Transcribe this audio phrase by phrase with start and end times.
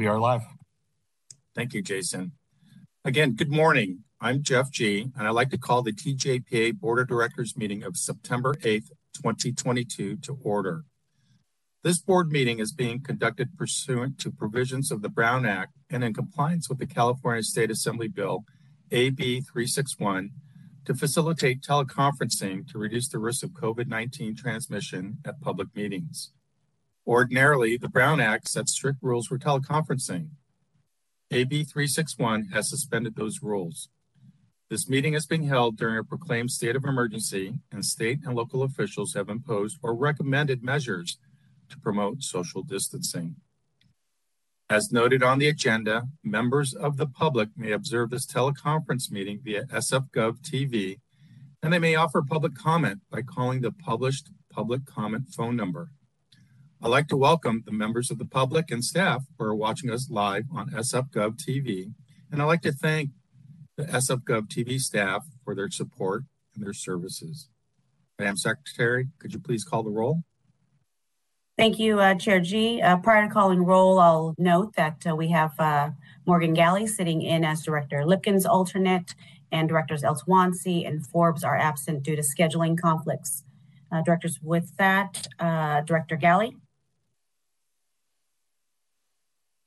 [0.00, 0.40] We are live.
[1.54, 2.32] Thank you, Jason.
[3.04, 4.04] Again, good morning.
[4.18, 7.98] I'm Jeff Gee, and I'd like to call the TJPA Board of Directors meeting of
[7.98, 10.84] September 8th, 2022 to order.
[11.84, 16.14] This board meeting is being conducted pursuant to provisions of the Brown Act and in
[16.14, 18.44] compliance with the California State Assembly Bill
[18.92, 20.30] AB 361
[20.86, 26.32] to facilitate teleconferencing to reduce the risk of COVID-19 transmission at public meetings.
[27.10, 30.28] Ordinarily, the Brown Act sets strict rules for teleconferencing.
[31.32, 33.88] AB 361 has suspended those rules.
[34.68, 38.62] This meeting is being held during a proclaimed state of emergency, and state and local
[38.62, 41.18] officials have imposed or recommended measures
[41.70, 43.34] to promote social distancing.
[44.68, 49.64] As noted on the agenda, members of the public may observe this teleconference meeting via
[49.64, 51.00] SFGov TV,
[51.60, 55.90] and they may offer public comment by calling the published public comment phone number.
[56.82, 60.08] I'd like to welcome the members of the public and staff who are watching us
[60.08, 61.92] live on SFGov TV,
[62.32, 63.10] and I'd like to thank
[63.76, 66.22] the SFGov TV staff for their support
[66.54, 67.50] and their services.
[68.18, 70.22] Madam Secretary, could you please call the roll?
[71.58, 72.80] Thank you, uh, Chair Gee.
[72.80, 75.90] Uh, prior to calling roll, I'll note that uh, we have uh,
[76.24, 79.14] Morgan Galli sitting in as Director Lipkin's alternate,
[79.52, 83.44] and Directors El-Tawansy and Forbes are absent due to scheduling conflicts.
[83.92, 86.56] Uh, directors, with that, uh, Director Galli.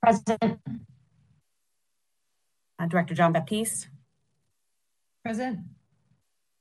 [0.04, 0.60] Present.
[2.90, 3.88] Director John Baptiste.
[5.24, 5.60] Present.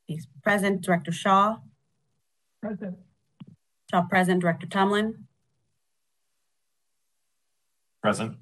[0.06, 0.80] He's present.
[0.80, 1.56] Director Shaw.
[2.62, 2.98] Present.
[3.90, 4.40] Shaw present.
[4.40, 5.24] Director Tumlin.
[8.00, 8.36] Present.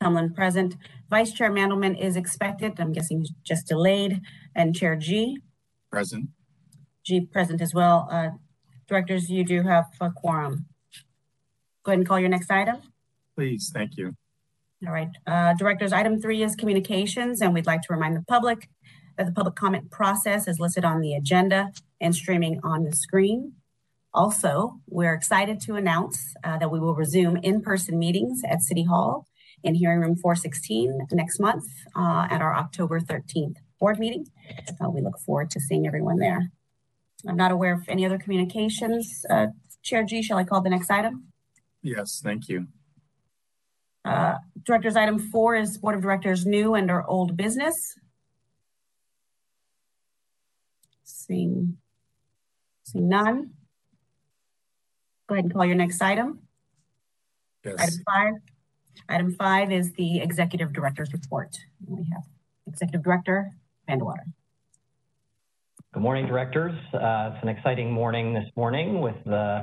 [0.00, 0.76] Tumlin present.
[1.10, 2.78] Vice Chair Mandelman is expected.
[2.78, 4.20] I'm guessing he's just delayed.
[4.54, 5.38] And Chair Gee.
[5.90, 6.28] Present.
[7.02, 8.06] Gee present as well.
[8.08, 8.30] Uh,
[8.86, 10.66] directors, you do have a quorum.
[11.82, 12.76] Go ahead and call your next item.
[13.36, 14.14] Please, thank you.
[14.86, 15.08] All right.
[15.26, 18.68] Uh, directors, item three is communications, and we'd like to remind the public
[19.16, 23.52] that the public comment process is listed on the agenda and streaming on the screen.
[24.12, 29.26] Also, we're excited to announce uh, that we will resume in-person meetings at City Hall
[29.62, 31.64] in Hearing Room 416 next month
[31.96, 34.26] uh, at our October 13th board meeting.
[34.80, 36.50] Uh, we look forward to seeing everyone there.
[37.26, 39.24] I'm not aware of any other communications.
[39.28, 39.48] Uh,
[39.82, 41.28] Chair Gee, shall I call the next item?
[41.82, 42.68] Yes, thank you.
[44.04, 44.34] Uh,
[44.64, 47.74] directors, item four is Board of Directors new and or old business.
[51.04, 51.78] Seeing,
[52.84, 53.50] seeing none.
[55.26, 56.40] Go ahead and call your next item.
[57.64, 57.76] Yes.
[57.78, 58.32] Item five.
[59.08, 61.56] Item five is the Executive Director's report.
[61.86, 62.24] We have
[62.66, 63.50] Executive Director
[63.86, 64.24] Van de Water.
[65.94, 66.74] Good morning, directors.
[66.92, 69.62] Uh, it's an exciting morning this morning with the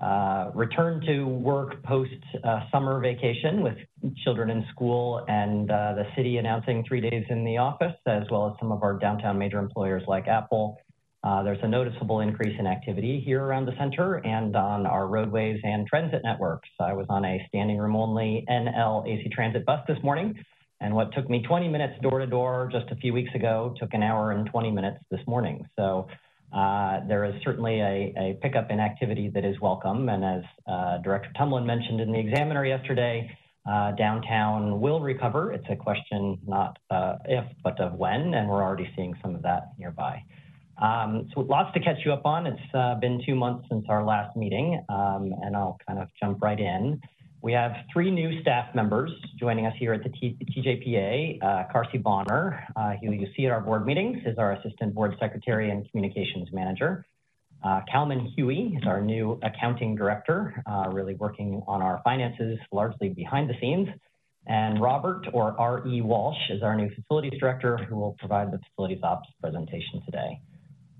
[0.00, 2.12] uh, return to work post
[2.44, 3.76] uh, summer vacation with
[4.24, 8.46] children in school and uh, the city announcing three days in the office, as well
[8.46, 10.78] as some of our downtown major employers like Apple.
[11.24, 15.58] Uh, there's a noticeable increase in activity here around the center and on our roadways
[15.64, 16.68] and transit networks.
[16.78, 20.38] I was on a standing room only NL AC Transit bus this morning,
[20.80, 23.94] and what took me 20 minutes door to door just a few weeks ago took
[23.94, 25.66] an hour and 20 minutes this morning.
[25.76, 26.06] So
[26.52, 30.08] uh, there is certainly a, a, pickup in activity that is welcome.
[30.08, 33.30] And as uh, Director Tumlin mentioned in the Examiner yesterday,
[33.70, 35.52] uh, downtown will recover.
[35.52, 39.42] It's a question not uh, if, but of when, and we're already seeing some of
[39.42, 40.22] that nearby.
[40.80, 42.46] Um, so lots to catch you up on.
[42.46, 46.40] It's uh, been two months since our last meeting, um, and I'll kind of jump
[46.40, 47.00] right in.
[47.40, 51.38] We have three new staff members joining us here at the T TJPA.
[51.40, 55.14] Uh, Carsey Bonner, uh, who you see at our board meetings, is our Assistant Board
[55.20, 57.06] Secretary and Communications Manager.
[57.64, 63.08] Uh, Calman Huey is our new Accounting Director, uh, really working on our finances largely
[63.08, 63.88] behind the scenes.
[64.46, 66.00] And Robert, or R.E.
[66.00, 70.40] Walsh, is our new Facilities Director, who will provide the Facilities Ops presentation today.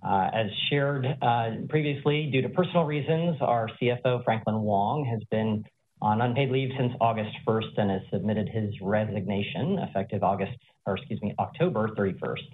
[0.06, 5.64] Uh, as shared uh, previously, due to personal reasons, our CFO, Franklin Wong, has been
[6.00, 10.56] on unpaid leave since August 1st and has submitted his resignation effective August,
[10.86, 12.48] or excuse me, October 31st.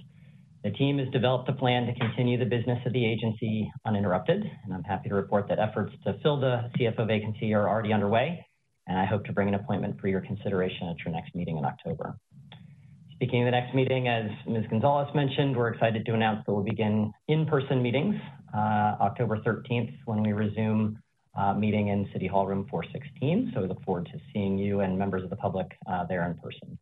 [0.65, 4.73] The team has developed a plan to continue the business of the agency uninterrupted, and
[4.73, 8.47] I'm happy to report that efforts to fill the CFO vacancy are already underway,
[8.87, 11.67] and I hope to bring an appointment for your consideration at your next meeting in
[11.67, 12.17] October.
[13.13, 14.65] Speaking of the next meeting, as Ms.
[14.71, 18.17] Gonzalez mentioned, we're excited to announce that we'll begin in-person meetings
[18.55, 21.04] uh, October 13th when we resume uh,
[21.57, 23.53] meeting in City Hall Room 416.
[23.55, 26.37] So we look forward to seeing you and members of the public uh, there in
[26.39, 26.79] person.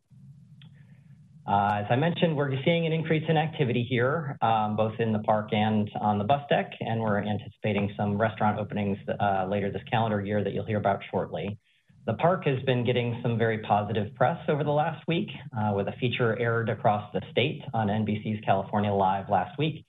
[1.47, 5.19] Uh, as I mentioned, we're seeing an increase in activity here, um, both in the
[5.21, 9.83] park and on the bus deck, and we're anticipating some restaurant openings uh, later this
[9.91, 11.59] calendar year that you'll hear about shortly.
[12.07, 15.89] The park has been getting some very positive press over the last week, uh, with
[15.89, 19.85] a feature aired across the state on NBC's California Live last week,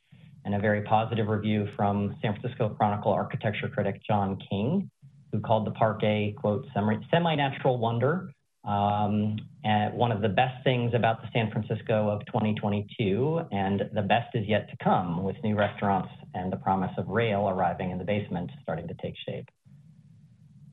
[0.46, 4.90] and a very positive review from San Francisco Chronicle architecture critic John King,
[5.32, 8.30] who called the park a quote semi-natural wonder
[8.66, 14.02] um, and one of the best things about the San Francisco of 2022, and the
[14.02, 17.98] best is yet to come with new restaurants and the promise of rail arriving in
[17.98, 19.50] the basement starting to take shape.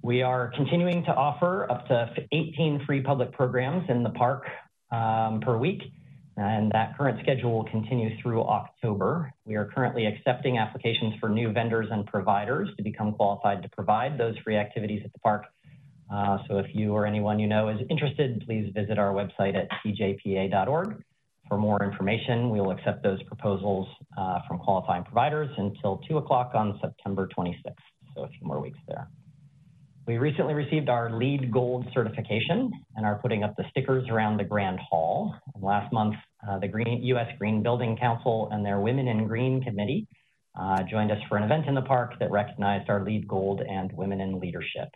[0.02, 4.44] We are continuing to offer up to 18 free public programs in the park
[4.93, 5.82] um, per week,
[6.40, 9.32] and that current schedule will continue through October.
[9.44, 14.19] We are currently accepting applications for new vendors and providers to become qualified to provide
[14.19, 15.44] those free activities at the park
[16.12, 19.69] uh, so if you or anyone you know is interested, please visit our website at
[19.84, 21.02] tjpa.org.
[21.48, 23.88] For more information, we will accept those proposals
[24.19, 27.75] uh, from qualifying providers until 2 o'clock on September 26th,
[28.14, 29.08] so a few more weeks there.
[30.06, 34.44] We recently received our LEED Gold certification and are putting up the stickers around the
[34.44, 35.34] Grand Hall.
[35.54, 36.16] And last month,
[36.48, 37.28] uh, the Green, U.S.
[37.38, 40.06] Green Building Council and their Women in Green Committee
[40.58, 43.92] uh, joined us for an event in the park that recognized our LEED Gold and
[43.92, 44.88] Women in Leadership.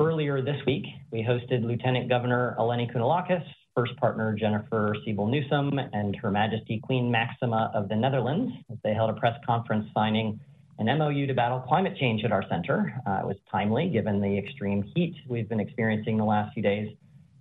[0.00, 3.44] Earlier this week, we hosted Lieutenant Governor Eleni Kounalakis,
[3.74, 8.94] First Partner Jennifer Siebel Newsom, and Her Majesty Queen Maxima of the Netherlands as they
[8.94, 10.38] held a press conference signing
[10.78, 12.94] an MOU to battle climate change at our center.
[13.06, 16.94] Uh, it was timely given the extreme heat we've been experiencing the last few days,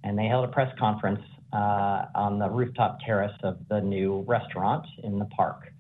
[0.04, 1.22] and they held a press conference
[1.54, 5.72] uh, on the rooftop terrace of the new restaurant in the park.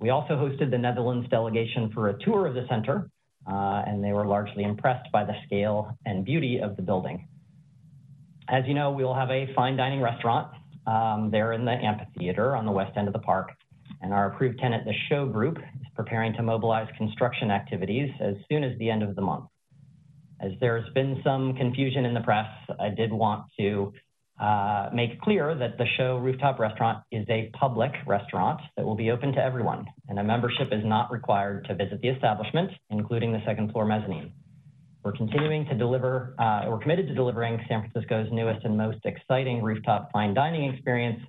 [0.00, 3.10] We also hosted the Netherlands delegation for a tour of the center
[3.46, 7.26] uh, and they were largely impressed by the scale and beauty of the building.
[8.48, 10.52] As you know, we will have a fine dining restaurant
[10.86, 13.50] um, there in the amphitheater on the west end of the park,
[14.02, 18.64] and our approved tenant, the Show Group, is preparing to mobilize construction activities as soon
[18.64, 19.44] as the end of the month.
[20.40, 23.92] As there's been some confusion in the press, I did want to
[24.40, 29.10] uh, make clear that the show rooftop restaurant is a public restaurant that will be
[29.10, 33.40] open to everyone, and a membership is not required to visit the establishment, including the
[33.44, 34.32] second floor mezzanine.
[35.02, 39.62] We're continuing to deliver, uh, we're committed to delivering San Francisco's newest and most exciting
[39.62, 41.20] rooftop fine dining experience,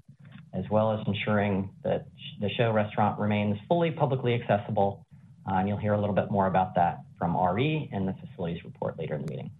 [0.54, 2.06] as well as ensuring that
[2.40, 5.06] the show restaurant remains fully publicly accessible.
[5.50, 8.64] Uh, and you'll hear a little bit more about that from RE in the facilities
[8.64, 9.52] report later in the meeting.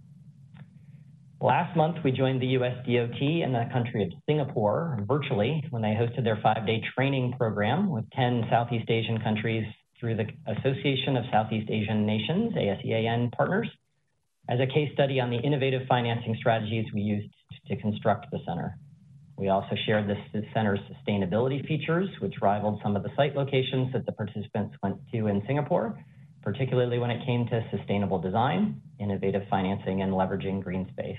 [1.42, 5.98] Last month, we joined the US DOT in the country of Singapore virtually when they
[5.98, 9.66] hosted their five-day training program with 10 Southeast Asian countries
[10.00, 13.68] through the Association of Southeast Asian Nations, ASEAN partners,
[14.50, 17.34] as a case study on the innovative financing strategies we used
[17.66, 18.78] to construct the center.
[19.36, 24.06] We also shared the center's sustainability features, which rivaled some of the site locations that
[24.06, 25.98] the participants went to in Singapore,
[26.42, 31.18] particularly when it came to sustainable design, innovative financing, and leveraging green space.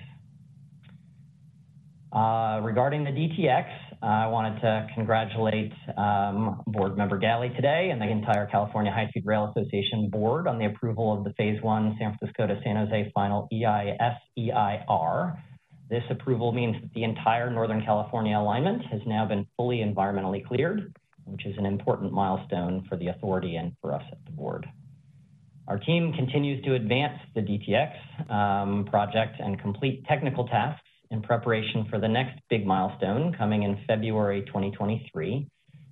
[2.13, 3.69] Uh, regarding the DTX,
[4.03, 9.25] I wanted to congratulate um, Board Member Galli today and the entire California High Speed
[9.25, 13.11] Rail Association Board on the approval of the Phase 1 San Francisco to San Jose
[13.15, 15.43] final EIS EIR.
[15.89, 20.95] This approval means that the entire Northern California alignment has now been fully environmentally cleared,
[21.25, 24.67] which is an important milestone for the authority and for us at the board.
[25.73, 31.87] Our team continues to advance the DTX um, project and complete technical tasks in preparation
[31.89, 35.49] for the next big milestone coming in February 2023.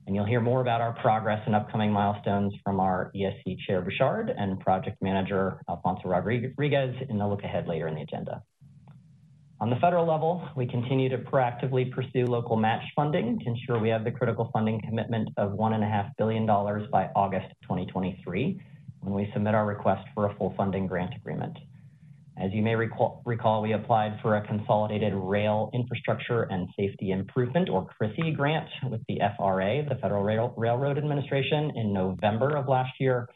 [0.06, 4.30] And you'll hear more about our progress and upcoming milestones from our ESC Chair Bouchard
[4.36, 8.42] and Project Manager Alfonso Rodriguez in the look ahead later in the agenda.
[9.62, 13.88] On the federal level, we continue to proactively pursue local match funding to ensure we
[13.88, 18.60] have the critical funding commitment of $1.5 billion by August 2023
[19.00, 21.56] when we submit our request for a full funding grant agreement.
[22.40, 27.86] As you may recall, we applied for a Consolidated Rail Infrastructure and Safety Improvement, or
[28.00, 33.28] CRISI grant with the FRA, the Federal Rail Railroad Administration, in November of last year,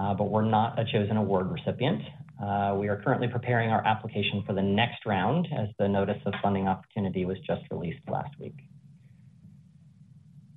[0.00, 2.02] uh, but we're not a chosen award recipient.
[2.42, 6.32] Uh, we are currently preparing our application for the next round as the notice of
[6.42, 8.56] funding opportunity was just released last week.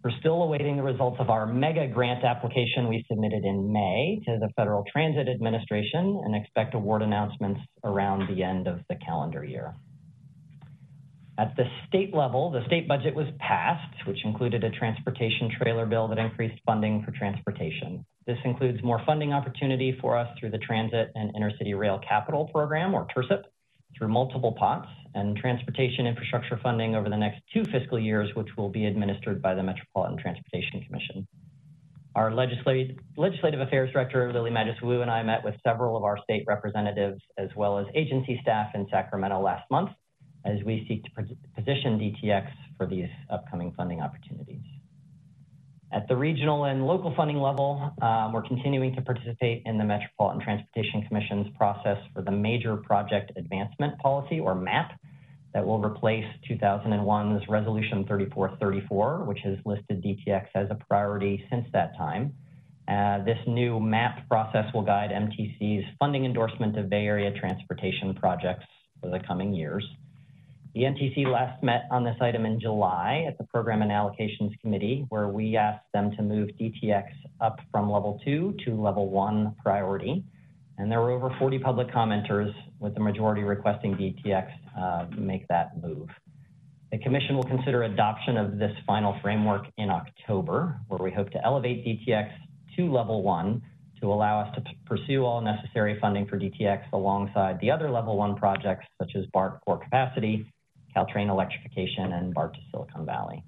[0.03, 4.39] We're still awaiting the results of our mega grant application we submitted in May to
[4.39, 9.75] the Federal Transit Administration and expect award announcements around the end of the calendar year.
[11.37, 16.07] At the state level, the state budget was passed, which included a transportation trailer bill
[16.07, 18.03] that increased funding for transportation.
[18.25, 22.95] This includes more funding opportunity for us through the Transit and Intercity Rail Capital Program,
[22.95, 23.43] or TIRCIP,
[23.97, 28.69] through multiple pots and transportation infrastructure funding over the next two fiscal years, which will
[28.69, 31.27] be administered by the Metropolitan Transportation Commission.
[32.15, 36.17] Our legislative, legislative affairs director, Lily Madjus Wu, and I met with several of our
[36.23, 39.91] state representatives as well as agency staff in Sacramento last month
[40.45, 41.11] as we seek to
[41.55, 44.61] position DTX for these upcoming funding opportunities.
[45.93, 50.41] At the regional and local funding level, um, we're continuing to participate in the Metropolitan
[50.41, 54.97] Transportation Commission's process for the Major Project Advancement Policy, or MAP,
[55.53, 61.97] that will replace 2001's Resolution 3434, which has listed DTX as a priority since that
[61.97, 62.33] time.
[62.87, 68.63] Uh, this new MAP process will guide MTC's funding endorsement of Bay Area transportation projects
[69.01, 69.85] for the coming years.
[70.73, 75.05] The MTC last met on this item in July at the Program and Allocations Committee,
[75.09, 77.07] where we asked them to move DTX
[77.41, 80.23] up from level two to level one priority.
[80.77, 84.47] And there were over 40 public commenters, with the majority requesting DTX
[84.79, 86.07] uh, make that move.
[86.93, 91.45] The Commission will consider adoption of this final framework in October, where we hope to
[91.45, 92.29] elevate DTX
[92.77, 93.61] to level one
[93.99, 98.35] to allow us to pursue all necessary funding for DTX alongside the other level one
[98.37, 100.45] projects such as BART core capacity
[100.95, 103.43] Caltrain electrification, and BART to Silicon Valley.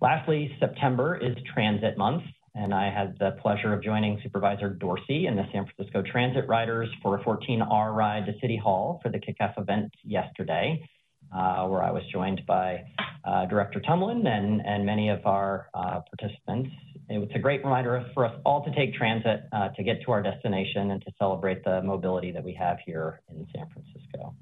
[0.00, 2.24] Lastly, September is Transit Month,
[2.54, 6.88] and I had the pleasure of joining Supervisor Dorsey and the San Francisco Transit Riders
[7.02, 10.84] for a 14R ride to City Hall for the kickoff event yesterday,
[11.32, 12.82] uh, where I was joined by
[13.24, 16.70] uh, Director Tumlin and, and many of our uh, participants.
[17.08, 20.12] It was a great reminder for us all to take transit uh, to get to
[20.12, 24.34] our destination and to celebrate the mobility that we have here in San Francisco.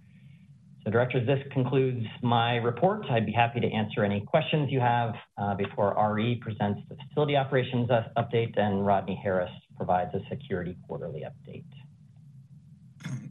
[0.85, 3.05] So directors, this concludes my report.
[3.11, 7.37] I'd be happy to answer any questions you have uh, before RE presents the facility
[7.37, 11.65] operations update and Rodney Harris provides a security quarterly update.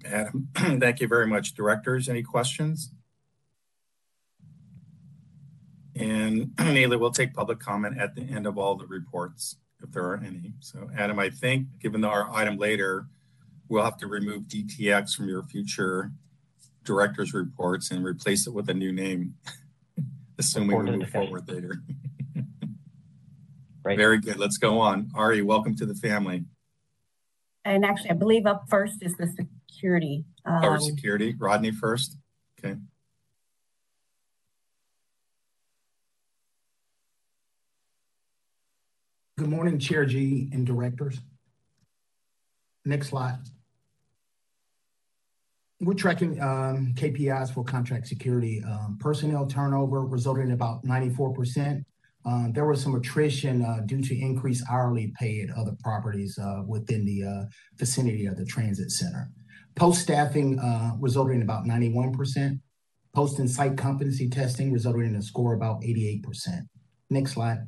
[0.05, 0.47] Adam,
[0.79, 1.55] thank you very much.
[1.55, 2.93] Directors, any questions?
[5.95, 10.03] And Neely, we'll take public comment at the end of all the reports, if there
[10.03, 10.53] are any.
[10.59, 13.07] So Adam, I think given our item later,
[13.67, 16.11] we'll have to remove DTX from your future
[16.83, 19.35] director's reports and replace it with a new name,
[20.39, 21.81] assuming we move forward later.
[23.83, 23.97] right.
[23.97, 24.37] Very good.
[24.37, 25.11] Let's go on.
[25.15, 26.45] Ari, welcome to the family.
[27.65, 30.25] And actually, I believe up first is the security.
[30.45, 31.35] Um, Our security.
[31.37, 32.17] Rodney first.
[32.57, 32.75] Okay.
[39.37, 41.17] Good morning, Chair Gee and directors.
[42.83, 43.37] Next slide.
[45.81, 48.61] We're tracking um, KPIs for contract security.
[48.67, 51.85] Um, personnel turnover resulted in about 94%.
[52.25, 56.63] Um, there was some attrition uh, due to increased hourly pay at other properties uh,
[56.67, 57.45] within the uh,
[57.77, 59.29] vicinity of the transit center.
[59.75, 62.59] Post staffing uh, resulted in about 91%.
[63.15, 66.67] Post and site competency testing resulted in a score about 88%.
[67.09, 67.59] Next slide.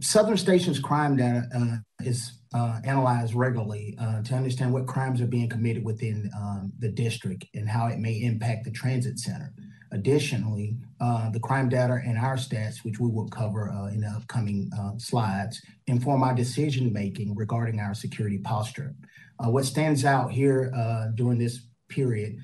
[0.00, 5.26] Southern Station's crime data uh, is uh, analyzed regularly uh, to understand what crimes are
[5.26, 9.52] being committed within um, the district and how it may impact the transit center.
[9.92, 14.08] Additionally, uh, the crime data and our stats, which we will cover uh, in the
[14.08, 18.94] upcoming uh, slides, inform our decision making regarding our security posture.
[19.40, 20.72] what stands out here
[21.14, 22.36] during this period,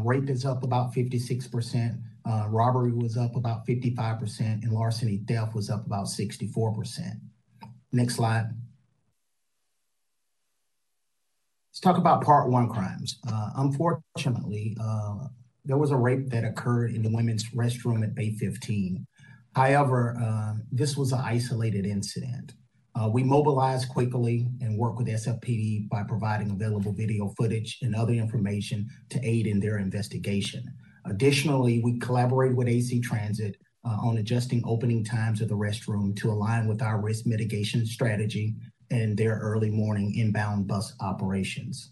[0.00, 1.98] rape is up about 56%.
[2.24, 7.20] Uh, robbery was up about 55%, and larceny theft was up about 64%.
[7.92, 8.46] Next slide.
[11.70, 13.18] Let's talk about part one crimes.
[13.26, 15.26] Uh, unfortunately, uh,
[15.64, 19.06] there was a rape that occurred in the women's restroom at Bay 15.
[19.54, 22.54] However, uh, this was an isolated incident.
[22.94, 28.12] Uh, we mobilized quickly and worked with SFPD by providing available video footage and other
[28.12, 30.64] information to aid in their investigation.
[31.04, 36.30] Additionally, we collaborated with AC Transit uh, on adjusting opening times of the restroom to
[36.30, 38.54] align with our risk mitigation strategy
[38.90, 41.90] and their early morning inbound bus operations.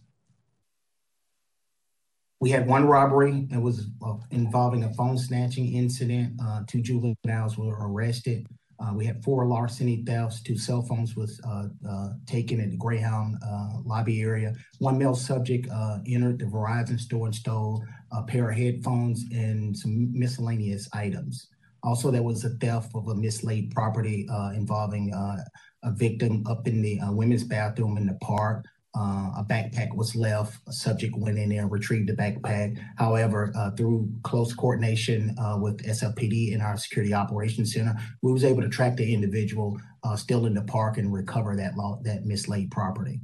[2.40, 3.46] We had one robbery.
[3.50, 6.40] It was uh, involving a phone snatching incident.
[6.42, 8.46] Uh, two juveniles were arrested.
[8.80, 10.42] Uh, we had four larceny thefts.
[10.42, 14.54] Two cell phones was uh, uh, taken in the Greyhound uh, lobby area.
[14.78, 19.76] One male subject uh, entered the Verizon store and stole a pair of headphones and
[19.76, 21.48] some miscellaneous items.
[21.82, 26.82] Also, there was a theft of a mislaid property uh, involving a victim up in
[26.82, 28.64] the women's bathroom in the park.
[28.98, 30.58] Uh, a backpack was left.
[30.66, 32.76] A subject went in there and retrieved the backpack.
[32.96, 38.44] However, uh, through close coordination uh, with SFPD and our Security Operations Center, we was
[38.44, 42.70] able to track the individual uh, still in the park and recover that that mislaid
[42.72, 43.20] property.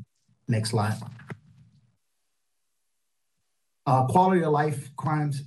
[0.47, 0.97] Next slide.
[3.87, 5.43] Uh, quality of life crimes.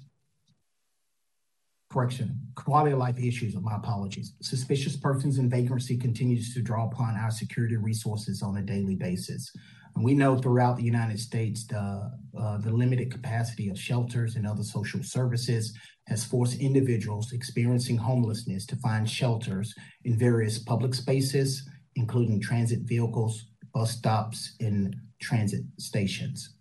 [1.92, 4.34] correction, quality of life issues, my apologies.
[4.42, 9.52] Suspicious persons and vagrancy continues to draw upon our security resources on a daily basis.
[9.96, 14.64] We know throughout the United States, the, uh, the limited capacity of shelters and other
[14.64, 15.74] social services
[16.08, 19.74] has forced individuals experiencing homelessness to find shelters
[20.06, 26.56] in various public spaces, including transit vehicles, bus stops, and transit stations.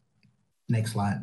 [0.69, 1.21] Next slide.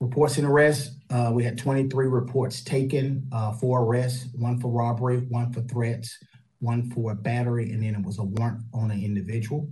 [0.00, 5.18] Reports and arrests, uh, we had 23 reports taken, uh, four arrests, one for robbery,
[5.28, 6.18] one for threats,
[6.62, 9.70] one for a battery, and then it was a warrant on an individual.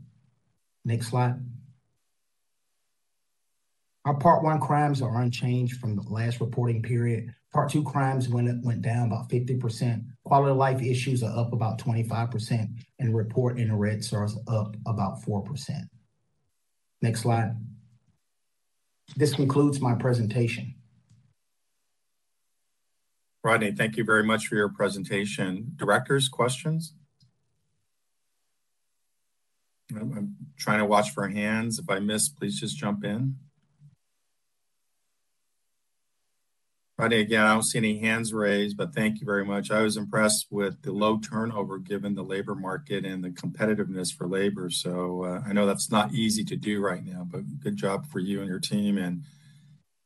[0.85, 1.37] Next slide.
[4.05, 7.35] Our part one crimes are unchanged from the last reporting period.
[7.53, 10.05] Part two crimes went, went down about 50%.
[10.25, 12.69] Quality of life issues are up about 25%,
[12.99, 15.89] and report and arrests are up about 4%.
[17.03, 17.55] Next slide.
[19.17, 20.75] This concludes my presentation.
[23.43, 25.73] Rodney, thank you very much for your presentation.
[25.77, 26.95] Directors, questions?
[29.99, 31.79] I'm, trying to watch for hands.
[31.79, 33.37] If I miss, please just jump in.
[36.99, 39.71] Rodney, again, I don't see any hands raised, but thank you very much.
[39.71, 44.29] I was impressed with the low turnover given the labor market and the competitiveness for
[44.29, 44.69] labor.
[44.69, 48.19] So uh, I know that's not easy to do right now, but good job for
[48.19, 48.99] you and your team.
[48.99, 49.25] And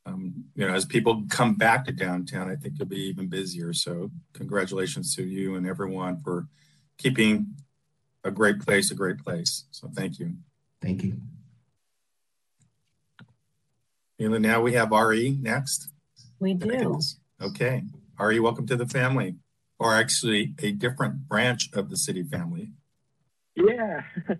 [0.06, 3.73] um, you know, as people come back to downtown, I think it'll be even busier.
[3.73, 6.46] So congratulations to you and everyone for
[6.99, 7.54] keeping
[8.23, 9.64] a great place a great place.
[9.70, 10.34] So thank you.
[10.80, 11.20] Thank you.
[14.18, 15.90] And now we have RE next.
[16.38, 17.00] We do.
[17.42, 17.82] Okay.
[18.18, 19.37] Ari, welcome to the family,
[19.78, 22.70] or actually a different branch of the city family.
[23.56, 24.02] Yeah.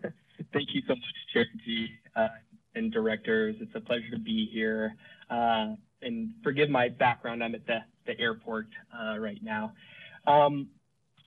[0.53, 2.29] Thank you so much, Chair Gee uh,
[2.75, 3.57] and directors.
[3.61, 4.95] It's a pleasure to be here.
[5.31, 9.73] Uh, and forgive my background, I'm at the, the airport uh, right now.
[10.27, 10.69] Um,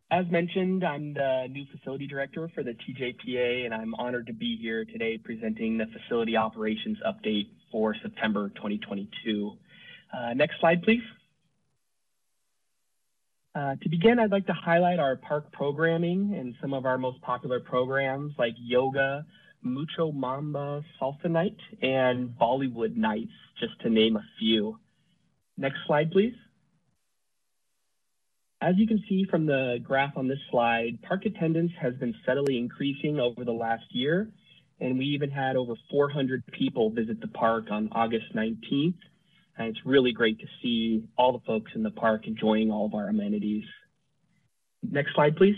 [0.10, 4.58] as mentioned, I'm the new facility director for the TJPA, and I'm honored to be
[4.62, 9.52] here today presenting the facility operations update for September 2022.
[10.14, 11.02] Uh, next slide, please.
[13.54, 17.20] Uh, to begin, I'd like to highlight our park programming and some of our most
[17.22, 19.26] popular programs like yoga,
[19.62, 24.80] Mucho Mamba Salsa Night, and Bollywood Nights, just to name a few.
[25.58, 26.36] Next slide, please.
[28.62, 32.58] As you can see from the graph on this slide, park attendance has been steadily
[32.58, 34.30] increasing over the last year,
[34.80, 38.96] and we even had over 400 people visit the park on August 19th
[39.58, 42.93] and it's really great to see all the folks in the park enjoying all of
[42.93, 43.63] our amenities.
[44.84, 45.56] Next slide, please.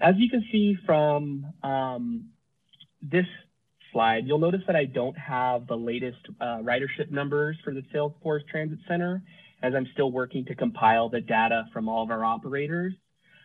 [0.00, 2.26] As you can see from um,
[3.02, 3.26] this
[3.92, 8.46] slide, you'll notice that I don't have the latest uh, ridership numbers for the Salesforce
[8.48, 9.22] Transit Center,
[9.62, 12.92] as I'm still working to compile the data from all of our operators.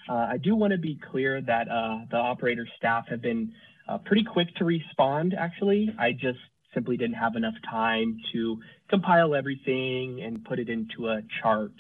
[0.10, 3.54] Uh, I do want to be clear that uh, the operator staff have been
[3.88, 5.94] uh, pretty quick to respond, actually.
[5.98, 6.40] I just
[6.74, 8.60] simply didn't have enough time to
[8.90, 11.74] compile everything and put it into a chart.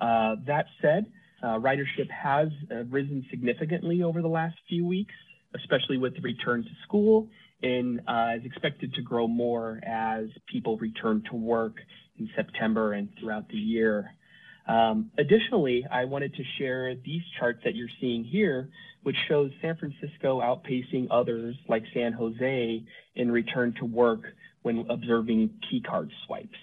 [0.00, 1.06] Uh, that said,
[1.44, 5.14] uh, ridership has uh, risen significantly over the last few weeks,
[5.54, 7.28] especially with the return to school,
[7.62, 11.74] and uh, is expected to grow more as people return to work
[12.18, 14.10] in September and throughout the year.
[14.66, 18.70] Um, additionally, I wanted to share these charts that you're seeing here,
[19.02, 22.82] which shows San Francisco outpacing others like San Jose
[23.16, 24.22] in return to work
[24.62, 26.56] when observing key card swipes.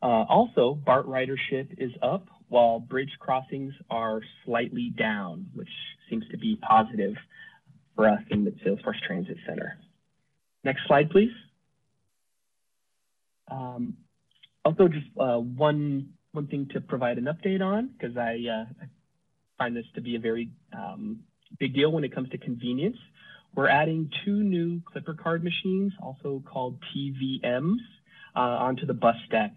[0.00, 5.68] Uh, also, BART ridership is up while bridge crossings are slightly down, which
[6.08, 7.14] seems to be positive
[7.94, 9.78] for us in the Salesforce Transit Center.
[10.64, 11.32] Next slide, please.
[13.50, 13.96] Um,
[14.64, 18.84] also, just uh, one one thing to provide an update on because I, uh,
[19.56, 21.20] find this to be a very um,
[21.58, 22.96] big deal when it comes to convenience.
[23.54, 27.78] We're adding two new Clipper card machines, also called TVMs,
[28.36, 29.52] uh, onto the bus deck.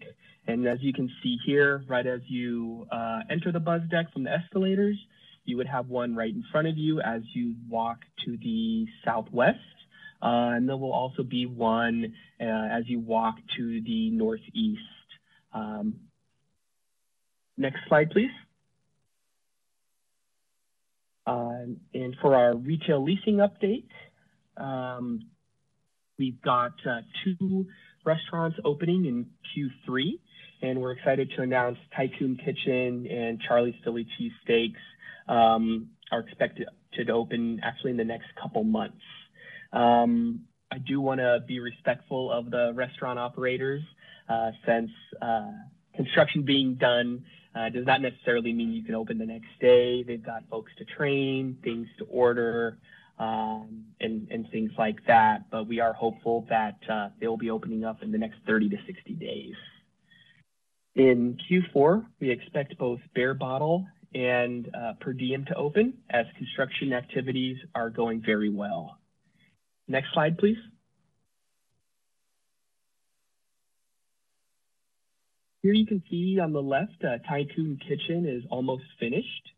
[0.48, 4.24] And as you can see here, right as you uh, enter the buzz deck from
[4.24, 4.98] the escalators,
[5.46, 9.60] you would have one right in front of you as you walk to the southwest.
[10.22, 14.82] Uh, and there will also be one uh, as you walk to the northeast.
[15.54, 15.96] Um,
[17.62, 18.32] Next slide, please.
[21.28, 23.86] Uh, and for our retail leasing update,
[24.58, 25.20] um,
[26.18, 27.68] we've got uh, two
[28.04, 30.20] restaurants opening in Q3,
[30.62, 34.76] and we're excited to announce Tycoon Kitchen and Charlie's Philly Cheesesteaks
[35.28, 39.02] um, are expected to open actually in the next couple months.
[39.74, 43.82] Um, I do want to be respectful of the restaurant operators
[44.30, 45.52] uh, since uh,
[45.96, 47.24] construction being done
[47.56, 50.04] uh, does not necessarily mean you can open the next day.
[50.04, 52.78] They've got folks to train, things to order,
[53.20, 55.50] um, and, and things like that.
[55.52, 58.70] But we are hopeful that uh, they will be opening up in the next 30
[58.70, 59.56] to 60 days.
[60.96, 66.92] In Q4, we expect both Bear Bottle and uh, Per Diem to open as construction
[66.92, 68.98] activities are going very well.
[69.88, 70.58] Next slide, please.
[75.64, 79.50] Here you can see on the left, uh, Tycoon Kitchen is almost finished.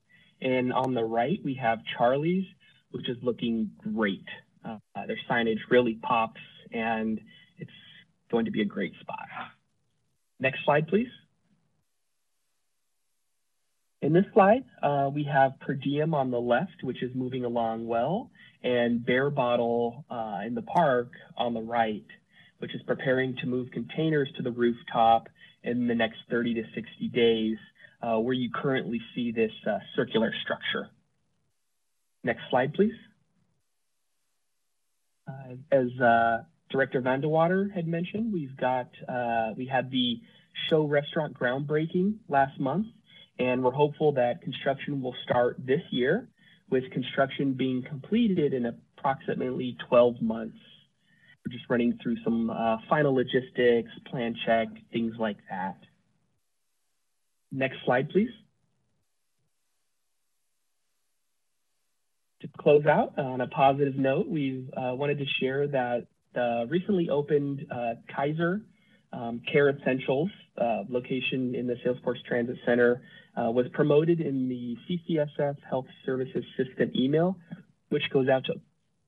[0.41, 2.46] And on the right, we have Charlie's,
[2.91, 4.26] which is looking great.
[4.65, 6.41] Uh, their signage really pops
[6.72, 7.19] and
[7.58, 7.72] it's
[8.30, 9.28] going to be a great spot.
[10.39, 11.08] Next slide, please.
[14.04, 17.88] In this slide, uh, we have Per Diem on the left, which is moving along
[17.88, 22.04] well, and Bear Bottle uh, in the park on the right,
[22.60, 25.30] which is preparing to move containers to the rooftop
[25.63, 27.56] in the next 30 to 60 days,
[28.02, 30.89] uh, where you currently see this uh, circular structure.
[32.26, 32.92] Next slide, please.
[35.26, 36.39] Uh, as uh,
[36.70, 38.89] Director Van de Water had mentioned, we've got,
[39.56, 40.20] we had the
[40.70, 42.88] show restaurant groundbreaking last month,
[43.39, 46.28] and we're hopeful that construction will start this year,
[46.69, 50.58] with construction being completed in approximately 12 months.
[51.46, 55.78] We're just running through some uh, final logistics, plan check, things like that.
[57.52, 58.30] Next slide, please.
[62.41, 67.10] To close out on a positive note, we uh, wanted to share that the recently
[67.10, 68.62] opened uh, Kaiser
[69.13, 73.02] um, Care Essentials uh, location in the Salesforce Transit Center
[73.38, 77.38] uh, was promoted in the CCSF Health Services System email,
[77.89, 78.56] which goes out to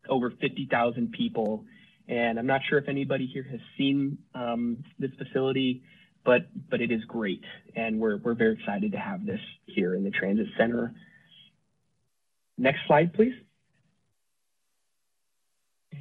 [0.07, 1.65] over 50,000 people
[2.07, 5.83] and I'm not sure if anybody here has seen um, this facility,
[6.23, 7.43] but but it is great,
[7.75, 10.93] and we're we're very excited to have this here in the transit center.
[12.57, 13.33] Next slide, please.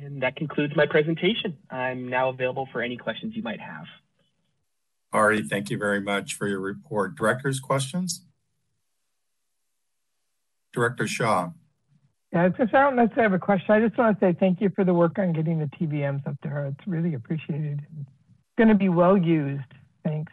[0.02, 1.56] And that concludes my presentation.
[1.70, 3.84] I'm now available for any questions you might have.
[5.12, 7.14] Ari, thank you very much for your report.
[7.16, 8.22] Director's questions?
[10.72, 11.50] Director Shaw.
[12.32, 13.70] Yeah, just, I don't necessarily have a question.
[13.70, 16.34] I just want to say thank you for the work on getting the TVMs up
[16.42, 16.66] there.
[16.66, 17.80] It's really appreciated.
[18.00, 18.10] It's
[18.58, 19.62] going to be well used.
[20.02, 20.32] Thanks.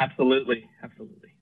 [0.00, 0.68] Absolutely.
[0.82, 1.34] Absolutely.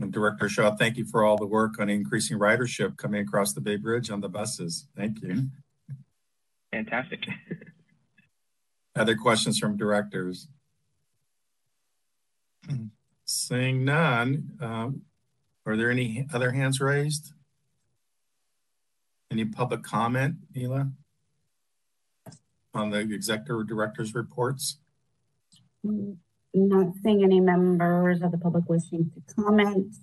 [0.00, 3.60] And Director Shaw, thank you for all the work on increasing ridership coming across the
[3.60, 4.88] Bay Bridge on the buses.
[4.96, 5.48] Thank you.
[6.72, 7.26] Fantastic.
[8.96, 10.48] Other questions from directors?
[13.24, 15.02] Seeing none, um,
[15.64, 17.32] are there any other hands raised?
[19.30, 20.90] Any public comment, Nila?
[22.74, 24.78] On the executive director's reports?
[25.82, 29.94] Not seeing any members of the public wishing to comment.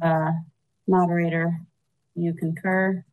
[0.00, 0.30] Uh,
[0.86, 1.60] moderator,
[2.14, 3.04] you concur?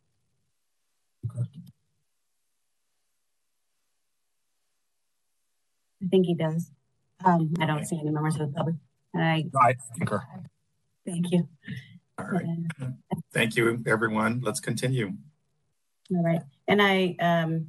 [6.05, 6.71] I think he does.
[7.23, 8.75] Um, I don't see any members of the public.
[9.13, 10.21] And I, I concur.
[11.05, 11.47] thank you.
[12.17, 12.45] All right.
[13.33, 14.41] Thank you, everyone.
[14.43, 15.13] Let's continue.
[16.11, 16.41] All right.
[16.67, 17.67] And I, um,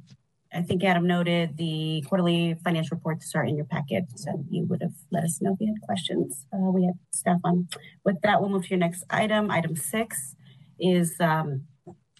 [0.53, 4.81] I think Adam noted the quarterly financial reports are in your packet, so you would
[4.81, 6.45] have let us know if you had questions.
[6.53, 7.67] Uh, we had staff on.
[8.05, 9.51] With that, we'll move to your next item.
[9.51, 10.35] Item six
[10.79, 11.63] is um,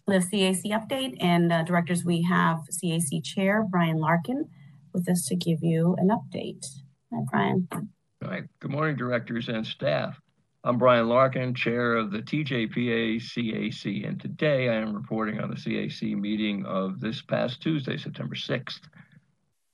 [0.07, 4.49] the CAC update, and uh, directors, we have CAC Chair Brian Larkin
[4.97, 6.65] with us to give you an update.
[7.13, 7.67] Hi, Brian.
[7.71, 7.81] All
[8.23, 8.45] right.
[8.59, 10.19] Good morning, directors and staff.
[10.63, 15.55] I'm Brian Larkin, chair of the TJPA CAC, and today I am reporting on the
[15.55, 18.81] CAC meeting of this past Tuesday, September 6th.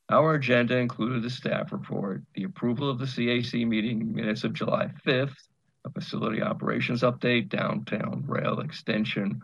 [0.09, 4.91] Our agenda included the staff report, the approval of the CAC meeting minutes of July
[5.07, 5.37] 5th,
[5.85, 9.41] a facility operations update, downtown rail extension,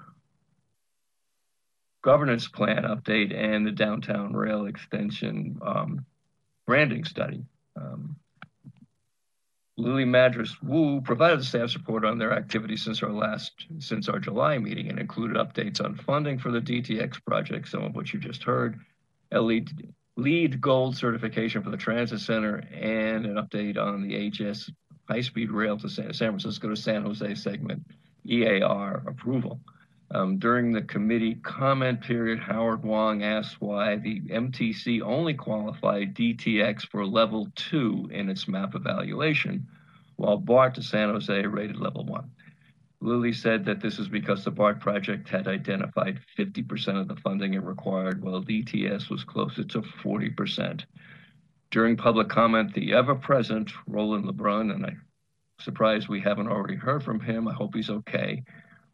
[2.02, 6.06] governance plan update, and the downtown rail extension um,
[6.66, 7.44] branding study.
[7.76, 8.16] Um,
[9.80, 14.20] Lily Madjus Wu provided the staff's report on their activities since our last, since our
[14.20, 18.20] July meeting and included updates on funding for the DTX project, some of which you
[18.20, 18.78] just heard,
[19.32, 24.70] LEED, LEED gold certification for the transit center, and an update on the HS
[25.08, 27.82] high-speed rail to San, San Francisco to San Jose segment
[28.30, 29.62] EIR approval.
[30.12, 36.88] Um, during the committee comment period, Howard Wong asked why the MTC only qualified DTX
[36.88, 39.68] for level two in its map evaluation,
[40.16, 42.32] while BART to San Jose rated level one.
[43.02, 47.54] Lily said that this is because the BART project had identified 50% of the funding
[47.54, 50.84] it required, while DTX was closer to 40%.
[51.72, 55.02] During public comment, the ever-present Roland LeBrun, and I'm
[55.60, 57.48] surprised we haven't already heard from him.
[57.48, 58.44] I hope he's okay.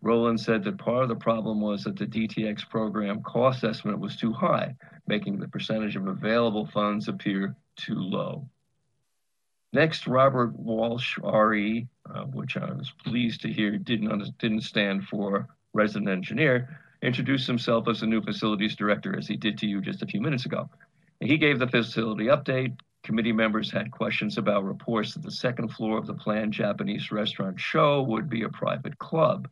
[0.02, 4.16] Roland said that part of the problem was that the DTX program cost estimate was
[4.16, 4.76] too high,
[5.08, 8.48] making the percentage of available funds appear too low.
[9.74, 15.50] Next, Robert Walsh, RE, uh, which I was pleased to hear didn't, didn't stand for
[15.74, 20.02] resident engineer, introduced himself as the new facilities director, as he did to you just
[20.02, 20.70] a few minutes ago.
[21.20, 22.78] He gave the facility update.
[23.04, 27.60] Committee members had questions about reports that the second floor of the planned Japanese restaurant
[27.60, 29.48] show would be a private club.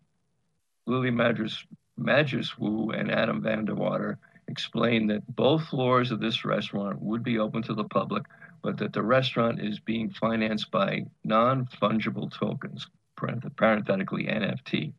[0.86, 7.02] Lily Madjus, Wu and Adam Van de Water explained that both floors of this restaurant
[7.02, 8.24] would be open to the public,
[8.62, 14.94] but that the restaurant is being financed by non-fungible tokens, parenthetically NFT.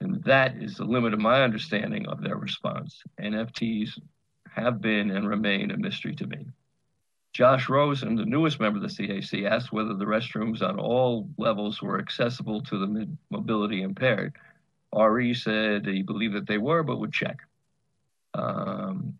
[0.00, 3.02] And that is the limit of my understanding of their response.
[3.20, 4.00] NFTs
[4.50, 6.46] have been and remain a mystery to me.
[7.32, 11.80] Josh Rosen, the newest member of the CAC, asked whether the restrooms on all levels
[11.80, 14.36] were accessible to the mobility impaired.
[14.94, 17.38] RE said he believed that they were, but would check.
[18.34, 19.18] Um,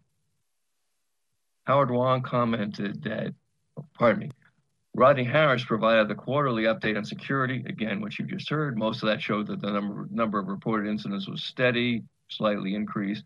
[1.64, 3.34] Howard Wong commented that,
[3.76, 4.30] oh, pardon me,
[4.94, 8.76] Rodney Harris provided the quarterly update on security, again, which you just heard.
[8.76, 13.24] Most of that showed that the number, number of reported incidents was steady, slightly increased,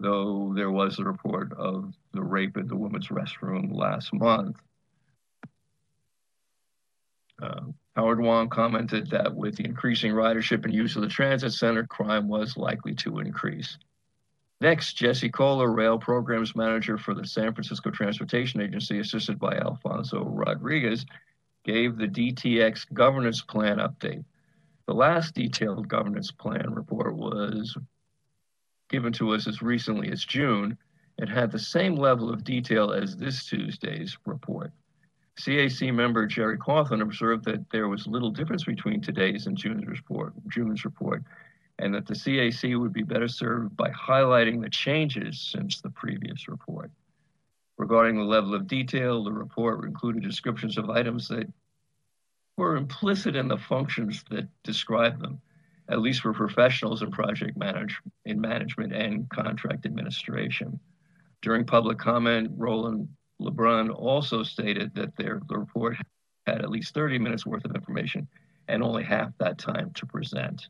[0.00, 4.56] though there was a report of the rape at the women's restroom last month.
[7.42, 7.60] Uh,
[7.96, 12.28] Howard Wong commented that with the increasing ridership and use of the transit center, crime
[12.28, 13.78] was likely to increase.
[14.60, 20.24] Next, Jesse Koehler, Rail Programs Manager for the San Francisco Transportation Agency, assisted by Alfonso
[20.24, 21.04] Rodriguez,
[21.64, 24.24] gave the DTX governance plan update.
[24.86, 27.76] The last detailed governance plan report was
[28.88, 30.76] given to us as recently as June.
[31.18, 34.72] It had the same level of detail as this Tuesday's report.
[35.36, 40.32] CAC member Jerry Cauthen observed that there was little difference between today's and June's report,
[40.48, 41.22] June's report,
[41.78, 46.48] and that the CAC would be better served by highlighting the changes since the previous
[46.48, 46.90] report.
[47.76, 51.52] Regarding the level of detail, the report included descriptions of items that
[52.56, 55.40] were implicit in the functions that describe them,
[55.88, 60.78] at least for professionals in project manage, in management and contract administration.
[61.42, 63.08] During public comment, Roland
[63.40, 65.96] LeBrun also stated that their, the report
[66.46, 68.28] had at least 30 minutes worth of information
[68.68, 70.68] and only half that time to present.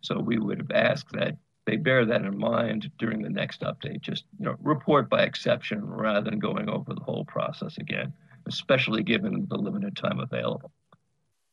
[0.00, 4.00] So we would have asked that they bear that in mind during the next update,
[4.00, 8.12] just you know, report by exception rather than going over the whole process again,
[8.46, 10.72] especially given the limited time available.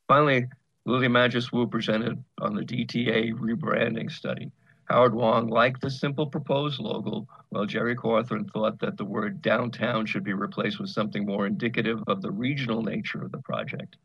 [0.07, 0.47] Finally,
[0.85, 4.51] Lily Madjus Wu presented on the DTX rebranding study.
[4.89, 10.07] Howard Wong liked the simple proposed logo, while Jerry Cauthen thought that the word downtown
[10.07, 13.97] should be replaced with something more indicative of the regional nature of the project.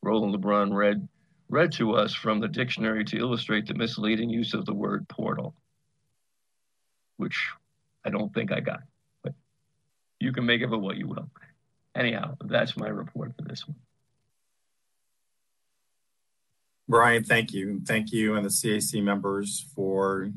[0.00, 1.06] Roland LeBrun read
[1.50, 5.54] read to us from the dictionary to illustrate the misleading use of the word portal,
[7.18, 7.50] which
[8.06, 8.80] I don't think I got,
[9.22, 9.34] but
[10.18, 11.28] you can make of it what you will.
[11.94, 13.76] Anyhow, that's my report for this one.
[16.92, 17.80] Brian, thank you.
[17.86, 20.30] Thank you and the CAC members for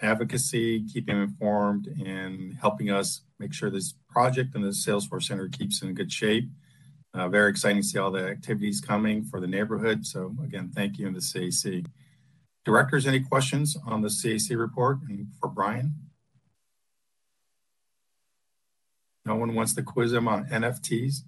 [0.00, 5.82] advocacy, keeping informed, and helping us make sure this project and the Salesforce Center keeps
[5.82, 6.48] in good shape.
[7.12, 10.06] Uh, very exciting to see all the activities coming for the neighborhood.
[10.06, 11.84] So again, thank you and the CAC.
[12.64, 15.92] Directors, any questions on the CAC report and for Brian?
[19.24, 21.22] No one wants to quiz him on NFTs?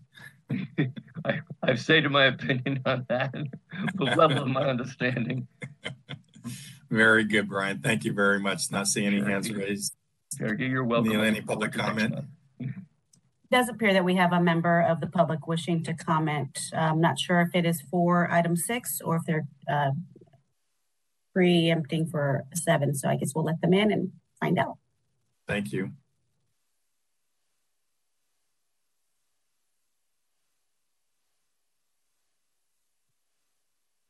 [1.24, 3.34] I, I've stated my opinion on that,
[3.94, 5.46] the level of my understanding.
[6.90, 7.80] Very good, Brian.
[7.80, 8.70] Thank you very much.
[8.70, 9.94] Not seeing any hands raised.
[10.38, 11.12] You're welcome.
[11.12, 12.14] Any, any public comment?
[13.50, 16.58] does appear that we have a member of the public wishing to comment.
[16.72, 19.92] I'm not sure if it is for item six or if they're uh,
[21.32, 22.94] preempting for seven.
[22.94, 24.76] So I guess we'll let them in and find out.
[25.46, 25.92] Thank you.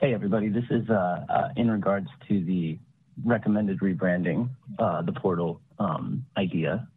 [0.09, 0.49] Hey, everybody.
[0.49, 2.79] This is uh, uh, in regards to the
[3.27, 6.89] recommended rebranding, uh, the portal um, idea.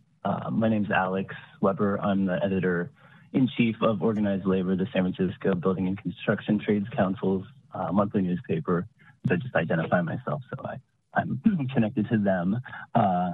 [0.49, 1.99] My name is Alex Weber.
[1.99, 2.89] I'm the editor
[3.33, 8.21] in chief of Organized Labor, the San Francisco Building and Construction Trades Council's uh, monthly
[8.21, 8.87] newspaper.
[9.27, 10.77] So just identify myself, so I,
[11.13, 11.41] I'm
[11.73, 12.61] connected to them.
[12.95, 13.31] Uh,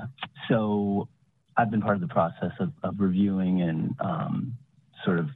[0.49, 1.07] so
[1.55, 4.57] I've been part of the process of, of reviewing and um,
[5.05, 5.27] sort of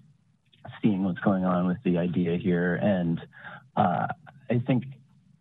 [0.82, 2.74] seeing what's going on with the idea here.
[2.74, 3.22] And
[3.76, 4.08] uh,
[4.52, 4.84] I think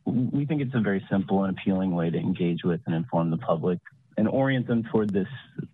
[0.04, 3.36] we think it's a very simple and appealing way to engage with and inform the
[3.38, 3.80] public
[4.16, 5.28] and orient them toward this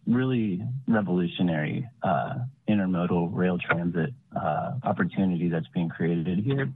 [0.07, 2.35] really revolutionary uh,
[2.69, 6.73] intermodal rail transit uh, opportunity that's being created here.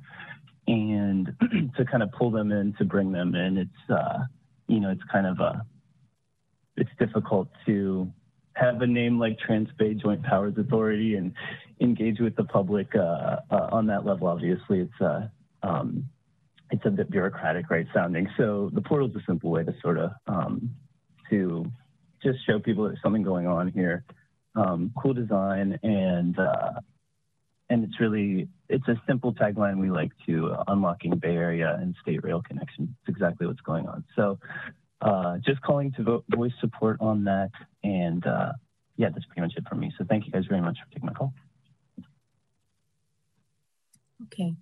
[0.66, 1.34] And
[1.76, 4.24] to kind of pull them in, to bring them in, it's, uh,
[4.68, 5.64] you know, it's kind of a,
[6.76, 8.12] it's difficult to
[8.54, 11.32] have a name like Transbay Joint Powers Authority and
[11.80, 14.28] engage with the public uh, uh, on that level.
[14.28, 15.28] Obviously, it's uh,
[15.62, 16.08] um,
[16.70, 18.28] it's a bit bureaucratic, right sounding.
[18.36, 20.70] So the portal is a simple way to sort of um,
[21.30, 21.64] to
[22.22, 24.04] just show people there's something going on here.
[24.54, 26.80] Um, cool design and uh,
[27.68, 31.94] and it's really it's a simple tagline we like to uh, unlocking Bay Area and
[32.02, 32.96] state rail connection.
[33.00, 34.04] It's exactly what's going on.
[34.16, 34.38] So
[35.00, 37.50] uh, just calling to vote, voice support on that,
[37.82, 38.52] and uh,
[38.96, 39.92] yeah, that's pretty much it for me.
[39.96, 41.32] So thank you guys very much for taking my call.
[44.26, 44.54] Okay,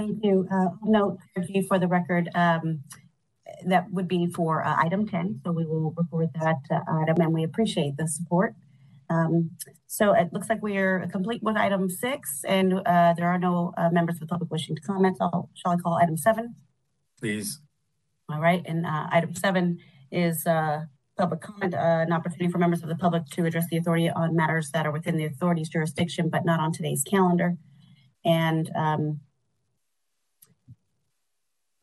[0.00, 0.46] thank you.
[0.50, 1.18] Uh, note
[1.68, 2.80] for the record, um,
[3.66, 5.40] that would be for uh, item 10.
[5.44, 8.54] So we will record that uh, item and we appreciate the support.
[9.10, 9.50] Um,
[9.86, 13.74] so it looks like we are complete with item six and uh, there are no
[13.76, 15.16] uh, members of the public wishing to comment.
[15.20, 16.54] I'll, shall I call item seven?
[17.18, 17.60] Please.
[18.30, 18.62] All right.
[18.64, 19.78] And uh, item seven
[20.12, 20.82] is uh,
[21.18, 24.70] public comment, an opportunity for members of the public to address the authority on matters
[24.70, 27.56] that are within the authority's jurisdiction, but not on today's calendar.
[28.24, 29.20] And um,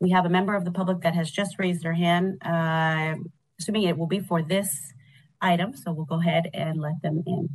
[0.00, 3.14] we have a member of the public that has just raised their hand, uh,
[3.58, 4.92] assuming it will be for this
[5.40, 5.76] item.
[5.76, 7.48] So we'll go ahead and let them in.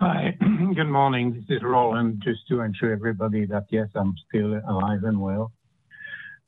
[0.00, 0.34] Hi,
[0.74, 1.34] good morning.
[1.34, 5.52] This is Roland, just to ensure everybody that yes, I'm still alive and well.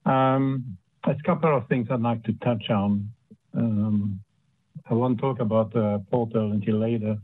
[0.07, 3.11] Um, there's a couple of things I'd like to touch on.
[3.55, 4.20] Um,
[4.88, 7.18] I won't talk about the portal until later.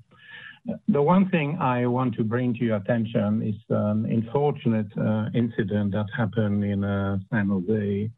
[0.88, 5.92] The one thing I want to bring to your attention is an unfortunate uh, incident
[5.92, 8.10] that happened in uh, San Jose.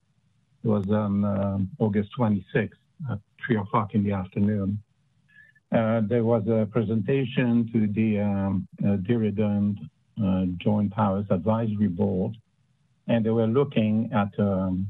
[0.64, 2.70] It was on uh, August 26th
[3.10, 4.82] at 3 o'clock in the afternoon.
[5.72, 8.96] Uh, there was a presentation to the um, uh,
[10.24, 12.36] uh, Joint Powers Advisory Board,
[13.06, 14.88] and they were looking at um,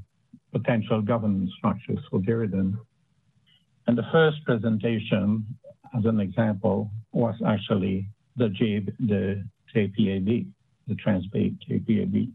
[0.52, 2.76] potential governance structures for Diridon.
[3.86, 5.44] And the first presentation
[5.96, 9.44] as an example, was actually the, J, the
[9.74, 10.46] JPAB,
[10.86, 12.30] the Transbay JPAB.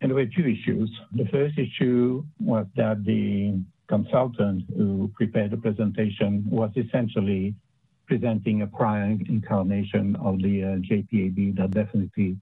[0.00, 0.90] And there were two issues.
[1.12, 7.54] The first issue was that the consultant who prepared the presentation was essentially
[8.06, 12.36] presenting a prior incarnation of the uh, JPAB that definitely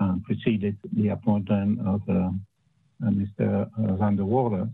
[0.00, 2.30] um, preceded the appointment of uh, uh,
[3.10, 3.68] Mr.
[3.98, 4.68] Van de Water.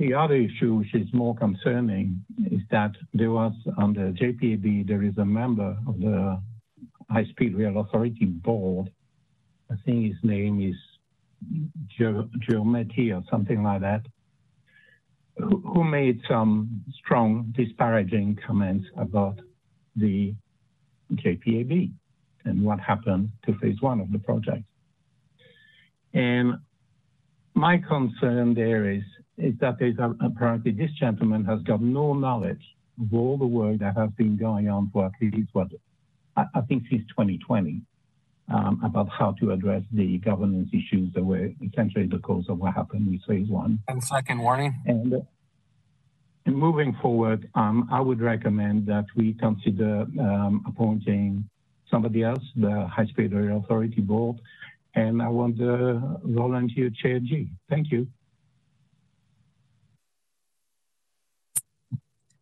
[0.00, 5.02] The other issue, which is more concerning, is that there was on the JPAB, there
[5.02, 6.40] is a member of the
[7.10, 8.90] High Speed Rail Authority board.
[9.70, 10.74] I think his name is
[11.98, 14.06] Ghielmetti or something like that,
[15.36, 19.38] who, who made some strong disparaging comments about
[19.96, 20.34] the
[21.12, 21.92] JPAB
[22.46, 24.64] and what happened to phase one of the project.
[26.14, 26.54] And
[27.52, 29.02] my concern there is
[29.42, 32.62] is that there's apparently this gentleman has got no knowledge
[33.00, 35.68] of all the work that has been going on for at least what
[36.36, 37.80] I, I think since 2020
[38.52, 42.74] um, about how to address the governance issues that were essentially the cause of what
[42.74, 43.80] happened with phase one.
[43.88, 44.80] And second warning.
[44.86, 45.18] And, uh,
[46.46, 51.48] and moving forward, um, I would recommend that we consider um, appointing
[51.90, 54.40] somebody else, the High Speed Rail Authority Board,
[54.94, 57.50] and I want the volunteer Chair Gee.
[57.68, 58.08] Thank you.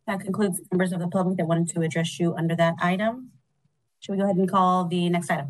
[0.09, 3.29] That concludes members of the public that wanted to address you under that item.
[3.99, 5.49] Should we go ahead and call the next item?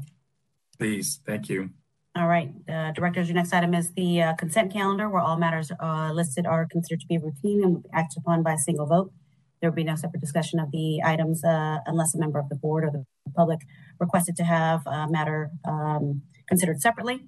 [0.77, 1.69] Please, thank you.
[2.13, 5.71] All right, uh, directors, your next item is the uh, consent calendar where all matters
[5.81, 9.13] uh, listed are considered to be routine and acted upon by a single vote.
[9.61, 12.55] There will be no separate discussion of the items uh, unless a member of the
[12.55, 13.59] board or the public
[13.97, 17.21] requested to have a matter um, considered separately.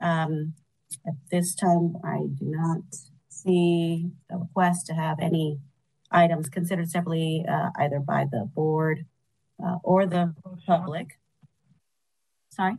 [0.00, 0.54] Um,
[1.06, 2.82] at this time, I do not
[3.28, 5.60] see a request to have any
[6.14, 9.04] items considered separately uh, either by the board
[9.62, 10.34] uh, or the
[10.66, 11.18] public.
[12.50, 12.76] Sorry?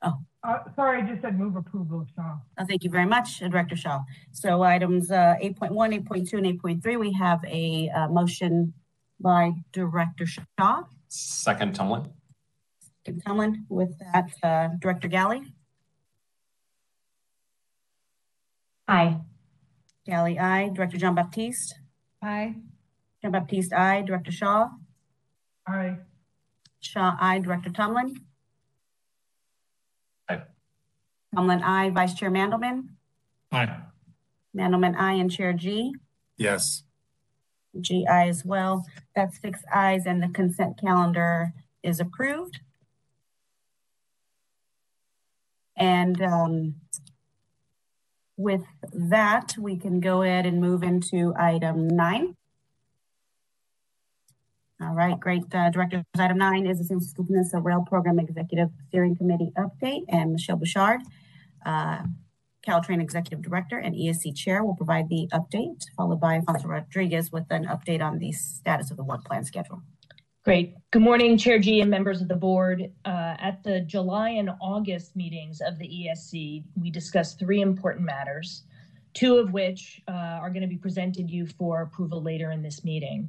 [0.00, 0.18] Oh.
[0.44, 2.38] Uh, sorry, I just said move approval, Shaw.
[2.58, 4.02] Oh, thank you very much, Director Shaw.
[4.32, 8.72] So items 8.1, uh, 8.2, and 8.3, we have a uh, motion
[9.20, 10.82] by Director Shaw.
[11.08, 12.10] Second, Tumlin.
[13.06, 13.56] Second, Tumlin.
[13.68, 15.42] With that, uh, Director Galli.
[18.88, 19.20] Aye.
[20.06, 20.70] Galli, aye.
[20.74, 21.74] Director Jean-Baptiste?
[22.22, 22.54] Aye.
[23.22, 24.02] Jean-Baptiste, aye.
[24.02, 24.68] Director Shaw?
[25.66, 25.96] Aye.
[26.80, 27.38] Shaw, aye.
[27.38, 28.16] Director Tumlin?
[30.28, 30.42] Aye.
[31.34, 31.90] Tumlin, aye.
[31.90, 32.88] Vice Chair Mandelman.
[33.52, 33.76] Aye.
[34.56, 35.14] Mandelman, aye.
[35.14, 35.94] And Chair Gee.
[36.36, 36.82] Yes.
[37.80, 38.84] Gee, aye as well.
[39.14, 42.60] That's six ayes and the consent calendar is approved.
[45.76, 46.74] And um,
[48.36, 48.62] with
[48.92, 52.36] that, we can go ahead and move into item nine.
[54.80, 55.44] All right, great.
[55.54, 60.04] Uh, Directors, item nine is the San Francisco Peninsula Rail Program Executive Steering Committee update,
[60.08, 61.02] and Michelle Bouchard,
[61.64, 62.02] uh,
[62.66, 67.44] Caltrain Executive Director and ESC Chair, will provide the update, followed by Alfonso Rodriguez with
[67.50, 69.82] an update on the status of the work plan schedule.
[70.44, 70.74] Great.
[70.90, 72.90] Good morning, Chair Gee and members of the board.
[73.04, 78.64] Uh, at the July and August meetings of the ESC, we discussed three important matters,
[79.14, 82.82] two of which uh, are going to be presented you for approval later in this
[82.82, 83.28] meeting.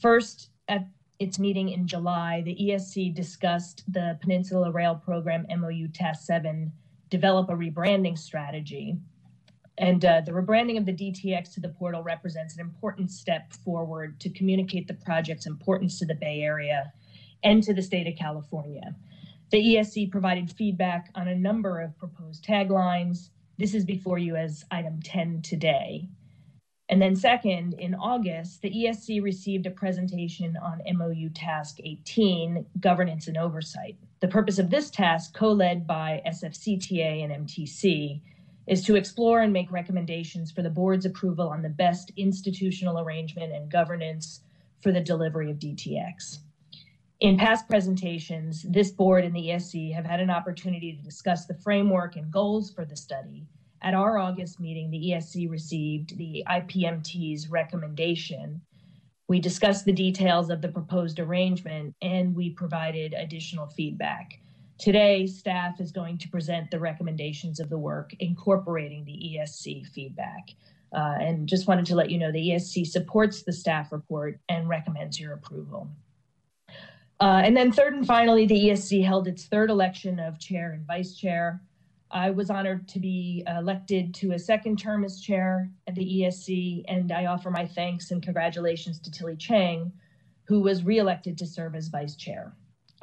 [0.00, 0.86] First, at
[1.18, 6.70] its meeting in July, the ESC discussed the Peninsula Rail Program MOU Task 7
[7.10, 8.96] develop a rebranding strategy.
[9.78, 14.20] And uh, the rebranding of the DTX to the portal represents an important step forward
[14.20, 16.92] to communicate the project's importance to the Bay Area
[17.42, 18.94] and to the state of California.
[19.50, 23.30] The ESC provided feedback on a number of proposed taglines.
[23.58, 26.08] This is before you as item 10 today.
[26.88, 33.26] And then, second, in August, the ESC received a presentation on MOU Task 18 Governance
[33.26, 33.96] and Oversight.
[34.20, 38.20] The purpose of this task, co led by SFCTA and MTC,
[38.66, 43.52] is to explore and make recommendations for the board's approval on the best institutional arrangement
[43.52, 44.40] and governance
[44.80, 46.38] for the delivery of DTX.
[47.20, 51.54] In past presentations, this board and the ESC have had an opportunity to discuss the
[51.54, 53.46] framework and goals for the study
[53.84, 58.62] at our August meeting, the ESC received the IPMT's recommendation.
[59.28, 64.40] We discussed the details of the proposed arrangement and we provided additional feedback.
[64.78, 70.50] Today, staff is going to present the recommendations of the work incorporating the ESC feedback.
[70.92, 74.68] Uh, and just wanted to let you know the ESC supports the staff report and
[74.68, 75.88] recommends your approval.
[77.20, 80.86] Uh, and then, third and finally, the ESC held its third election of chair and
[80.86, 81.60] vice chair.
[82.10, 86.84] I was honored to be elected to a second term as chair at the ESC,
[86.86, 89.92] and I offer my thanks and congratulations to Tilly Chang,
[90.44, 92.52] who was reelected to serve as vice chair.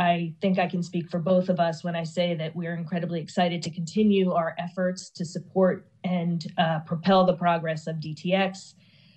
[0.01, 3.21] I think I can speak for both of us when I say that we're incredibly
[3.21, 8.73] excited to continue our efforts to support and uh, propel the progress of DTX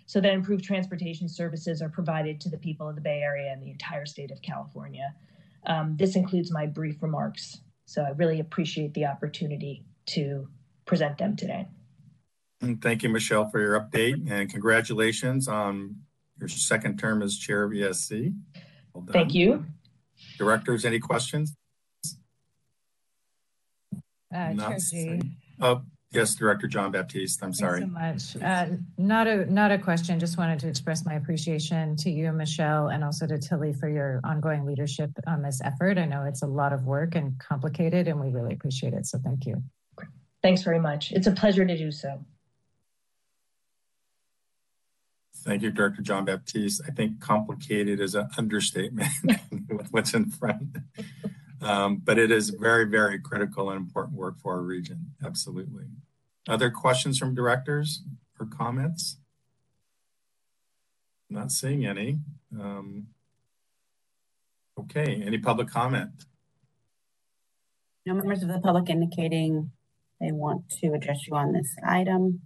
[0.07, 3.63] so that improved transportation services are provided to the people of the Bay Area and
[3.63, 5.15] the entire state of California.
[5.67, 10.49] Um, this includes my brief remarks so I really appreciate the opportunity to
[10.87, 11.69] present them today.
[12.61, 15.97] And thank you, Michelle, for your update and congratulations on
[16.39, 18.35] your second term as chair of ESC.
[18.95, 19.65] Well thank you.
[20.39, 21.57] Directors, any questions?
[24.35, 25.21] Uh, Chair Gee.
[25.61, 25.83] Oh,
[26.15, 27.43] Yes, Director Jean-Baptiste.
[27.43, 27.81] I'm sorry.
[27.81, 28.49] Thanks so much.
[28.49, 32.89] Uh, not a not a question, just wanted to express my appreciation to you, Michelle,
[32.89, 35.99] and also to Tilly for your ongoing leadership on this effort.
[35.99, 39.07] I know it's a lot of work and complicated, and we really appreciate it.
[39.07, 39.61] So thank you.
[40.41, 41.11] Thanks very much.
[41.11, 42.25] It's a pleasure to do so.
[45.45, 46.81] Thank you, Director Jean-Baptiste.
[46.89, 49.11] I think complicated is an understatement
[49.69, 50.79] with what's in front.
[51.61, 55.13] Um, but it is very, very critical and important work for our region.
[55.23, 55.85] Absolutely.
[56.49, 58.03] Other questions from directors
[58.41, 59.19] or comments?
[61.29, 62.21] Not seeing any.
[62.59, 63.09] Um,
[64.79, 66.11] okay, any public comment?
[68.07, 69.73] No members of the public indicating
[70.21, 72.43] they want to address you on this item.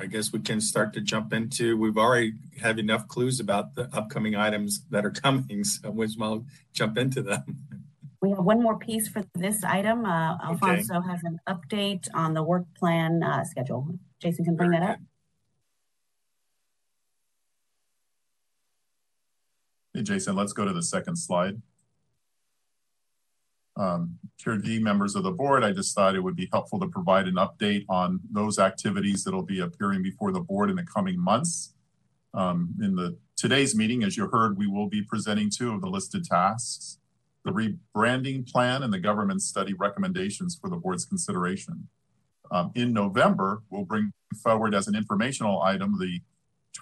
[0.00, 3.90] I guess we can start to jump into, we've already have enough clues about the
[3.92, 7.42] upcoming items that are coming, so we will jump into them.
[8.22, 10.04] We have one more piece for this item.
[10.04, 11.08] Uh, Alfonso okay.
[11.08, 13.88] has an update on the work plan uh, schedule.
[14.20, 14.92] Jason can bring Very that good.
[14.94, 15.00] up.
[19.94, 21.60] Hey, Jason, let's go to the second slide
[23.78, 27.28] um, Gee, members of the board, I just thought it would be helpful to provide
[27.28, 31.74] an update on those activities that'll be appearing before the board in the coming months.
[32.34, 35.88] Um, in the today's meeting, as you heard, we will be presenting two of the
[35.88, 36.98] listed tasks,
[37.44, 41.88] the rebranding plan and the government study recommendations for the board's consideration.
[42.50, 44.12] Um, in November, we'll bring
[44.42, 46.20] forward as an informational item the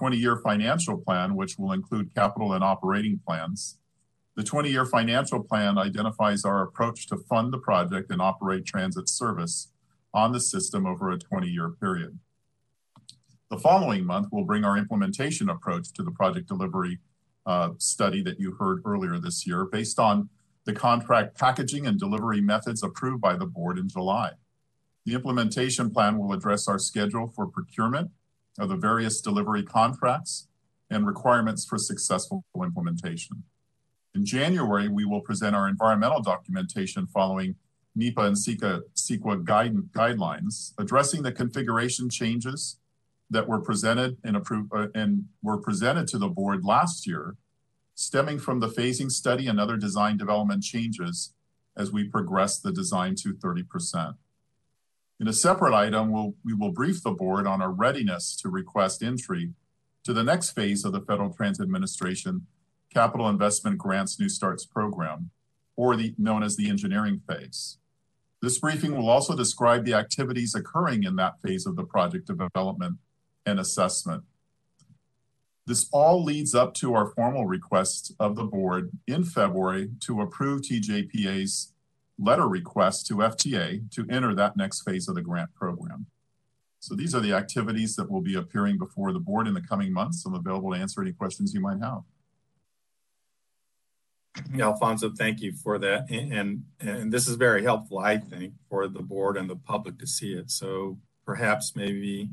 [0.00, 3.78] 20-year financial plan, which will include capital and operating plans.
[4.36, 9.72] The 20-year financial plan identifies our approach to fund the project and operate transit service
[10.12, 12.18] on the system over a 20-year period.
[13.50, 16.98] The following month, we'll bring our implementation approach to the project delivery
[17.46, 20.28] uh, study that you heard earlier this year based on
[20.66, 24.32] the contract packaging and delivery methods approved by the board in July.
[25.06, 28.10] The implementation plan will address our schedule for procurement
[28.58, 30.48] of the various delivery contracts
[30.90, 33.44] and requirements for successful implementation.
[34.16, 37.54] In January, we will present our environmental documentation following
[37.94, 42.78] NEPA and CEQA, CEQA guide, guidelines, addressing the configuration changes
[43.28, 47.36] that were presented and approved uh, and were presented to the board last year,
[47.94, 51.34] stemming from the phasing study and other design development changes
[51.76, 54.14] as we progress the design to 30%.
[55.20, 59.02] In a separate item, we'll, we will brief the board on our readiness to request
[59.02, 59.52] entry
[60.04, 62.46] to the next phase of the Federal Transit Administration
[62.92, 65.30] Capital Investment Grants New Starts Program,
[65.76, 67.78] or the known as the engineering phase.
[68.42, 72.98] This briefing will also describe the activities occurring in that phase of the project development
[73.44, 74.24] and assessment.
[75.66, 80.62] This all leads up to our formal request of the board in February to approve
[80.62, 81.72] TJPA's
[82.18, 86.06] letter request to FTA to enter that next phase of the grant program.
[86.78, 89.92] So these are the activities that will be appearing before the board in the coming
[89.92, 90.24] months.
[90.24, 92.02] I'm available to answer any questions you might have.
[94.60, 96.10] Alfonso, thank you for that.
[96.10, 100.06] And, and this is very helpful, I think, for the board and the public to
[100.06, 100.50] see it.
[100.50, 102.30] So perhaps maybe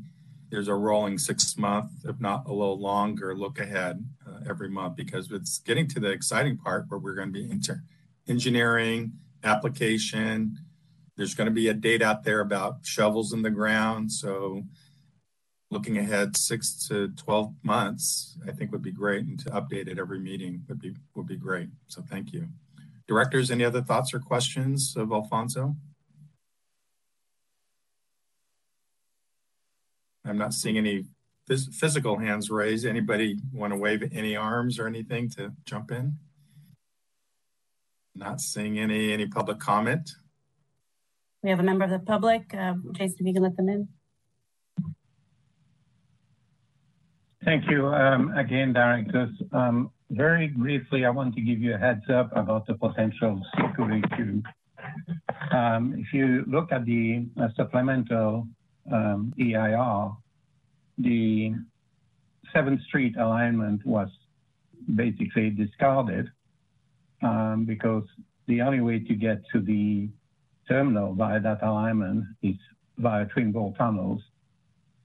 [0.50, 4.96] there's a rolling six month, if not a little longer, look ahead uh, every month
[4.96, 7.76] because it's getting to the exciting part where we're going to be into
[8.28, 10.56] engineering, application.
[11.16, 14.12] There's going to be a date out there about shovels in the ground.
[14.12, 14.62] So
[15.70, 19.24] looking ahead six to 12 months, I think would be great.
[19.24, 21.68] And to update at every meeting would be, would be great.
[21.88, 22.48] So thank you.
[23.06, 25.76] Directors, any other thoughts or questions of Alfonso?
[30.24, 31.04] I'm not seeing any
[31.48, 32.86] phys physical hands raised.
[32.86, 36.16] Anybody want to wave any arms or anything to jump in?
[38.14, 40.10] Not seeing any any public comment.
[41.42, 42.54] We have a member of the public.
[42.54, 43.88] Uh, Jason, if you can let them in.
[47.44, 47.88] Thank you.
[47.88, 49.30] Um, again, directors.
[49.52, 54.42] Um, very briefly, I want to give you a heads up about the potential security
[55.50, 58.46] Um, if you look at the uh, supplemental
[58.90, 60.12] um, EIR,
[60.98, 61.54] the
[62.54, 64.08] 7th Street alignment was
[64.94, 66.30] basically discarded
[67.22, 68.04] um, because
[68.46, 70.08] the only way to get to the
[70.68, 72.56] terminal via that alignment is
[72.98, 74.22] via twin bore tunnels.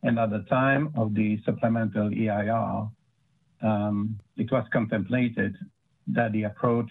[0.04, 2.90] And at the time of the supplemental EIR,
[3.62, 5.56] um, it was contemplated
[6.08, 6.90] that the approach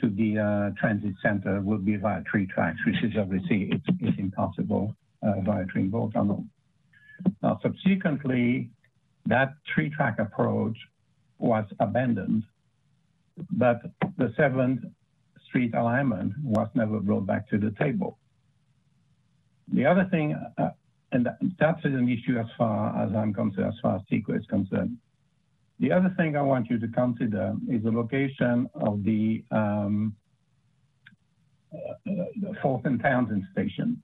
[0.00, 4.96] to the uh, transit center would be via three tracks, which is obviously it's, impossible
[5.22, 6.44] uh, via bore tunnel.
[7.42, 8.70] Now, subsequently,
[9.26, 10.76] that three track approach
[11.38, 12.42] was abandoned
[13.50, 13.82] but
[14.18, 14.84] the seventh
[15.48, 18.18] street alignment was never brought back to the table.
[19.72, 20.36] The other thing,
[21.12, 24.96] and that's an issue as far as I'm concerned, as far as CEQA is concerned.
[25.78, 30.14] The other thing I want you to consider is the location of the, um,
[31.74, 34.00] uh, the Fourth and Townsend station.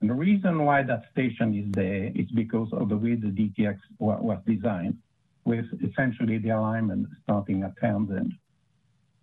[0.00, 3.78] And the reason why that station is there is because of the way the DTX
[3.98, 4.98] was designed,
[5.44, 8.34] with essentially the alignment starting at Townsend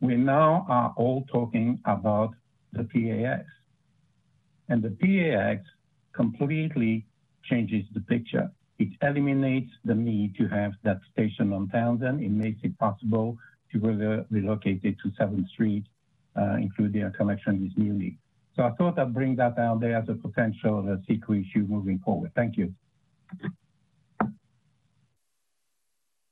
[0.01, 2.35] we now are all talking about
[2.73, 3.45] the PAX.
[4.69, 5.65] And the PAX
[6.15, 7.05] completely
[7.43, 8.49] changes the picture.
[8.79, 12.21] It eliminates the need to have that station on Townsend.
[12.21, 13.37] It makes it possible
[13.71, 15.85] to re relocate it to 7th Street,
[16.35, 18.17] uh, including a connection with Muni.
[18.55, 21.99] So I thought I'd bring that out there as a potential uh, CEQA issue moving
[21.99, 22.31] forward.
[22.35, 22.73] Thank you.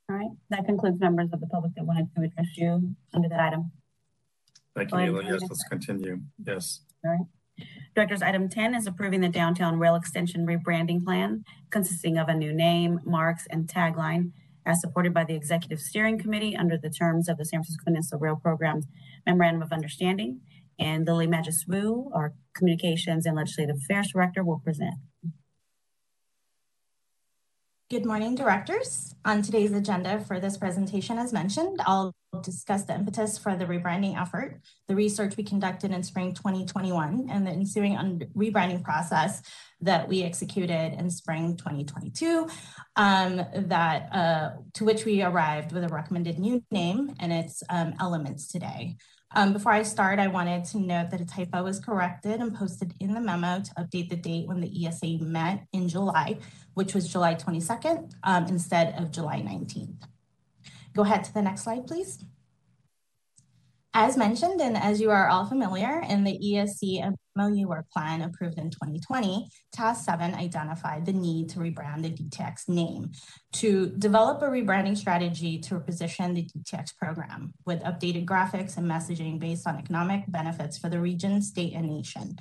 [0.10, 3.40] All right, that concludes members of the public that wanted to address you under that
[3.40, 3.72] item.
[4.76, 5.24] Thank you, Nila.
[5.24, 6.20] Yes, let's continue.
[6.46, 6.82] Yes.
[7.06, 7.26] All right.
[7.96, 12.54] Directors, item 10 is approving the downtown rail extension rebranding plan consisting of a new
[12.54, 14.32] name, marks, and tagline
[14.66, 18.20] as supported by the Executive Steering Committee under the terms of the San Francisco Peninsula
[18.20, 18.86] Rail Program's
[19.26, 20.42] Memorandum of Understanding.
[20.80, 24.96] And Lily Madjus Wu, our Communications and Legislative Affairs Director, will present.
[27.90, 29.14] Good morning, directors.
[29.24, 34.20] On today's agenda for this presentation, as mentioned, I'll discuss the impetus for the rebranding
[34.20, 37.96] effort, the research we conducted in spring 2021, and the ensuing
[38.36, 39.42] rebranding process
[39.82, 42.48] that we executed in spring 2022,
[42.96, 47.94] um, that uh, to which we arrived with a recommended new name and its um,
[48.00, 48.96] elements today.
[49.36, 52.94] Um, before I start, I wanted to note that a typo was corrected and posted
[53.00, 56.38] in the memo to update the date when the ESA met in July,
[56.76, 60.04] which was July 22nd um, instead of July 19th.
[60.96, 62.24] Go ahead to the next slide, please.
[63.96, 68.58] As mentioned, and as you are all familiar, in the ESC MOU work plan approved
[68.58, 73.12] in 2020, Task 7 identified the need to rebrand the DTX name
[73.54, 79.40] to develop a rebranding strategy to position the DTX program with updated graphics and messaging
[79.40, 82.36] based on economic benefits for the region, state, and nation.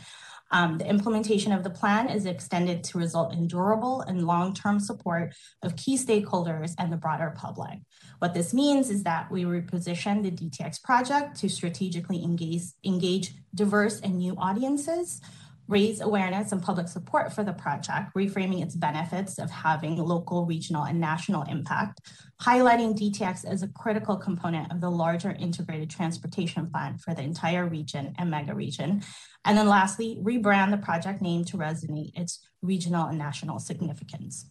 [0.53, 5.35] Um, the implementation of the plan is extended to result in durable and long-term support
[5.63, 7.79] of key stakeholders and the broader public.
[8.19, 14.01] What this means is that we reposition the DTX project to strategically engage, engage diverse
[14.01, 15.23] and new audiences,
[15.69, 20.85] raise awareness and public support for the project, reframing its benefits of having local, regional,
[20.85, 22.01] and national impact,
[22.41, 27.67] highlighting DTX as a critical component of the larger integrated transportation plan for the entire
[27.67, 29.03] region and mega region.
[29.45, 34.47] And then lastly, rebrand the project name to resonate its regional and national significance.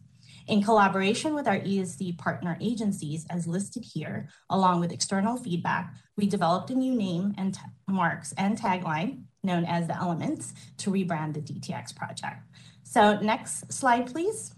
[0.47, 6.27] In collaboration with our ESC partner agencies, as listed here, along with external feedback, we
[6.27, 7.57] developed a new name and
[7.87, 12.43] marks and tagline known as the elements to rebrand the DTX project.
[12.83, 14.53] So next slide, please.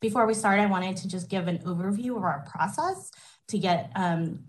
[0.00, 3.10] Before we start, I wanted to just give an overview of our process
[3.48, 4.44] to get um,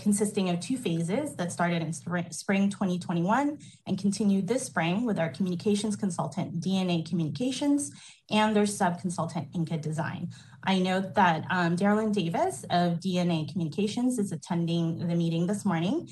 [0.00, 5.28] consisting of two phases that started in spring 2021 and continued this spring with our
[5.28, 7.90] communications consultant, DNA Communications,
[8.30, 10.30] and their sub-consultant, Inca Design.
[10.64, 16.08] I note that um, Davis of DNA Communications is attending the meeting this morning.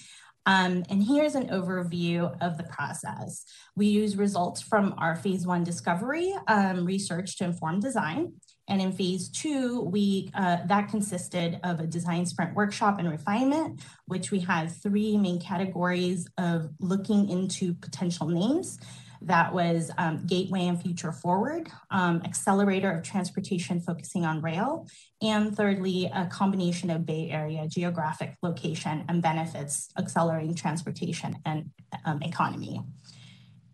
[0.46, 3.44] Um, and here's an overview of the process.
[3.76, 8.32] We use results from our phase one discovery um, research to inform design.
[8.68, 13.80] And in phase two, we uh, that consisted of a design sprint workshop and refinement,
[14.06, 18.78] which we had three main categories of looking into potential names.
[19.22, 24.86] That was um, Gateway and Future Forward, um, Accelerator of Transportation focusing on rail,
[25.20, 31.70] and thirdly, a combination of Bay Area geographic location and benefits accelerating transportation and
[32.04, 32.80] um, economy.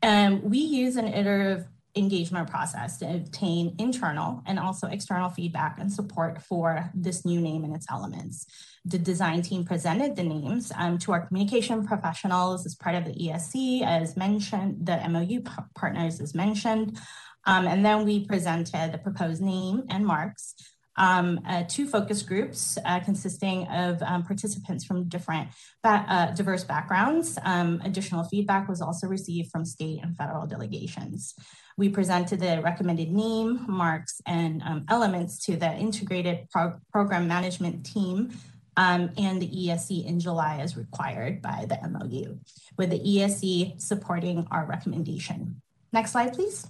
[0.03, 1.67] And we use an iterative
[1.97, 7.65] engagement process to obtain internal and also external feedback and support for this new name
[7.65, 8.47] and its elements.
[8.85, 13.15] The design team presented the names um, to our communication professionals as part of the
[13.15, 15.43] ESC, as mentioned, the MOU
[15.75, 16.99] partners as mentioned.
[17.47, 20.55] Um, and then we presented the proposed name and marks
[20.97, 25.49] um, uh, two focus groups uh, consisting of um, participants from different
[25.83, 27.39] ba uh, diverse backgrounds.
[27.45, 31.35] Um, additional feedback was also received from state and federal delegations.
[31.77, 37.85] We presented the recommended name, marks, and um, elements to the integrated pro program management
[37.85, 38.33] team
[38.77, 42.39] um, and the ESC in July as required by the MOU,
[42.77, 45.61] with the ESC supporting our recommendation.
[45.93, 46.67] Next slide, please.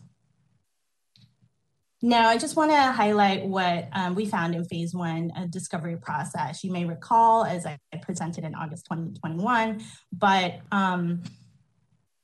[2.03, 5.97] Now, I just want to highlight what um, we found in phase one uh, discovery
[5.97, 6.63] process.
[6.63, 9.83] You may recall, as I presented in August 2021,
[10.13, 11.23] but um,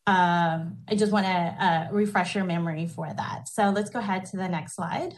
[0.06, 3.48] uh, I just want to uh, refresh your memory for that.
[3.48, 5.14] So let's go ahead to the next slide.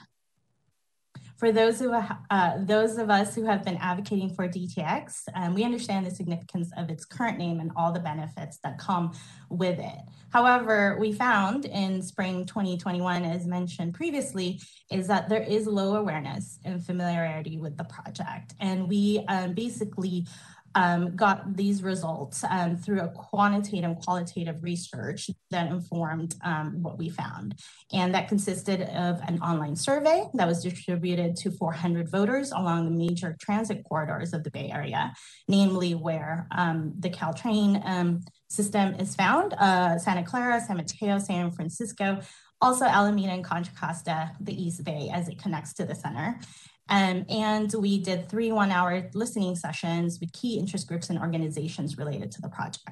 [1.36, 5.64] For those, who, uh, those of us who have been advocating for DTX, um, we
[5.64, 9.12] understand the significance of its current name and all the benefits that come
[9.50, 9.98] with it.
[10.30, 14.60] However, we found in spring 2021, as mentioned previously,
[14.90, 18.54] is that there is low awareness and familiarity with the project.
[18.60, 20.26] And we um, basically
[20.74, 27.08] um, got these results um, through a quantitative qualitative research that informed um, what we
[27.08, 27.54] found.
[27.92, 32.90] And that consisted of an online survey that was distributed to 400 voters along the
[32.90, 35.12] major transit corridors of the Bay Area,
[35.48, 41.50] namely where um, the Caltrain um, system is found, uh, Santa Clara, San Mateo, San
[41.50, 42.20] Francisco,
[42.60, 46.40] also Alameda and Contra Costa, the East Bay as it connects to the center.
[46.88, 51.96] Um, and we did three one hour listening sessions with key interest groups and organizations
[51.96, 52.90] related to the project.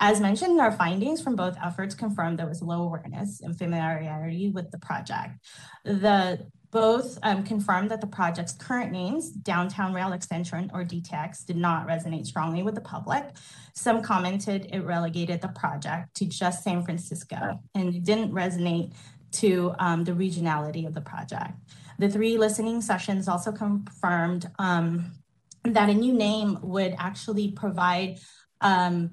[0.00, 4.70] As mentioned, our findings from both efforts confirmed there was low awareness and familiarity with
[4.70, 5.38] the project.
[5.84, 11.58] The both um, confirmed that the project's current names, Downtown Rail Extension or DTX, did
[11.58, 13.24] not resonate strongly with the public.
[13.74, 18.94] Some commented it relegated the project to just San Francisco and it didn't resonate
[19.32, 21.52] to um, the regionality of the project.
[21.98, 25.12] The three listening sessions also confirmed um,
[25.64, 28.18] that a new name would actually provide
[28.60, 29.10] um,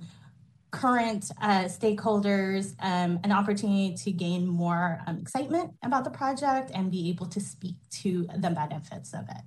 [0.72, 6.92] current uh, stakeholders um, an opportunity to gain more um, excitement about the project and
[6.92, 9.42] be able to speak to the benefits of it.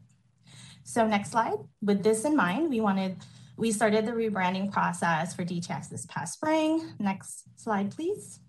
[0.84, 1.58] So next slide.
[1.80, 3.18] With this in mind, we wanted,
[3.56, 6.94] we started the rebranding process for DTX this past spring.
[6.98, 8.40] Next slide, please.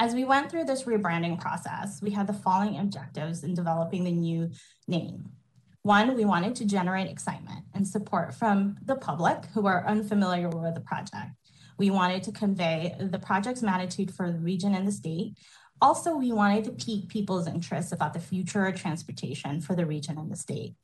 [0.00, 4.12] As we went through this rebranding process, we had the following objectives in developing the
[4.12, 4.50] new
[4.86, 5.30] name.
[5.82, 10.74] One, we wanted to generate excitement and support from the public who are unfamiliar with
[10.74, 11.32] the project.
[11.78, 15.36] We wanted to convey the project's magnitude for the region and the state.
[15.80, 20.16] Also, we wanted to pique people's interest about the future of transportation for the region
[20.16, 20.74] and the state,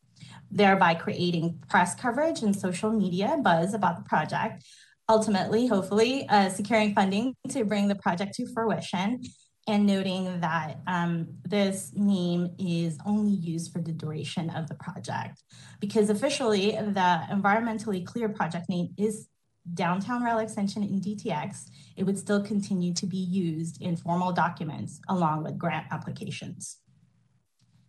[0.51, 4.65] thereby creating press coverage and social media buzz about the project,
[5.09, 9.23] ultimately, hopefully, uh, securing funding to bring the project to fruition
[9.67, 15.43] and noting that um, this name is only used for the duration of the project
[15.81, 19.29] because officially the environmentally clear project name is
[19.73, 25.01] downtown rail extension in DTX, it would still continue to be used in formal documents
[25.09, 26.79] along with grant applications.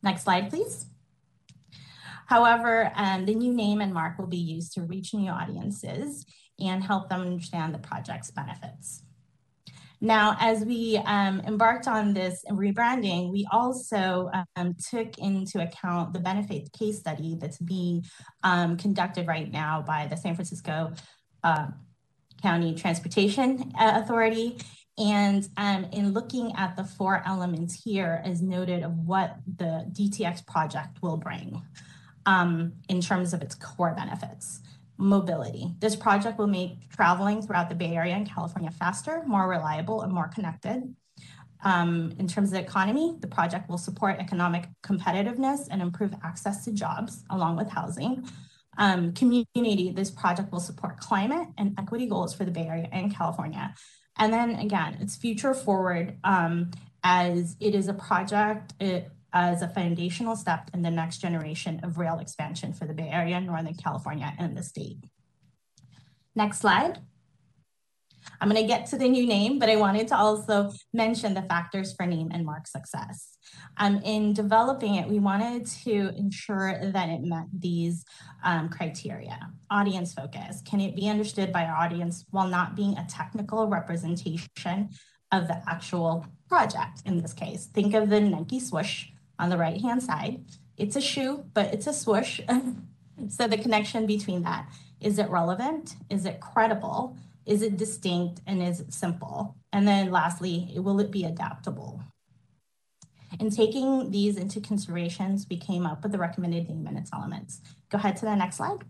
[0.02, 0.86] Next slide, please.
[2.28, 6.26] However, um, the new name and mark will be used to reach new audiences
[6.60, 9.04] and help them understand the project's benefits.
[10.02, 16.20] Now, as we um, embarked on this rebranding, we also um, took into account the
[16.20, 18.06] benefit case study that's being
[18.44, 20.92] um, conducted right now by the San Francisco
[21.44, 21.68] uh,
[22.42, 24.58] County Transportation uh, Authority.
[24.98, 30.46] And um, in looking at the four elements here as noted of what the DTX
[30.46, 31.62] project will bring
[32.26, 34.62] um, in terms of its core benefits
[34.98, 35.74] mobility.
[35.80, 40.12] This project will make traveling throughout the Bay Area and California faster, more reliable, and
[40.12, 40.96] more connected.
[41.64, 46.64] Um, in terms of the economy, the project will support economic competitiveness and improve access
[46.66, 48.28] to jobs along with housing.
[48.78, 53.14] Um, community, this project will support climate and equity goals for the Bay Area and
[53.14, 53.74] California.
[54.18, 56.72] And then again, it's future forward um,
[57.04, 61.98] as it is a project, it, as a foundational step in the next generation of
[61.98, 64.98] rail expansion for the Bay Area, Northern California, and the state.
[66.34, 67.00] Next slide.
[68.42, 71.44] I'm going to get to the new name, but I wanted to also mention the
[71.44, 73.38] factors for name and mark success.
[73.78, 78.04] Um, in developing it, we wanted to ensure that it met these
[78.44, 79.38] um, criteria.
[79.70, 80.62] Audience focus.
[80.66, 84.90] Can it be understood by our audience while not being a technical representation
[85.32, 87.68] of the actual project in this case?
[87.68, 89.08] Think of the Nike swoosh
[89.40, 90.44] on the right hand side.
[90.78, 92.42] It's a shoe, but it's a swoosh.
[93.30, 94.68] so the connection between that
[95.00, 95.96] is it relevant?
[96.10, 97.16] Is it credible?
[97.46, 99.56] Is it distinct and is it simple?
[99.72, 102.02] And then lastly, will it be adaptable?
[103.40, 107.62] In taking these into considerations, we came up with the recommended name and its elements.
[107.90, 108.84] Go ahead to the next slide.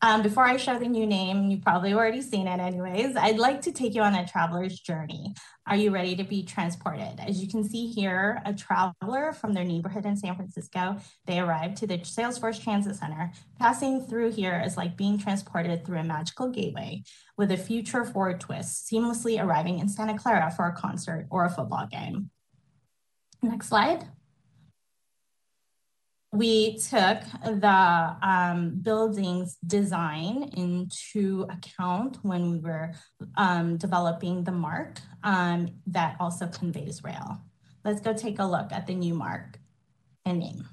[0.00, 3.62] Um, before I show the new name, you've probably already seen it anyways, I'd like
[3.62, 5.34] to take you on a traveler's journey.
[5.66, 7.18] Are you ready to be transported?
[7.18, 11.78] As you can see here, a traveler from their neighborhood in San Francisco, they arrived
[11.78, 13.32] to the Salesforce Transit Center.
[13.58, 17.02] Passing through here is like being transported through a magical gateway
[17.36, 21.50] with a future forward twist, seamlessly arriving in Santa Clara for a concert or a
[21.50, 22.30] football game.
[23.42, 24.06] Next slide
[26.32, 32.92] we took the um, building's design into account when we were
[33.36, 37.40] um, developing the mark um, that also conveys rail.
[37.84, 39.58] Let's go take a look at the new mark
[40.26, 40.68] and name.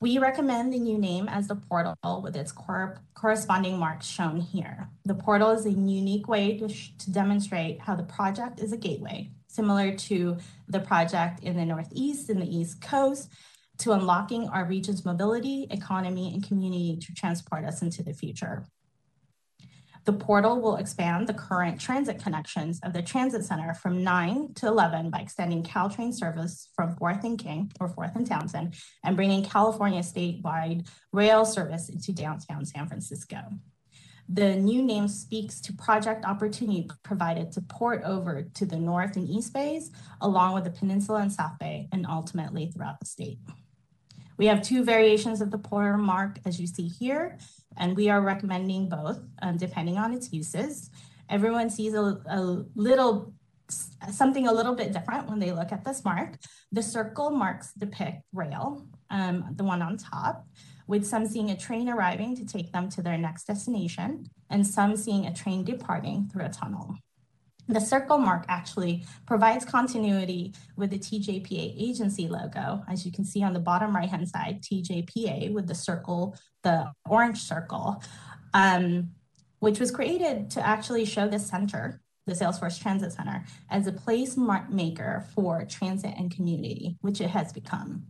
[0.00, 4.88] We recommend the new name as the portal with its cor corresponding marks shown here.
[5.04, 9.30] The portal is a unique way to, to demonstrate how the project is a gateway,
[9.48, 13.28] similar to the project in the Northeast and the East Coast,
[13.80, 18.66] to unlocking our region's mobility, economy, and community to transport us into the future.
[20.06, 24.66] The portal will expand the current transit connections of the transit center from 9 to
[24.66, 28.74] 11 by extending Caltrain service from 4th and King or 4th and Townsend
[29.04, 33.40] and bringing California statewide rail service into downtown San Francisco.
[34.32, 39.28] The new name speaks to project opportunity provided to port over to the North and
[39.28, 43.38] East Bays, along with the Peninsula and South Bay, and ultimately throughout the state.
[44.40, 47.36] We have two variations of the portal mark as you see here,
[47.76, 50.88] and we are recommending both um, depending on its uses.
[51.28, 53.34] Everyone sees a, a little
[54.10, 56.38] something a little bit different when they look at this mark.
[56.72, 60.46] The circle marks depict rail, um, the one on top,
[60.86, 64.96] with some seeing a train arriving to take them to their next destination, and some
[64.96, 66.96] seeing a train departing through a tunnel.
[67.70, 72.82] The circle mark actually provides continuity with the TJPA agency logo.
[72.88, 76.90] As you can see on the bottom right hand side, TJPA with the circle, the
[77.08, 78.02] orange circle,
[78.54, 79.10] um,
[79.60, 84.36] which was created to actually show the center, the Salesforce Transit Center, as a place
[84.36, 88.04] maker for transit and community, which it has become.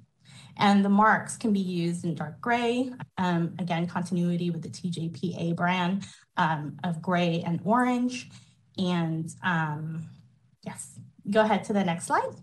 [0.57, 5.55] And the marks can be used in dark gray, um, again, continuity with the TJPA
[5.55, 6.07] brand
[6.39, 8.31] um, of gray and orange
[8.81, 10.09] and um,
[10.65, 10.99] yes,
[11.31, 12.35] go ahead to the next slide.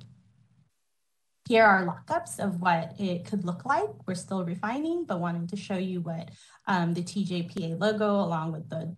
[1.48, 3.90] Here are lockups of what it could look like.
[4.06, 6.30] We're still refining, but wanted to show you what
[6.68, 8.96] um, the TJPA logo along with the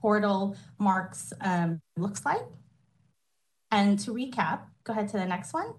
[0.00, 2.46] portal marks um, looks like.
[3.72, 5.74] And to recap, go ahead to the next one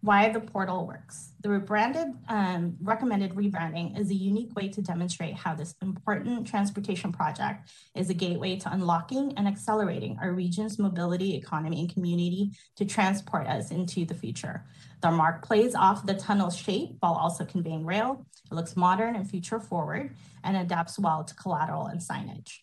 [0.00, 1.32] why the portal works.
[1.42, 7.12] The rebranded um, recommended rebranding is a unique way to demonstrate how this important transportation
[7.12, 12.84] project is a gateway to unlocking and accelerating our region's mobility, economy, and community to
[12.84, 14.64] transport us into the future.
[15.00, 18.24] The mark plays off the tunnel shape while also conveying rail.
[18.50, 22.58] It looks modern and future forward and adapts well to collateral and signage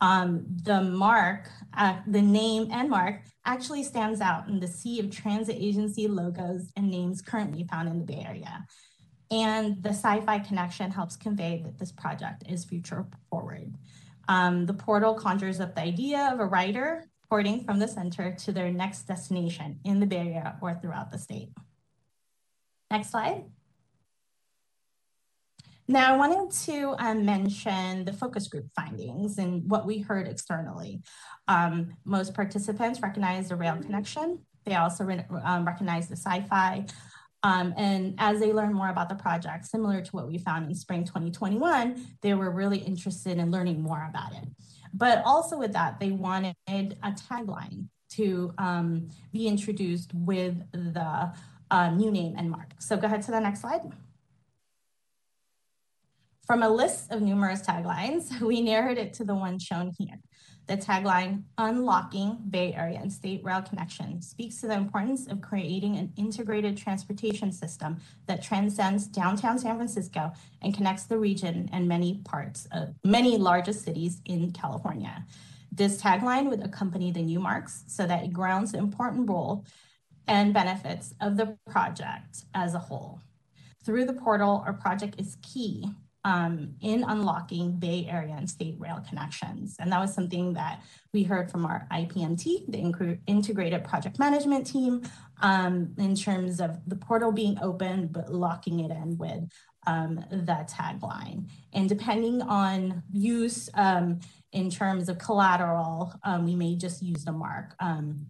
[0.00, 5.10] um, the mark, uh, the name and mark actually stands out in the sea of
[5.10, 8.66] transit agency logos and names currently found in the Bay Area.
[9.30, 13.74] And the sci-fi connection helps convey that this project is future forward.
[14.28, 18.52] Um, the portal conjures up the idea of a rider porting from the center to
[18.52, 21.50] their next destination in the Bay Area or throughout the state.
[22.90, 23.44] Next slide.
[25.90, 31.00] Now, I wanted to um, mention the focus group findings and what we heard externally.
[31.48, 34.40] Um, most participants recognized the rail connection.
[34.66, 36.84] They also re um, recognize the sci-fi.
[37.42, 40.74] Um, and as they learned more about the project, similar to what we found in
[40.74, 44.46] spring 2021, they were really interested in learning more about it.
[44.92, 51.32] But also with that, they wanted a tagline to um, be introduced with the
[51.70, 52.72] uh, new name and mark.
[52.78, 53.90] So go ahead to the next slide.
[56.48, 60.18] From a list of numerous taglines, we narrowed it to the one shown here.
[60.66, 65.96] The tagline, Unlocking Bay Area and State Rail Connection, speaks to the importance of creating
[65.96, 70.32] an integrated transportation system that transcends downtown San Francisco
[70.62, 75.26] and connects the region and many parts of many largest cities in California.
[75.70, 79.66] This tagline would accompany the new marks so that it grounds the important role
[80.26, 83.20] and benefits of the project as a whole.
[83.84, 85.84] Through the portal, our project is key
[86.24, 89.76] um, in unlocking Bay Area and state rail connections.
[89.78, 95.02] And that was something that we heard from our IPMT, the Integrated Project Management Team,
[95.40, 99.48] um, in terms of the portal being open, but locking it in with
[99.86, 101.48] um, that tagline.
[101.72, 104.20] And depending on use um,
[104.52, 108.26] in terms of collateral, um, we may just use the mark um,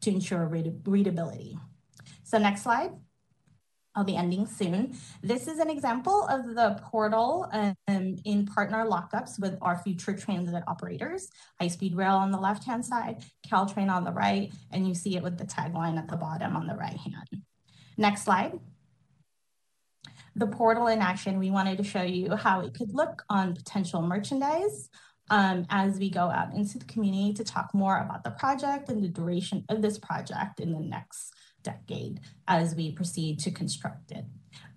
[0.00, 1.58] to ensure read readability.
[2.24, 2.92] So next slide.
[3.98, 4.96] I'll be ending soon.
[5.24, 10.62] This is an example of the portal um, in partner lockups with our future transit
[10.68, 11.28] operators,
[11.60, 15.22] high speed rail on the left-hand side, Caltrain on the right, and you see it
[15.24, 17.42] with the tagline at the bottom on the right hand.
[17.96, 18.60] Next slide.
[20.36, 24.00] The portal in action, we wanted to show you how it could look on potential
[24.00, 24.90] merchandise
[25.28, 29.02] um, as we go out into the community to talk more about the project and
[29.02, 31.34] the duration of this project in the next
[31.70, 34.24] decade as we proceed to construct it.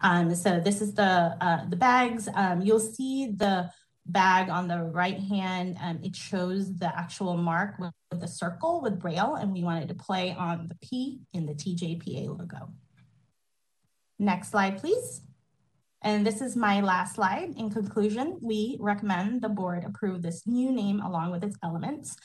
[0.02, 2.28] Um, so this is the, uh, the bags.
[2.36, 3.72] Um, you'll see the
[4.06, 5.78] bag on the right hand.
[5.82, 9.88] Um, it shows the actual mark with, with the circle with braille and we wanted
[9.90, 12.74] to play on the P in the TJPA logo.
[14.20, 15.22] Next slide, please.
[16.04, 17.54] And this is my last slide.
[17.58, 22.18] In conclusion, we recommend the board approve this new name along with its elements.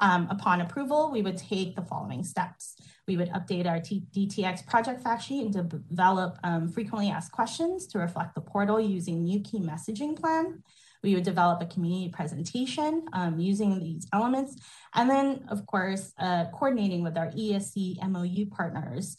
[0.00, 2.74] Um, upon approval, we would take the following steps.
[3.08, 7.86] We would update our T DTX project fact sheet and develop um, frequently asked questions
[7.88, 10.62] to reflect the portal using new key messaging plan.
[11.02, 14.56] We would develop a community presentation um, using these elements.
[14.94, 19.16] And then, of course, uh, coordinating with our ESC MOU partners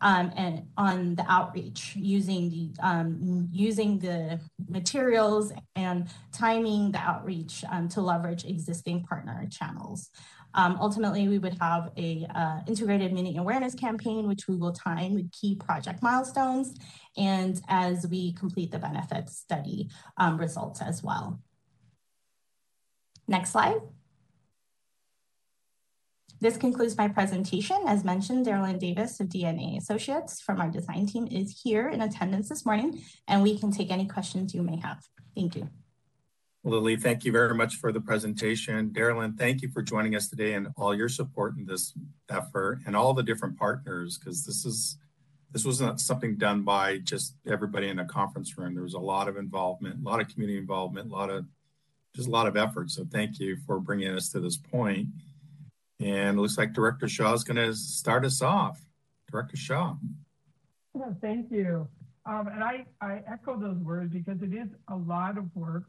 [0.00, 7.64] um, and on the outreach using the um, using the materials and timing the outreach
[7.70, 10.10] um, to leverage existing partner channels.
[10.54, 15.14] Um, ultimately, we would have a uh, integrated mini awareness campaign, which we will time
[15.14, 16.74] with key project milestones
[17.16, 21.40] and as we complete the benefits study um, results as well.
[23.26, 23.80] Next slide.
[26.40, 27.76] This concludes my presentation.
[27.86, 32.50] As mentioned, Darylyn Davis of DNA Associates from our design team is here in attendance
[32.50, 35.02] this morning, and we can take any questions you may have.
[35.34, 35.70] Thank you.
[36.66, 38.88] Lily, thank you very much for the presentation.
[38.88, 41.92] Darylyn, thank you for joining us today and all your support in this
[42.30, 44.96] effort and all the different partners, because this is
[45.52, 48.74] this wasn't something done by just everybody in a conference room.
[48.74, 51.44] There was a lot of involvement, a lot of community involvement, a lot of
[52.16, 52.90] just a lot of effort.
[52.90, 55.08] So thank you for bringing us to this point.
[56.00, 58.80] And it looks like Director Shaw is going to start us off.
[59.30, 59.96] Director Shaw.
[61.20, 61.86] thank you.
[62.26, 65.84] Um, and I, I echo those words because it is a lot of work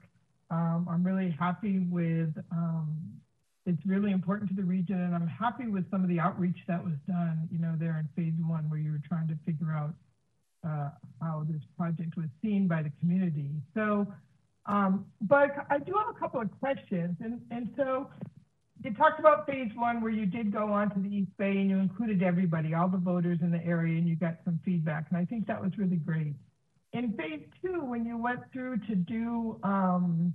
[0.49, 3.15] um, I'm really happy with um,
[3.65, 5.01] it's really important to the region.
[5.01, 8.07] And I'm happy with some of the outreach that was done, you know, there in
[8.15, 9.93] phase one, where you were trying to figure out
[10.65, 10.89] uh,
[11.21, 13.49] how this project was seen by the community.
[13.73, 14.07] So,
[14.67, 17.17] um, but I do have a couple of questions.
[17.21, 18.09] And, and so
[18.83, 21.69] you talked about phase one where you did go on to the East Bay and
[21.69, 25.05] you included everybody, all the voters in the area, and you got some feedback.
[25.09, 26.35] And I think that was really great.
[26.95, 30.33] In phase two, when you went through to do um,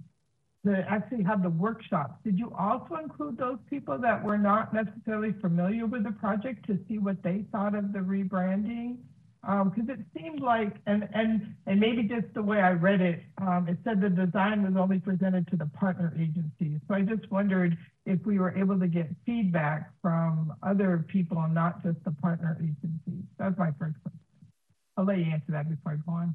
[0.66, 5.32] to actually have the workshops, did you also include those people that were not necessarily
[5.40, 8.98] familiar with the project to see what they thought of the rebranding?
[9.40, 13.22] Because um, it seemed like, and and and maybe just the way I read it,
[13.38, 16.78] um, it said the design was only presented to the partner agencies.
[16.88, 21.82] So I just wondered if we were able to get feedback from other people not
[21.82, 23.24] just the partner agencies.
[23.38, 24.20] That's my first question.
[24.98, 26.34] I'll let you answer that before I go on.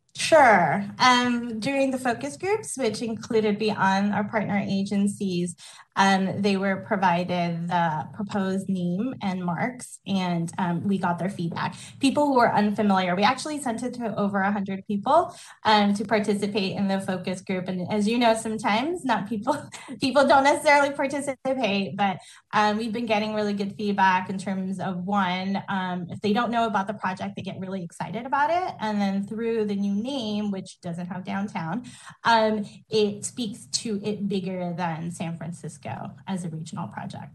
[0.15, 0.85] Sure.
[0.99, 5.55] Um, during the focus groups, which included beyond our partner agencies,
[5.95, 11.75] um, they were provided the proposed name and marks, and um, we got their feedback.
[11.99, 15.35] People who were unfamiliar, we actually sent it to over 100 people
[15.65, 17.67] um, to participate in the focus group.
[17.67, 19.61] And as you know, sometimes not people
[20.01, 22.19] people don't necessarily participate, but
[22.53, 26.51] um, we've been getting really good feedback in terms of one, um, if they don't
[26.51, 30.00] know about the project, they get really excited about it, and then through the new
[30.01, 31.85] name, which doesn't have downtown,
[32.23, 37.33] um, it speaks to it bigger than San Francisco as a regional project.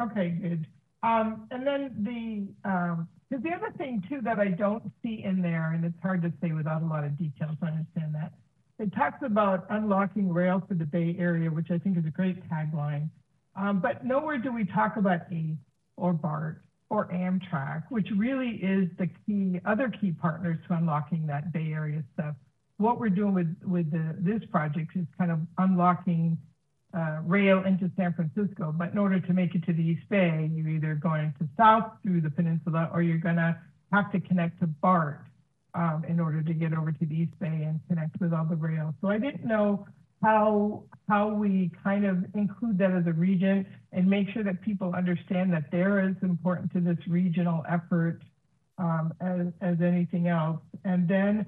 [0.00, 0.66] Okay, good.
[1.02, 5.72] Um, and then the, um, the other thing too that I don't see in there,
[5.72, 8.32] and it's hard to say without a lot of details, I understand that.
[8.78, 12.48] It talks about unlocking rail for the Bay Area, which I think is a great
[12.48, 13.08] tagline.
[13.54, 15.56] Um, but nowhere do we talk about ACE
[15.96, 21.50] or BART or Amtrak, which really is the key, other key partners to unlocking that
[21.50, 22.34] Bay Area stuff.
[22.76, 26.36] What we're doing with, with the, this project is kind of unlocking
[26.94, 28.74] uh, rail into San Francisco.
[28.76, 31.92] But in order to make it to the East Bay, you're either going to south
[32.02, 33.56] through the peninsula or you're going to
[33.90, 35.24] have to connect to BART
[35.74, 38.56] um, in order to get over to the East Bay and connect with all the
[38.56, 38.94] rail.
[39.00, 39.86] So I didn't know
[40.22, 44.94] how how we kind of include that as a region and make sure that people
[44.94, 48.20] understand that they're as important to this regional effort
[48.78, 50.60] um, as, as anything else.
[50.84, 51.46] And then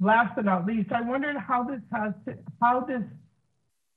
[0.00, 3.02] last but not least, I wondered how this has to, how this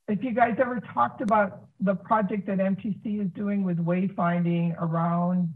[0.08, 5.54] if you guys ever talked about the project that MTC is doing with wayfinding around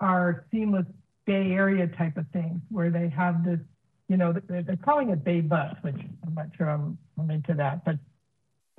[0.00, 0.86] our seamless
[1.26, 3.60] Bay Area type of things, where they have this,
[4.08, 5.96] you know, they're calling it Bay Bus, which
[6.26, 7.96] I'm not sure I'm, I'm into that, but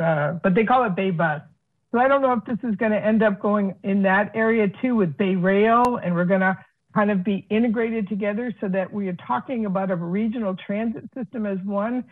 [0.04, 1.42] uh, but they call it Bay Bus.
[1.92, 4.68] So I don't know if this is going to end up going in that area
[4.82, 6.58] too with Bay Rail, and we're going to
[6.94, 11.46] kind of be integrated together so that we are talking about a regional transit system
[11.46, 12.04] as one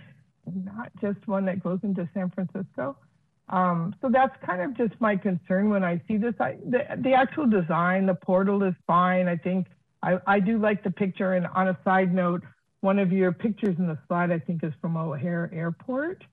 [0.66, 2.98] not just one that goes into San Francisco.
[3.50, 6.34] Um, so that's kind of just my concern when I see this.
[6.40, 9.28] I, the, the actual design, the portal is fine.
[9.28, 9.68] I think
[10.04, 11.34] I, I do like the picture.
[11.34, 12.44] And on a side note,
[12.82, 16.24] one of your pictures in the slide, I think, is from O'Hare Airport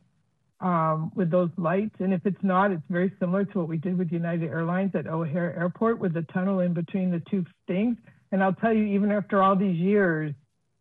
[0.61, 1.97] um, with those lights.
[2.01, 5.07] And if it's not, it's very similar to what we did with United Airlines at
[5.07, 7.97] O'Hare Airport with the tunnel in between the two things.
[8.33, 10.35] And I'll tell you, even after all these years,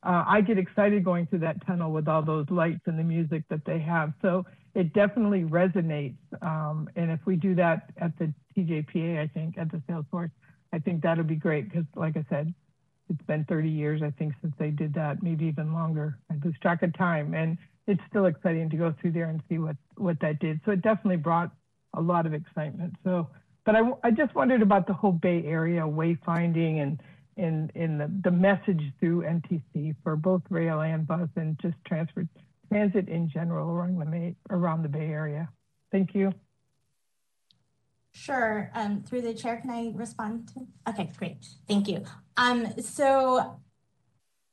[0.03, 3.43] uh, I get excited going through that tunnel with all those lights and the music
[3.49, 4.14] that they have.
[4.22, 4.45] So
[4.76, 6.18] it definitely resonates.
[6.41, 10.32] Um, and if we do that at the TJPA, I think at the Salesforce,
[10.74, 12.53] I think that'll be great because, like I said,
[13.14, 16.18] it's been 30 years, I think, since they did that, maybe even longer.
[16.32, 17.57] I lose track of time, and
[17.88, 20.59] it's still exciting to go through there and see what what that did.
[20.66, 21.51] So it definitely brought
[21.95, 22.95] a lot of excitement.
[23.03, 23.28] So,
[23.66, 27.01] but I, I just wondered about the whole Bay Area wayfinding and
[27.38, 32.28] in in the, the message through MTC for both rail and bus and just transport
[32.70, 35.49] transit in general around the around the Bay Area.
[35.91, 36.34] Thank you.
[38.14, 38.70] Sure.
[38.74, 40.68] Um, through the chair, can I respond to?
[40.89, 41.45] Okay, great.
[41.68, 42.03] Thank you.
[42.38, 43.59] Um, so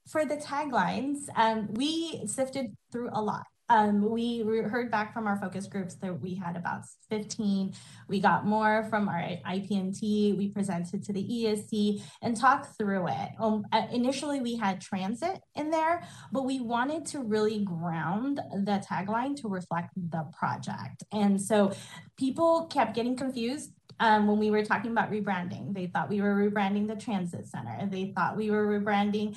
[0.09, 3.47] for the taglines, um, we sifted through a lot.
[3.71, 7.73] Um, we heard back from our focus groups that we had about 15.
[8.09, 10.37] We got more from our IPMT.
[10.37, 13.29] We presented to the ESC and talked through it.
[13.39, 16.03] Um, uh, initially, we had transit in there,
[16.33, 21.05] but we wanted to really ground the tagline to reflect the project.
[21.13, 21.73] And so
[22.19, 25.75] people kept getting confused um, when we were talking about rebranding.
[25.75, 27.87] They thought we were rebranding the transit center.
[27.87, 29.37] They thought we were rebranding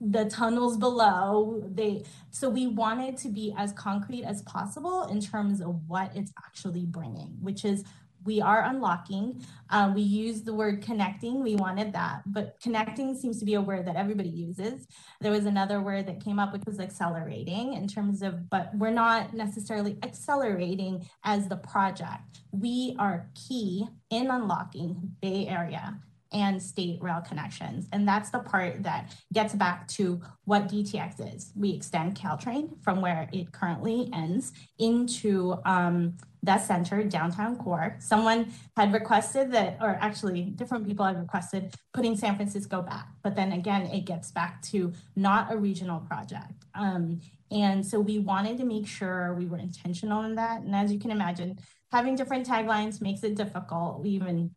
[0.00, 5.60] the tunnels below they so we wanted to be as concrete as possible in terms
[5.60, 7.84] of what it's actually bringing which is
[8.24, 9.44] we are unlocking.
[9.70, 11.42] Um, we use the word connecting.
[11.42, 14.86] We wanted that, but connecting seems to be a word that everybody uses.
[15.20, 18.90] There was another word that came up, which was accelerating in terms of, but we're
[18.90, 22.40] not necessarily accelerating as the project.
[22.50, 25.98] We are key in unlocking Bay Area
[26.32, 27.86] and state rail connections.
[27.92, 31.52] And that's the part that gets back to what DTX is.
[31.56, 37.96] We extend Caltrain from where it currently ends into um, that center, downtown core.
[37.98, 43.08] Someone had requested that, or actually different people had requested putting San Francisco back.
[43.22, 46.64] But then again, it gets back to not a regional project.
[46.74, 47.20] Um,
[47.50, 50.60] and so we wanted to make sure we were intentional in that.
[50.60, 51.58] And as you can imagine,
[51.90, 54.00] having different taglines makes it difficult.
[54.00, 54.50] We even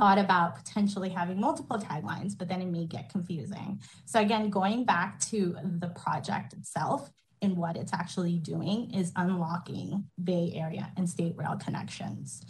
[0.00, 3.78] thought about potentially having multiple taglines, but then it may get confusing.
[4.06, 7.10] So again, going back to the project itself,
[7.42, 12.42] and what it's actually doing is unlocking Bay Area and state rail connections.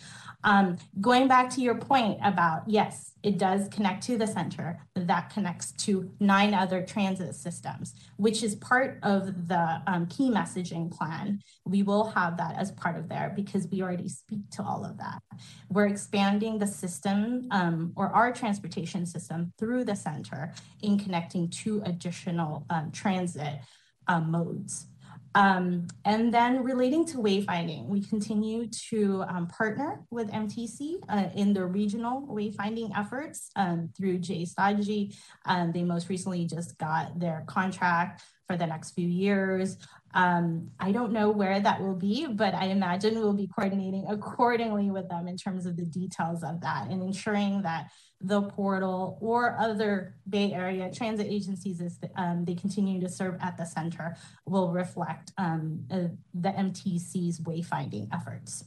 [0.44, 5.30] Um, going back to your point about, yes, it does connect to the center, that
[5.30, 11.40] connects to nine other transit systems, which is part of the um, key messaging plan.
[11.66, 14.96] We will have that as part of there because we already speak to all of
[14.98, 15.22] that.
[15.68, 21.82] We're expanding the system um, or our transportation system through the center in connecting two
[21.84, 23.60] additional um, transit
[24.08, 24.86] um, modes.
[25.34, 31.52] Um, and then relating to wayfinding, we continue to um, partner with MTC uh, in
[31.52, 35.14] the regional wayfinding efforts um, through Jay Stodgy.
[35.46, 39.76] Um, they most recently just got their contract for the next few years.
[40.12, 44.90] Um, I don't know where that will be, but I imagine we'll be coordinating accordingly
[44.90, 49.56] with them in terms of the details of that and ensuring that the portal or
[49.58, 54.16] other Bay Area transit agencies as um, they continue to serve at the center
[54.46, 58.64] will reflect um, uh, the MTC's wayfinding efforts.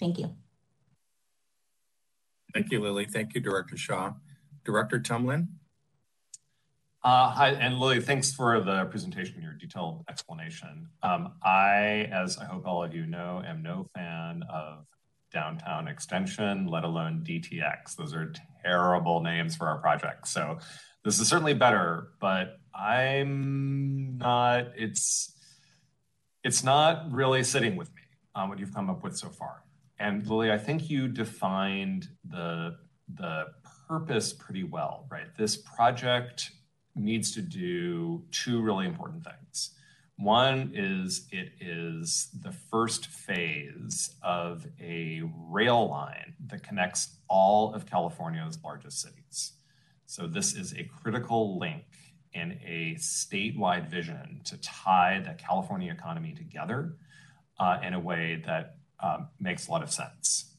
[0.00, 0.34] Thank you.
[2.54, 3.04] Thank you, Lily.
[3.04, 4.14] Thank you, Director Shaw.
[4.64, 5.48] Director Tumlin?
[7.04, 10.88] Uh, hi, and Lily, thanks for the presentation, your detailed explanation.
[11.02, 14.86] Um, I, as I hope all of you know, am no fan of
[15.32, 17.96] downtown extension, let alone DTX.
[17.96, 18.32] Those are
[18.64, 20.28] terrible names for our project.
[20.28, 20.58] So
[21.04, 25.34] this is certainly better, but I'm not, it's,
[26.42, 28.02] it's not really sitting with me
[28.34, 29.62] on what you've come up with so far.
[29.98, 32.76] And Lily, I think you defined the,
[33.14, 33.46] the
[33.88, 35.26] purpose pretty well, right?
[35.38, 36.50] This project
[36.94, 39.75] needs to do two really important things.
[40.16, 47.84] One is it is the first phase of a rail line that connects all of
[47.84, 49.52] California's largest cities.
[50.06, 51.84] So this is a critical link
[52.32, 56.96] in a statewide vision to tie the California economy together
[57.58, 60.55] uh, in a way that um, makes a lot of sense.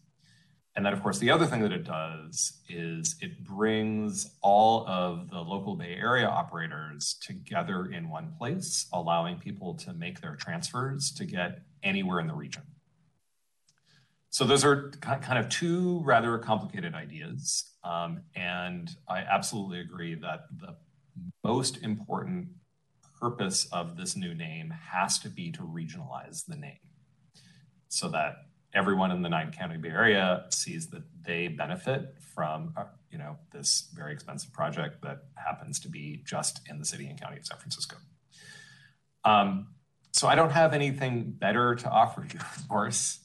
[0.78, 5.28] And then, of course, the other thing that it does is it brings all of
[5.32, 11.12] the local Bay Area operators together in one place, allowing people to make their transfers
[11.14, 12.62] to get anywhere in the region.
[14.30, 17.72] So those are kind of two rather complicated ideas.
[17.84, 20.76] Um, and I absolutely agree that the
[21.44, 22.50] most important
[23.20, 26.78] purpose of this new name has to be to regionalize the name
[27.88, 28.36] so that
[28.78, 33.38] everyone in the nine county Bay Area sees that they benefit from uh, you know
[33.52, 37.46] this very expensive project that happens to be just in the city and county of
[37.46, 37.98] San Francisco.
[39.26, 39.70] Um,
[40.14, 43.20] so I don't have anything better to offer you, of course,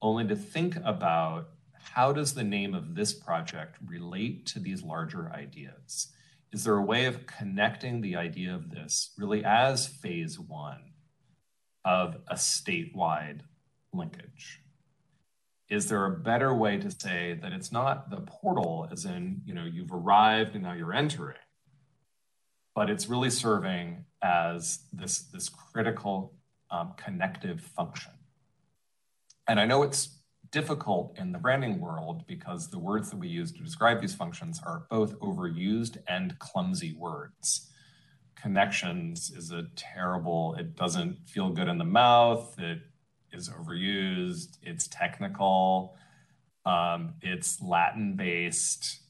[0.00, 1.48] only to think about
[1.94, 6.12] how does the name of this project relate to these larger ideas?
[6.52, 10.92] Is there a way of connecting the idea of this really as phase one
[11.84, 13.40] of a statewide
[13.92, 14.63] linkage?
[15.68, 19.54] Is there a better way to say that it's not the portal as in you
[19.54, 21.36] know you've arrived and now you're entering
[22.74, 26.34] but it's really serving as this this critical
[26.70, 28.12] um, connective function?
[29.46, 30.20] And i know it's
[30.50, 34.60] difficult in the branding world because the words that we use to describe these functions
[34.64, 37.72] are both overused and clumsy words.
[38.36, 42.78] Connections is a terrible it doesn't feel good in the mouth it
[43.34, 44.58] is overused.
[44.62, 45.96] It's technical.
[46.64, 49.00] Um, it's Latin based.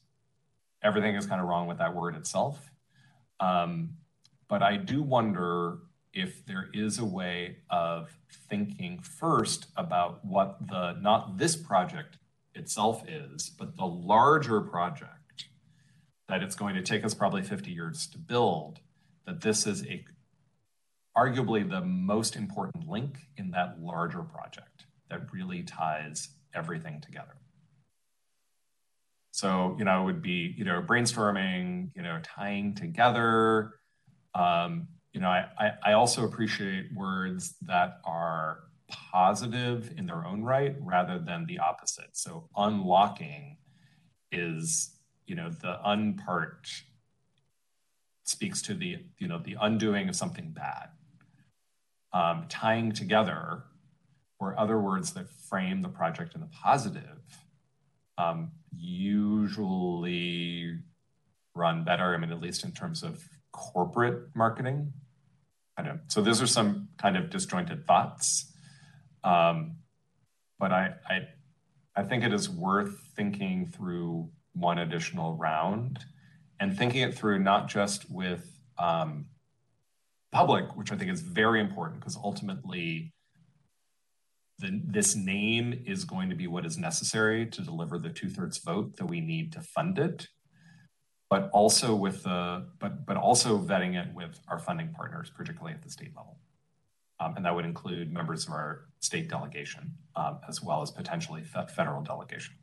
[0.83, 2.71] Everything is kind of wrong with that word itself.
[3.39, 3.97] Um,
[4.47, 5.79] but I do wonder
[6.13, 8.17] if there is a way of
[8.49, 12.17] thinking first about what the, not this project
[12.53, 15.45] itself is, but the larger project
[16.27, 18.79] that it's going to take us probably 50 years to build,
[19.25, 20.05] that this is a
[21.17, 27.37] arguably the most important link in that larger project that really ties everything together.
[29.31, 33.73] So, you know, it would be, you know, brainstorming, you know, tying together.
[34.33, 40.43] Um, you know, I, I, I also appreciate words that are positive in their own
[40.43, 42.11] right rather than the opposite.
[42.13, 43.57] So unlocking
[44.31, 46.69] is, you know, the unpart
[48.23, 50.89] speaks to the, you know, the undoing of something bad.
[52.15, 53.63] Um, tying together
[54.39, 57.19] or other words that frame the project in the positive
[58.17, 60.77] um, usually
[61.53, 62.13] run better.
[62.13, 64.93] I mean, at least in terms of corporate marketing.
[65.77, 66.01] I don't.
[66.07, 68.51] So those are some kind of disjointed thoughts.
[69.23, 69.77] Um,
[70.57, 71.27] but I, I,
[71.95, 76.05] I think it is worth thinking through one additional round
[76.59, 79.25] and thinking it through not just with um,
[80.35, 83.13] public, which I think is very important because ultimately
[84.59, 88.57] the, this name is going to be what is necessary to deliver the two thirds
[88.57, 90.27] vote that we need to fund it,
[91.29, 95.81] but also with the but but also vetting it with our funding partners, particularly at
[95.81, 96.37] the state level.
[97.21, 101.43] Um, and that would include members of our state delegation, um, as well as potentially
[101.43, 102.55] federal delegation.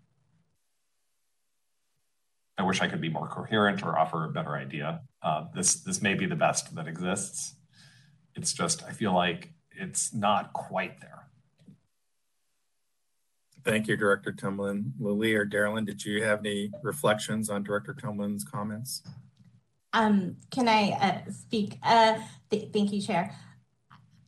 [2.58, 5.00] I wish I could be more coherent or offer a better idea.
[5.22, 7.54] Uh, this, this may be the best that exists.
[8.34, 11.26] It's just, I feel like it's not quite there.
[13.64, 14.92] Thank you, Director Tumlin.
[14.98, 19.02] Lily or Darylyn, did you have any reflections on Director Tumlin's comments?
[19.92, 21.78] Um, can I uh, speak?
[21.82, 22.18] Uh,
[22.50, 23.36] th thank you, Chair.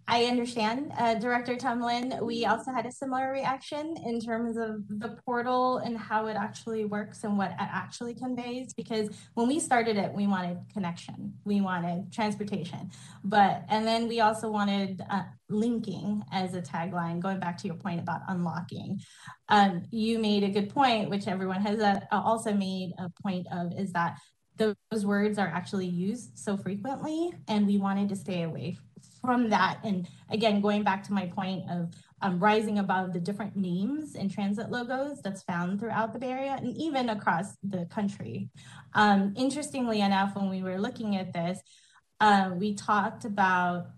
[0.06, 2.20] I understand, uh, Director Tumlin.
[2.22, 6.84] We also had a similar reaction in terms of the portal and how it actually
[6.84, 8.74] works and what it actually conveys.
[8.74, 12.90] Because when we started it, we wanted connection, we wanted transportation,
[13.24, 17.18] but and then we also wanted uh, linking as a tagline.
[17.20, 19.00] Going back to your point about unlocking,
[19.48, 23.72] um, you made a good point, which everyone has uh, also made a point of,
[23.78, 24.18] is that
[24.56, 28.76] those words are actually used so frequently, and we wanted to stay away
[29.24, 31.90] from that, and again, going back to my point of
[32.22, 36.56] um, rising above the different names and transit logos that's found throughout the Bay Area
[36.58, 38.48] and even across the country.
[38.94, 41.58] Um, interestingly enough, when we were looking at this,
[42.20, 43.88] uh, we talked about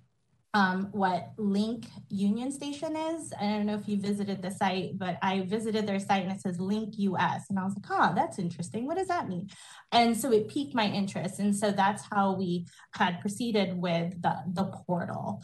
[0.57, 3.31] um, what Link Union Station is.
[3.39, 6.41] I don't know if you visited the site, but I visited their site and it
[6.41, 7.51] says Link US.
[7.51, 8.87] And I was like, oh, that's interesting.
[8.87, 9.51] What does that mean?
[9.93, 11.41] And so it piqued my interest.
[11.41, 12.65] And so that's how we
[12.95, 15.43] had proceeded with the, the portal.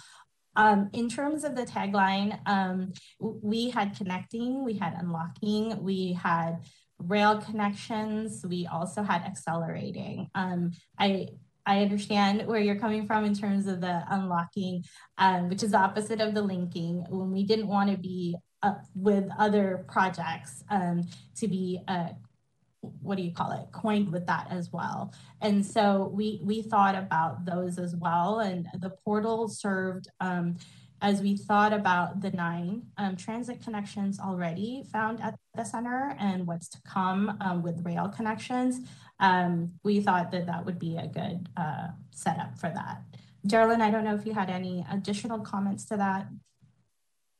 [0.56, 6.60] Um, in terms of the tagline, um, we had connecting, we had unlocking, we had
[6.98, 10.30] rail connections, we also had accelerating.
[10.34, 11.28] Um, I
[11.66, 14.84] I understand where you're coming from in terms of the unlocking,
[15.18, 17.04] um, which is the opposite of the linking.
[17.08, 21.02] When we didn't want to be up with other projects um,
[21.36, 22.08] to be, uh,
[22.80, 25.12] what do you call it, coined with that as well.
[25.40, 28.40] And so we we thought about those as well.
[28.40, 30.56] And the portal served um,
[31.02, 36.46] as we thought about the nine um, transit connections already found at the center and
[36.46, 38.80] what's to come um, with rail connections
[39.22, 43.02] um, we thought that that would be a good uh, setup for that.
[43.46, 46.26] Geraldine, I don't know if you had any additional comments to that.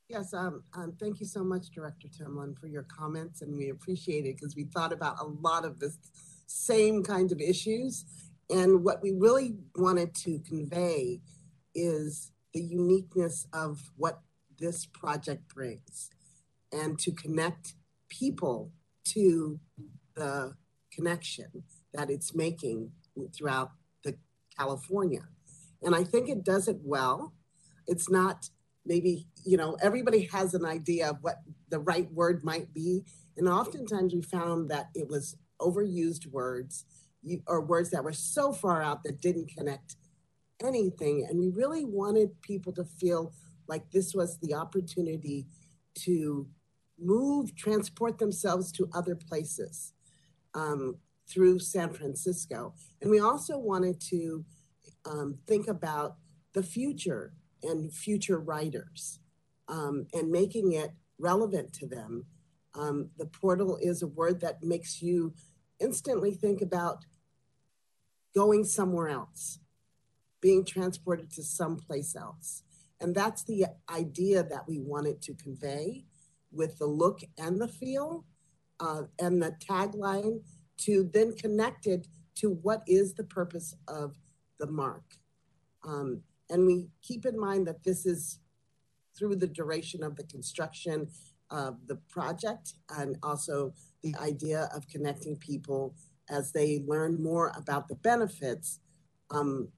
[0.09, 4.27] Yes, um, um, thank you so much, Director Tumlin, for your comments, and we appreciate
[4.27, 5.93] it because we thought about a lot of the
[6.47, 8.05] same kinds of issues.
[8.49, 11.21] And what we really wanted to convey
[11.75, 14.21] is the uniqueness of what
[14.59, 16.11] this project brings
[16.73, 17.75] and to connect
[18.09, 18.73] people
[19.05, 19.59] to
[20.15, 20.55] the
[20.93, 21.65] connection
[21.95, 22.93] that it's making
[23.35, 23.73] throughout
[24.05, 24.17] the
[24.57, 25.23] California.
[25.83, 27.35] And I think it does it well.
[27.87, 28.51] It's not
[28.85, 31.37] maybe, you know, everybody has an idea of what
[31.69, 33.05] the right word might be.
[33.37, 36.85] And oftentimes we found that it was overused words
[37.47, 39.97] or words that were so far out that didn't connect
[40.65, 41.27] anything.
[41.29, 43.33] And we really wanted people to feel
[43.69, 45.47] like this was the opportunity
[46.01, 46.47] to
[46.99, 49.93] move, transport themselves to other places
[50.55, 50.97] um,
[51.29, 52.75] through San Francisco.
[53.01, 54.45] And we also wanted to
[55.05, 56.17] um, think about
[56.53, 59.21] the future and future writers
[59.69, 62.27] um, and making it relevant to them.
[62.75, 65.35] Um, the portal is a word that makes you
[65.81, 67.05] instantly think about
[68.35, 69.59] going somewhere else,
[70.43, 72.63] being transported to someplace else.
[73.01, 76.05] And that's the idea that we wanted to convey
[76.53, 78.27] with the look and the feel
[78.79, 80.43] uh, and the tagline
[80.79, 84.17] to then connect it to what is the purpose of
[84.61, 85.05] the mark.
[85.85, 88.41] Um, and we keep in mind that this is
[89.17, 91.09] through the duration of the construction.
[91.51, 95.95] of the project and also the idea of connecting people
[96.31, 98.81] as they learn more about the benefits
[99.31, 99.69] um,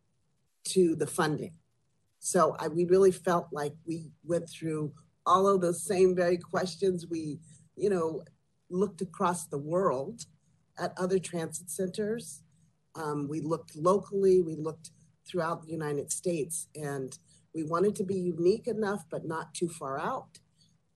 [0.64, 1.54] to the funding.
[2.18, 4.92] So I, we really felt like we went through
[5.26, 7.06] all of those same very questions.
[7.08, 7.38] We,
[7.76, 8.24] you know,
[8.70, 10.24] looked across the world
[10.78, 12.42] at other transit centers.
[12.94, 14.90] Um, we looked locally, we looked
[15.26, 17.16] throughout the United States, and
[17.54, 20.38] we wanted to be unique enough, but not too far out,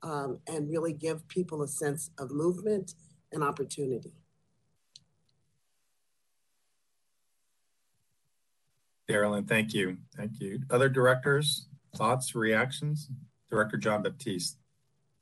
[0.03, 2.93] um, and really give people a sense of movement
[3.31, 4.13] and opportunity.
[9.09, 9.97] Darylyn, thank you.
[10.15, 10.61] Thank you.
[10.69, 13.09] Other directors, thoughts, reactions?
[13.49, 14.57] Director Jean-Baptiste.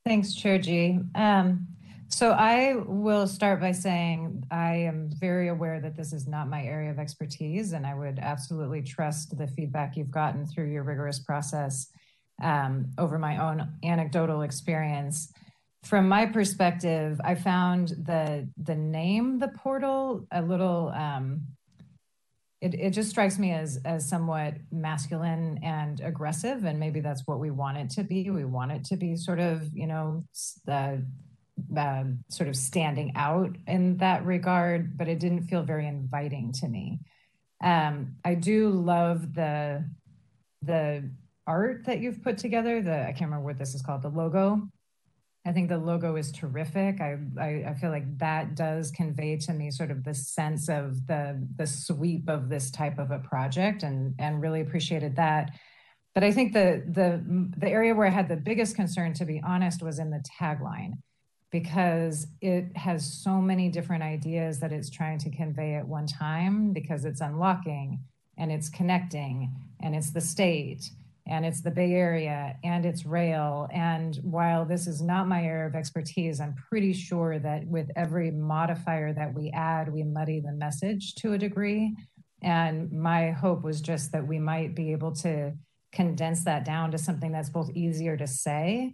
[0.06, 1.00] Thanks, Chair Gee.
[1.16, 1.68] Um,
[2.10, 6.64] so I will start by saying I am very aware that this is not my
[6.64, 11.20] area of expertise, and I would absolutely trust the feedback you've gotten through your rigorous
[11.20, 11.88] process
[12.42, 15.32] um, over my own anecdotal experience.
[15.84, 21.42] From my perspective, I found the the name the portal a little um,
[22.62, 27.40] it, it just strikes me as as somewhat masculine and aggressive and maybe that's what
[27.40, 28.30] we want it to be.
[28.30, 30.24] We want it to be sort of you know
[30.66, 31.04] the
[31.76, 36.68] uh, sort of standing out in that regard but it didn't feel very inviting to
[36.68, 37.00] me.
[37.64, 39.84] Um, i do love the
[40.62, 41.10] the
[41.48, 44.62] art that you've put together the i can't remember what this is called the logo
[45.48, 46.99] I think the logo is terrific.
[46.99, 51.07] I, I, I feel like that does convey to me sort of the sense of
[51.07, 55.52] the the sweep of this type of a project, and and really appreciated that.
[56.14, 57.24] But I think the the
[57.57, 60.95] the area where I had the biggest concern, to be honest, was in the tagline,
[61.49, 66.74] because it has so many different ideas that it's trying to convey at one time.
[66.74, 67.99] Because it's unlocking
[68.38, 70.90] and it's connecting and it's the state
[71.30, 73.68] and it's the Bay Area and it's rail.
[73.74, 78.32] And while this is not my area of expertise, I'm pretty sure that with every
[78.32, 81.95] modifier that we add, we muddy the message to a degree.
[82.41, 85.54] And my hope was just that we might be able to
[85.91, 88.94] condense that down to something that's both easier to say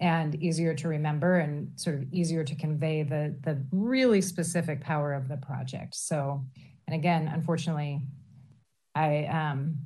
[0.00, 5.12] and easier to remember and sort of easier to convey the the really specific power
[5.12, 5.94] of the project.
[5.94, 6.44] So,
[6.86, 8.00] and again, unfortunately,
[8.94, 9.78] I um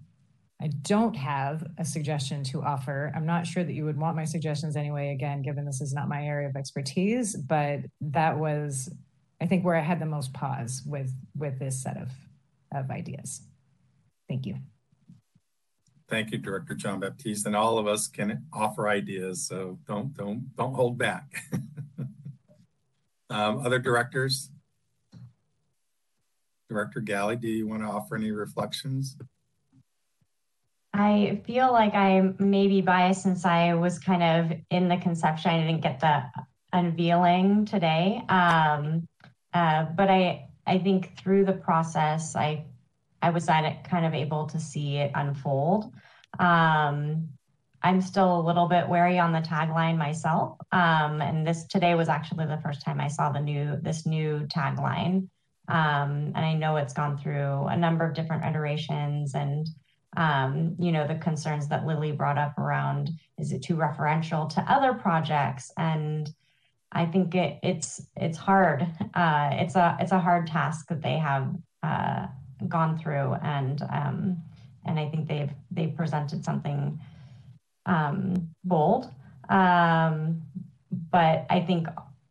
[0.61, 3.13] I don't have a suggestion to offer.
[3.15, 6.09] I'm not sure that you would want my suggestions anyway, again, given this is not
[6.09, 8.91] my area of expertise, but that was,
[9.41, 12.11] I think, where I had the most pause with, with this set of,
[12.73, 13.43] of ideas.
[14.29, 14.57] Thank you.
[16.09, 17.47] Thank you, Director Jean-Baptiste.
[17.47, 21.43] And all of us can offer ideas, so don't, don't, don't hold back.
[23.29, 24.51] um, other directors?
[26.71, 29.17] Director Galli, do you want to offer any reflections?
[30.99, 35.51] I feel like I may be biased since I was kind of in the conception.
[35.51, 36.23] I didn't get the
[36.73, 38.23] unveiling today.
[38.31, 39.07] Um,
[39.53, 42.65] uh, but I, I think through the process, I,
[43.21, 45.93] I was kind of able to see it unfold.
[46.39, 47.29] Um,
[47.83, 50.59] I'm still a little bit wary on the tagline myself.
[50.73, 54.47] Um, and this today was actually the first time I saw the new, this new
[54.47, 55.29] tagline.
[55.69, 59.67] Um, and I know it's gone through a number of different iterations and
[60.17, 64.61] um, you know, the concerns that Lily brought up around is it too referential to
[64.63, 65.71] other projects?
[65.77, 66.33] And
[66.93, 68.87] I think it, it's it's hard.
[69.15, 72.27] Uh, it's a it's a hard task that they have uh,
[72.69, 74.43] gone through, and um,
[74.87, 76.99] and I think they've they've presented something
[77.85, 79.11] um, bold.
[79.49, 80.43] Um,
[81.11, 81.89] but I think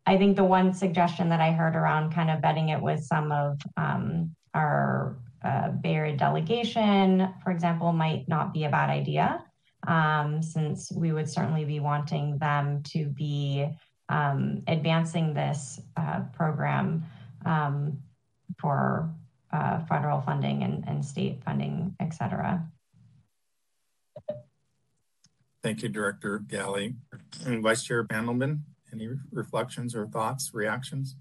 [0.07, 3.31] I think the one suggestion that I heard around kind of betting it with some
[3.31, 9.43] of um, our uh, Bay delegation, for example, might not be a bad idea,
[9.87, 13.67] um, since we would certainly be wanting them to be
[14.09, 17.03] um, advancing this uh, program
[17.45, 17.99] um,
[18.59, 19.13] for
[19.51, 22.65] uh, federal funding and, and state funding, et cetera.
[25.63, 26.95] Thank you, Director Galli.
[27.45, 28.59] And Vice Chair Mandelman,
[28.93, 31.15] any reflections or thoughts, reactions?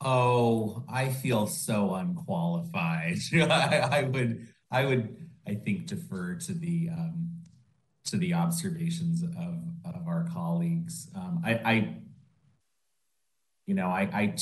[0.00, 3.18] Oh, I feel so unqualified.
[3.34, 5.16] I, I, would, I would,
[5.46, 7.30] I think, defer to the um,
[8.04, 11.08] to the observations of of our colleagues.
[11.14, 11.96] Um, I, I,
[13.66, 14.34] you know, I, I,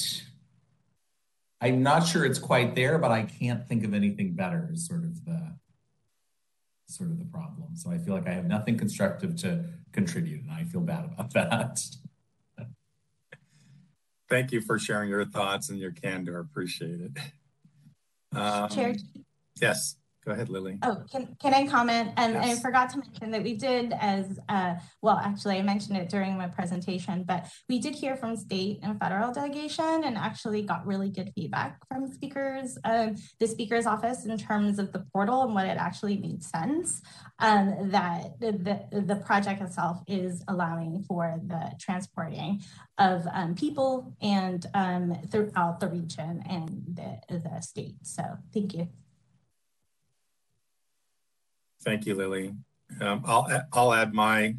[1.61, 4.69] I'm not sure it's quite there, but I can't think of anything better.
[4.73, 5.57] Is sort of the
[6.87, 7.77] sort of the problem.
[7.77, 11.33] So I feel like I have nothing constructive to contribute, and I feel bad about
[11.33, 11.81] that.
[14.29, 16.39] Thank you for sharing your thoughts and your candor.
[16.39, 17.13] Appreciate it.
[18.37, 18.95] Um, Chair.
[19.61, 19.97] Yes,
[20.27, 20.77] Go ahead, Lily.
[20.83, 22.11] Oh, can, can I comment?
[22.17, 26.09] And I forgot to mention that we did as, uh, well, actually, I mentioned it
[26.09, 30.85] during my presentation, but we did hear from state and federal delegation and actually got
[30.85, 35.55] really good feedback from speakers, um, the speaker's office in terms of the portal and
[35.55, 37.03] what it actually made sense.
[37.39, 38.53] Um, that the,
[38.91, 42.63] the, the project itself is allowing for the transporting
[42.99, 47.95] of um, people and um, throughout the region and the, the state.
[48.03, 48.89] So thank you.
[51.87, 52.53] Thank you, Lily.
[53.01, 54.57] Um, I'll, I'll add my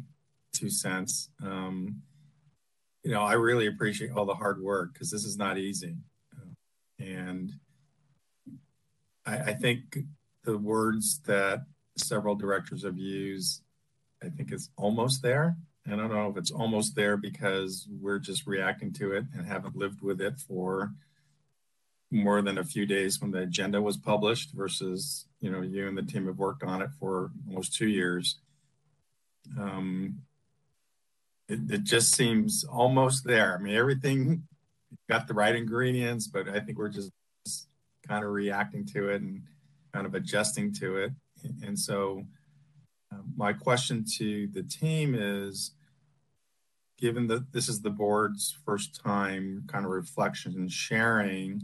[0.54, 1.28] two cents.
[1.44, 2.00] Um,
[3.04, 5.94] you know, I really appreciate all the hard work because this is not easy.
[6.98, 7.52] And
[9.26, 9.98] I, I think
[10.44, 11.66] the words that
[11.98, 13.62] several directors have used,
[14.24, 15.54] I think it's almost there.
[15.86, 19.76] I don't know if it's almost there because we're just reacting to it and haven't
[19.76, 20.92] lived with it for
[22.10, 25.96] more than a few days when the agenda was published versus, you know, you and
[25.96, 28.40] the team have worked on it for almost two years.
[29.58, 30.22] Um,
[31.48, 33.56] it, it just seems almost there.
[33.58, 34.44] I mean, everything
[35.08, 37.12] got the right ingredients, but I think we're just
[38.06, 39.42] kind of reacting to it and
[39.92, 41.12] kind of adjusting to it.
[41.62, 42.24] And so,
[43.12, 45.72] uh, my question to the team is
[46.98, 51.62] given that this is the board's first time kind of reflection and sharing,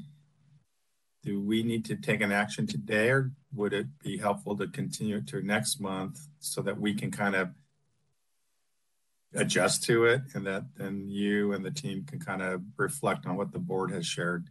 [1.25, 5.17] do we need to take an action today or would it be helpful to continue
[5.17, 7.49] it to next month so that we can kind of
[9.35, 13.37] adjust to it and that then you and the team can kind of reflect on
[13.37, 14.49] what the board has shared?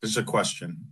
[0.00, 0.88] This is a question.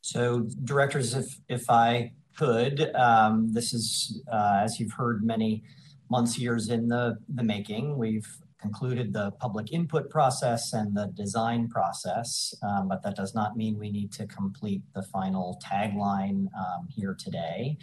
[0.00, 5.62] So, directors, if if I could, um, this is uh, as you've heard many
[6.10, 7.96] months, years in the the making.
[7.96, 8.26] We've
[8.62, 13.78] concluded the public input process and the design process, um, but that does not mean
[13.78, 17.76] we need to complete the final tagline um, here today.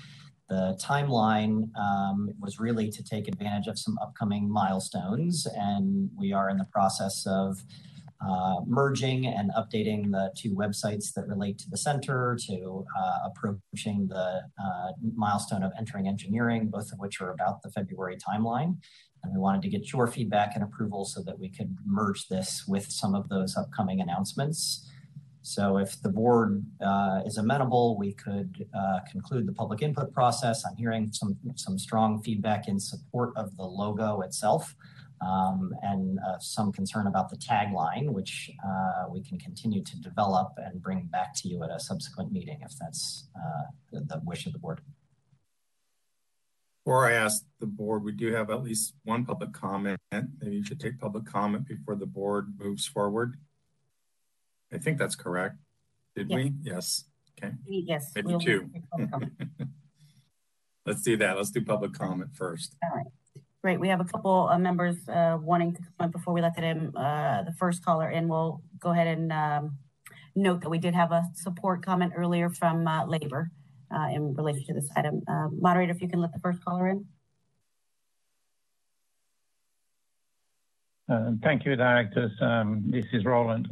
[0.49, 6.49] The timeline um, was really to take advantage of some upcoming milestones, and we are
[6.49, 7.63] in the process of
[8.27, 14.07] uh, merging and updating the two websites that relate to the center to uh, approaching
[14.09, 18.75] the uh, milestone of entering engineering, both of which are about the February timeline.
[19.23, 22.65] And we wanted to get your feedback and approval so that we could merge this
[22.67, 24.89] with some of those upcoming announcements.
[25.41, 30.63] So if the board uh, is amenable, we could uh, conclude the public input process.
[30.65, 34.75] I'm hearing some, some strong feedback in support of the logo itself
[35.21, 40.53] um, and uh, some concern about the tagline, which uh, we can continue to develop
[40.57, 44.45] and bring back to you at a subsequent meeting if that's uh, the, the wish
[44.45, 44.81] of the board.
[46.89, 49.99] Before I ask the board, we do have at least one public comment.
[50.11, 53.35] Maybe you should take public comment before the board moves forward.
[54.73, 55.57] I think that's correct.
[56.15, 56.35] Did Yes.
[56.35, 56.53] we?
[56.63, 57.05] Yes.
[57.37, 57.53] Okay.
[57.67, 58.11] Yes.
[58.15, 58.71] Maybe we'll- two.
[60.87, 61.37] Let's do that.
[61.37, 62.75] Let's do public comment first.
[62.83, 63.05] All right.
[63.61, 63.79] Great.
[63.79, 67.43] We have a couple of members uh, wanting to comment before we let them uh,
[67.43, 68.27] the first caller in.
[68.27, 69.77] We'll go ahead and um,
[70.35, 73.51] note that we did have a support comment earlier from uh, labor
[73.93, 75.21] uh, in relation to this item.
[75.27, 77.05] Uh, Moderator, if you can let the first caller in.
[81.09, 82.31] Uh, Thank you, directors.
[82.41, 83.67] Um, This is Roland.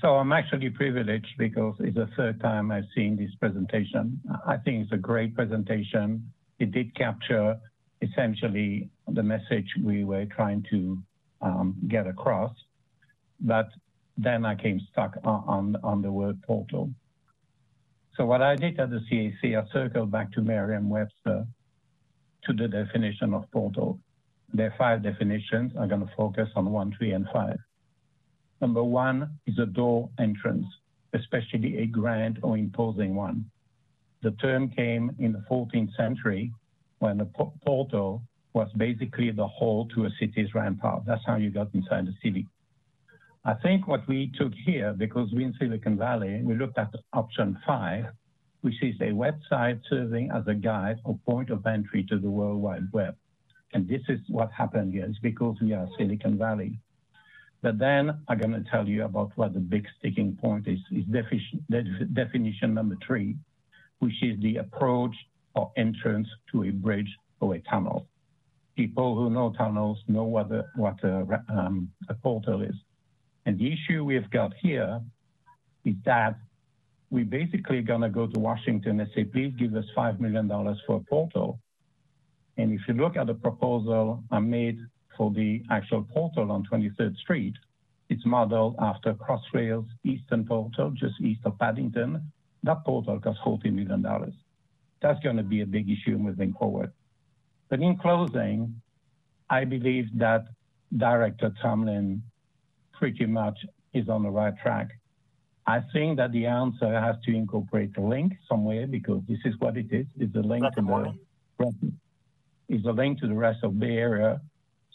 [0.00, 4.20] So I'm actually privileged because it's the third time I've seen this presentation.
[4.46, 6.32] I think it's a great presentation.
[6.58, 7.58] It did capture
[8.00, 10.98] essentially the message we were trying to
[11.42, 12.52] um, get across.
[13.40, 13.68] But
[14.16, 16.90] then I came stuck on, on, on the word portal.
[18.16, 21.46] So what I did at the CAC, I circled back to Merriam-Webster
[22.44, 23.98] to the definition of portal.
[24.52, 25.72] There are five definitions.
[25.78, 27.58] I'm going to focus on one, three, and five.
[28.60, 30.66] Number one is a door entrance,
[31.14, 33.46] especially a grand or imposing one.
[34.22, 36.52] The term came in the 14th century
[36.98, 38.22] when a po- portal
[38.52, 41.04] was basically the hall to a city's rampart.
[41.06, 42.46] That's how you got inside the city.
[43.44, 47.58] I think what we took here, because we're in Silicon Valley, we looked at option
[47.66, 48.04] five,
[48.60, 52.62] which is a website serving as a guide or point of entry to the World
[52.62, 53.16] Wide Web.
[53.72, 55.06] And this is what happened here.
[55.06, 56.78] It's because we are Silicon Valley.
[57.62, 61.04] But then I'm going to tell you about what the big sticking point is, is
[61.06, 63.34] defi- def- definition number three,
[63.98, 65.14] which is the approach
[65.56, 68.06] or entrance to a bridge or a tunnel.
[68.76, 72.74] People who know tunnels know what, the, what a, um, a portal is.
[73.46, 75.00] And the issue we've got here
[75.84, 76.36] is that
[77.10, 80.48] we're basically going to go to Washington and say, please give us $5 million
[80.86, 81.58] for a portal.
[82.56, 84.78] And if you look at the proposal I made
[85.16, 87.54] for the actual portal on 23rd Street,
[88.08, 92.22] it's modeled after Crossrail's Eastern Portal, just east of Paddington,
[92.62, 94.34] that portal costs $40 million.
[95.00, 96.92] That's going to be a big issue moving forward.
[97.68, 98.80] But in closing,
[99.50, 100.44] I believe that
[100.96, 102.20] Director Tumlin
[103.02, 103.58] pretty much
[103.94, 104.88] is on the right track.
[105.66, 109.76] I think that the answer has to incorporate a link somewhere because this is what
[109.76, 110.06] it is.
[110.20, 110.82] It's a link to
[111.58, 111.72] the
[112.68, 114.40] is a link to the rest of Bay Area.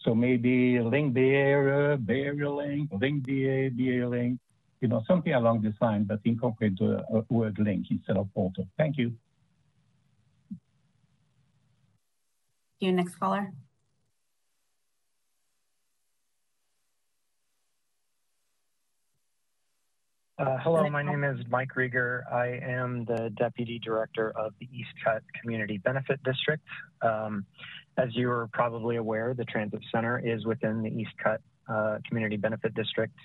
[0.05, 4.39] So maybe link Bay Area, Bay Area link, link BA, BA link,
[4.79, 8.65] you know, something along this line, but incorporate the uh, word link instead of portal.
[8.77, 9.11] Thank you.
[12.79, 13.51] You next caller.
[20.39, 22.21] Uh, hello, my name is Mike Rieger.
[22.31, 26.63] I am the Deputy Director of the East Cut Community Benefit District.
[27.01, 27.43] Um,
[27.97, 32.37] as you are probably aware, the Transit Center is within the East Cut uh, Community
[32.37, 33.15] Benefit District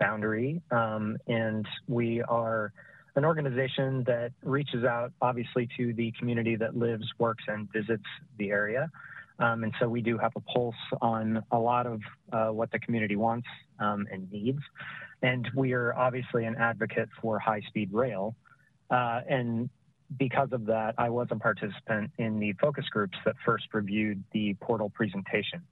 [0.00, 2.72] boundary, um, and we are
[3.14, 8.06] an organization that reaches out, obviously, to the community that lives, works, and visits
[8.38, 8.90] the area.
[9.38, 12.00] Um, and so we do have a pulse on a lot of
[12.32, 13.48] uh, what the community wants
[13.80, 14.60] um, and needs.
[15.24, 18.36] And we are obviously an advocate for high speed rail.
[18.90, 19.70] Uh, and
[20.18, 24.52] because of that, I was a participant in the focus groups that first reviewed the
[24.60, 25.62] portal presentation.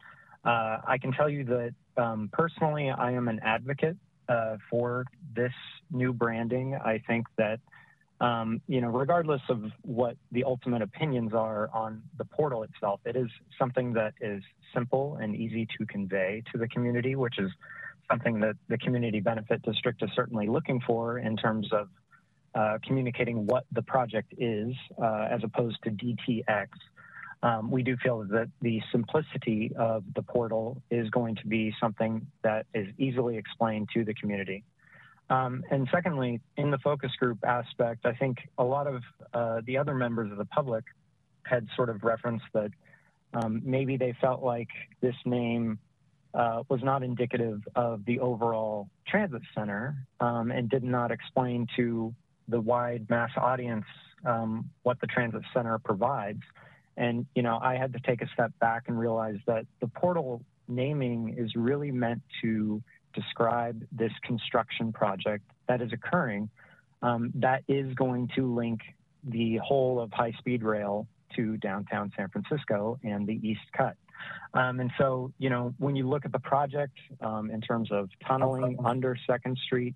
[0.43, 5.05] Uh, I can tell you that um, personally, I am an advocate uh, for
[5.37, 5.53] this
[5.91, 6.74] new branding.
[6.74, 7.61] I think that
[8.23, 13.16] um, you know, regardless of what the ultimate opinions are on the portal itself, it
[13.16, 14.43] is something that is
[14.73, 17.51] simple and easy to convey to the community, which is
[18.11, 21.89] something that the Community Benefit District is certainly looking for in terms of
[22.55, 26.69] uh, communicating what the project is uh, as opposed to DTX.
[27.43, 32.27] Um, we do feel that the simplicity of the portal is going to be something
[32.43, 34.65] that is easily explained to the community.
[35.29, 39.03] Um, and secondly, in the focus group aspect, I think a lot of
[39.33, 40.85] uh, the other members of the public
[41.45, 42.70] had sort of referenced that
[43.35, 44.69] um, maybe they felt like
[45.01, 45.79] this name
[46.34, 52.14] uh, was not indicative of the overall transit center um, and did not explain to
[52.48, 53.84] the wide mass audience
[54.24, 56.42] um, what the transit center provides.
[56.96, 60.42] And, you know, I had to take a step back and realize that the portal
[60.68, 62.82] naming is really meant to
[63.14, 66.48] describe this construction project that is occurring
[67.02, 68.80] um, that is going to link
[69.24, 71.06] the whole of high speed rail
[71.36, 73.96] to downtown San Francisco and the East Cut.
[74.55, 78.09] Um, and so, you know, when you look at the project um, in terms of
[78.27, 79.94] tunneling under Second Street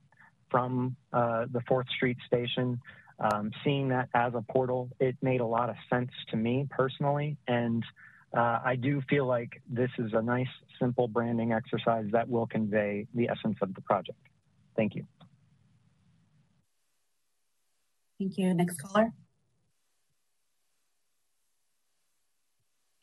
[0.51, 2.81] from uh, the Fourth Street station,
[3.19, 7.37] um, seeing that as a portal, it made a lot of sense to me personally.
[7.49, 7.85] And
[8.37, 10.49] uh, I do feel like this is a nice,
[10.81, 14.19] simple branding exercise that will convey the essence of the project.
[14.77, 15.07] Thank you.
[18.19, 18.55] Thank you.
[18.55, 19.13] Next caller.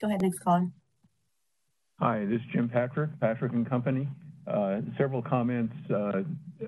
[0.01, 0.67] Go ahead, next caller.
[2.05, 4.09] Hi, this is Jim Patrick, Patrick and Company.
[4.45, 5.73] Uh, several comments.
[5.89, 6.23] Uh,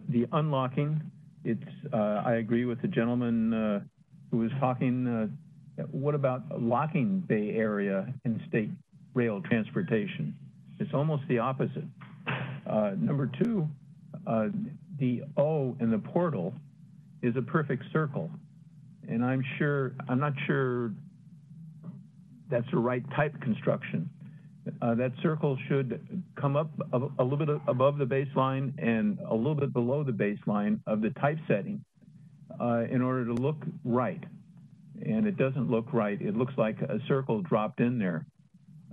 [0.08, 1.02] the unlocking,
[1.44, 1.60] it's,
[1.92, 3.84] uh, I agree with the gentleman
[4.32, 5.38] who was talking
[5.92, 8.70] what about locking Bay Area and state
[9.14, 10.34] rail transportation?
[10.80, 11.84] It's almost the opposite.
[12.66, 13.68] Number two,
[14.26, 16.54] the O in the portal
[17.22, 18.32] is a perfect circle.
[19.10, 20.94] And I'm sure, I'm not sure
[22.50, 24.10] that's the right type construction.
[24.82, 29.36] Uh, that circle should come up a, a, little bit above the baseline and a
[29.36, 31.84] little bit below the baseline of the typesetting
[32.60, 34.24] uh, in order to look right
[35.04, 36.22] and it doesn't look right.
[36.22, 38.26] It looks like a circle dropped in there.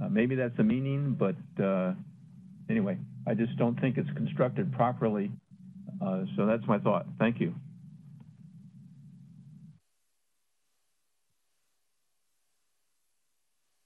[0.02, 1.92] Uh, maybe that's the meaning, but uh,
[2.68, 5.30] anyway, I just don't think it's constructed properly.
[6.04, 7.06] Uh, so that's my thought.
[7.18, 7.54] Thank you.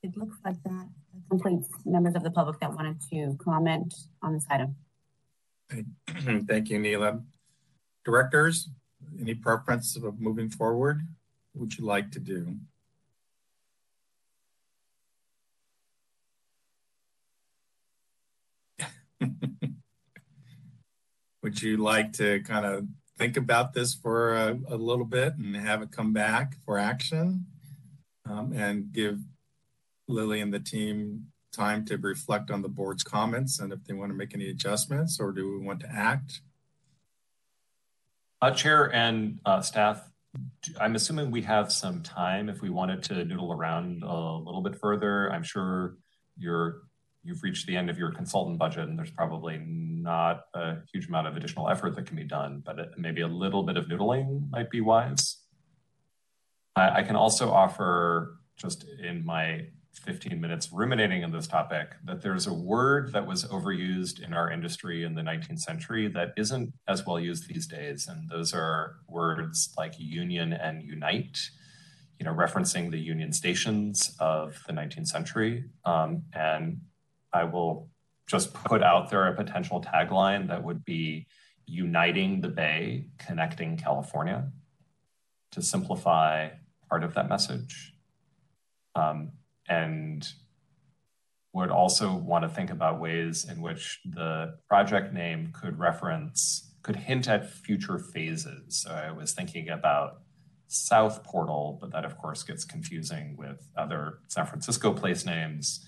[0.03, 0.89] It looks like that
[1.29, 4.77] completes members of the public that wanted to comment on this item.
[6.47, 7.21] Thank you, Nila.
[8.05, 8.69] Directors,
[9.21, 11.03] any preference of moving forward?
[11.57, 12.57] would you like to do?
[21.43, 22.87] would you like to kind of
[23.17, 27.47] think about this for a, a, little bit and have it come back for action
[28.29, 29.19] um, and give
[30.09, 34.11] Lily and the team time to reflect on the board's comments and if they want
[34.11, 36.41] to make any adjustments or do we want to act?
[38.43, 40.11] Uh, Chair and uh, staff,
[40.79, 44.79] I'm assuming we have some time if we wanted to noodle around a little bit
[44.79, 45.33] further.
[45.33, 45.97] I'm sure
[46.37, 46.83] you're
[47.25, 51.27] you've reached the end of your consultant budget and there's probably not a huge amount
[51.27, 54.71] of additional effort that can be done, but maybe a little bit of noodling might
[54.71, 55.39] be wise.
[56.77, 59.67] I, I can also offer, just in my
[59.99, 64.51] 15 minutes ruminating on this topic, that there's a word that was overused in our
[64.51, 68.09] industry in the 19th century that isn't as well used these days.
[68.09, 71.39] And those are words like union and unite,
[72.19, 75.65] you know, referencing the union stations of the 19th century.
[75.85, 76.81] Um, and
[77.33, 77.89] I will
[78.27, 81.27] just put out there a potential tagline that would be
[81.67, 84.51] uniting the Bay, connecting California
[85.53, 86.49] to simplify
[86.89, 87.95] part of that message.
[88.95, 89.33] Um,
[89.69, 90.27] and
[91.53, 96.97] would also want to think about ways in which the project name could reference, could
[96.97, 98.83] hint at future phases.
[98.83, 100.21] So I was thinking about
[100.69, 105.85] South Portal, but that of course gets confusing with other San Francisco place names.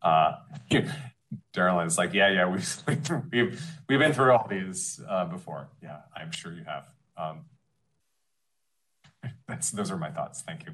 [0.00, 0.32] Uh,
[0.70, 2.82] is like, yeah, yeah, we've,
[3.32, 5.68] we've, we've been through all these uh, before.
[5.82, 6.86] Yeah, I'm sure you have.
[7.18, 7.44] Um,
[9.74, 10.42] those are my thoughts.
[10.42, 10.72] Thank you.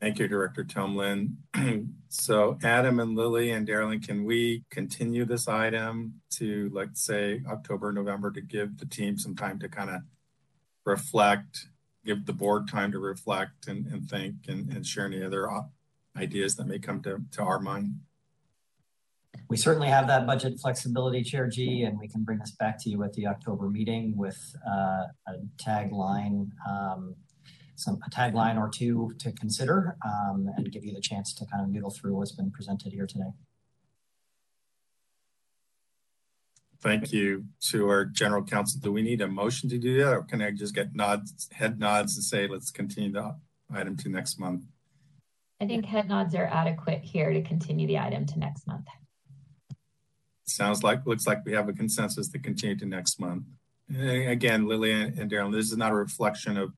[0.00, 1.34] Thank you, Director Tumlin.
[2.08, 7.92] so Adam and Lily and Darylyn, can we continue this item to let's say October,
[7.92, 10.00] November to give the team some time to kind of
[10.86, 11.66] reflect,
[12.06, 15.50] give the board time to reflect and, and think and, and share any other
[16.16, 17.96] ideas that may come to, to our mind?
[19.48, 22.90] We certainly have that budget flexibility, Chair Gee, and we can bring this back to
[22.90, 27.14] you at the October meeting with uh, a tagline um,
[27.80, 31.62] some a tagline or two to consider um, and give you the chance to kind
[31.62, 33.32] of noodle through what's been presented here today.
[36.82, 38.80] Thank you to our general counsel.
[38.80, 41.78] Do we need a motion to do that or can I just get nods, head
[41.78, 43.36] nods and say, let's continue the
[43.72, 44.64] item to next month?
[45.60, 48.86] I think head nods are adequate here to continue the item to next month.
[50.44, 53.44] Sounds like, looks like we have a consensus to continue to next month.
[53.88, 56.72] And again, Lillian and Darren, this is not a reflection of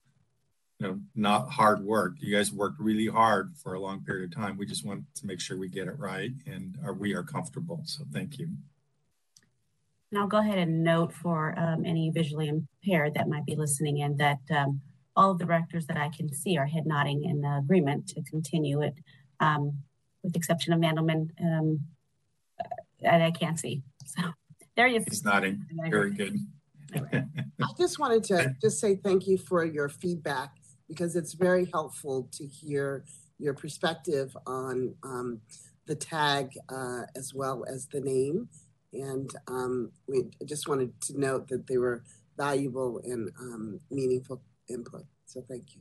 [0.79, 2.15] you know, not hard work.
[2.19, 4.57] You guys worked really hard for a long period of time.
[4.57, 7.83] We just want to make sure we get it right and are, we are comfortable.
[7.85, 8.49] So thank you.
[10.11, 13.99] And I'll go ahead and note for um, any visually impaired that might be listening
[13.99, 14.81] in that um,
[15.17, 18.83] all of the directors that I can see are head nodding in agreement to continue
[18.83, 18.95] it,
[19.41, 19.79] um,
[20.23, 21.81] with the exception of Mandelman, um,
[23.01, 23.83] that I can't see.
[24.05, 24.23] So
[24.77, 25.03] there you.
[25.09, 25.65] He's nodding.
[25.89, 26.39] Very good.
[26.95, 30.53] I just wanted to just say thank you for your feedback
[30.93, 33.03] because it's very helpful to hear
[33.39, 35.41] your perspective on um,
[35.87, 38.47] the tag uh, as well as the name.
[38.93, 42.05] And um, we just wanted to note that they were
[42.37, 45.07] valuable and um, meaningful input.
[45.25, 45.81] So thank you.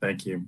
[0.00, 0.46] Thank you.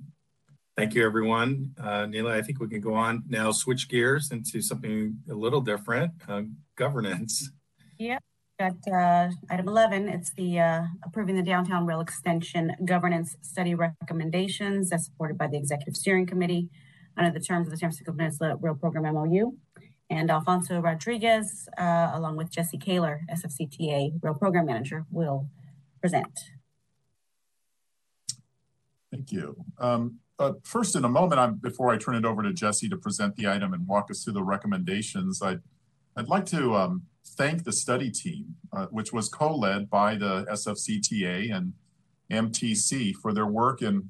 [0.77, 1.75] Thank you, everyone.
[1.77, 5.59] Uh, Nila, I think we can go on now, switch gears into something a little
[5.59, 6.43] different, uh,
[6.77, 7.51] governance.
[7.97, 8.23] Yep
[8.61, 10.07] got uh, item 11.
[10.07, 15.57] It's the uh, approving the downtown rail extension governance study recommendations as supported by the
[15.57, 16.69] executive steering committee
[17.17, 19.57] under the terms of the San Francisco Peninsula Rail Program MOU.
[20.11, 25.47] And Alfonso Rodriguez, uh, along with Jesse Koehler, SFCTA Rail Program Manager, will
[25.99, 26.39] present.
[29.11, 29.55] Thank you.
[29.79, 32.97] Um, but first, in a moment, I'm, before I turn it over to Jesse to
[32.97, 35.61] present the item and walk us through the recommendations, I'd,
[36.15, 41.53] I'd like to um, thank the study team, uh, which was co-led by the SFCTA
[41.55, 41.73] and
[42.31, 44.09] MTC for their work in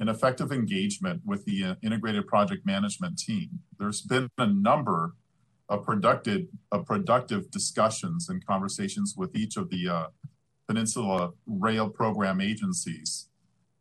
[0.00, 3.60] an effective engagement with the uh, integrated project management team.
[3.78, 5.14] There's been a number
[5.68, 10.06] of productive, of productive discussions and conversations with each of the uh,
[10.66, 13.28] Peninsula Rail Program agencies.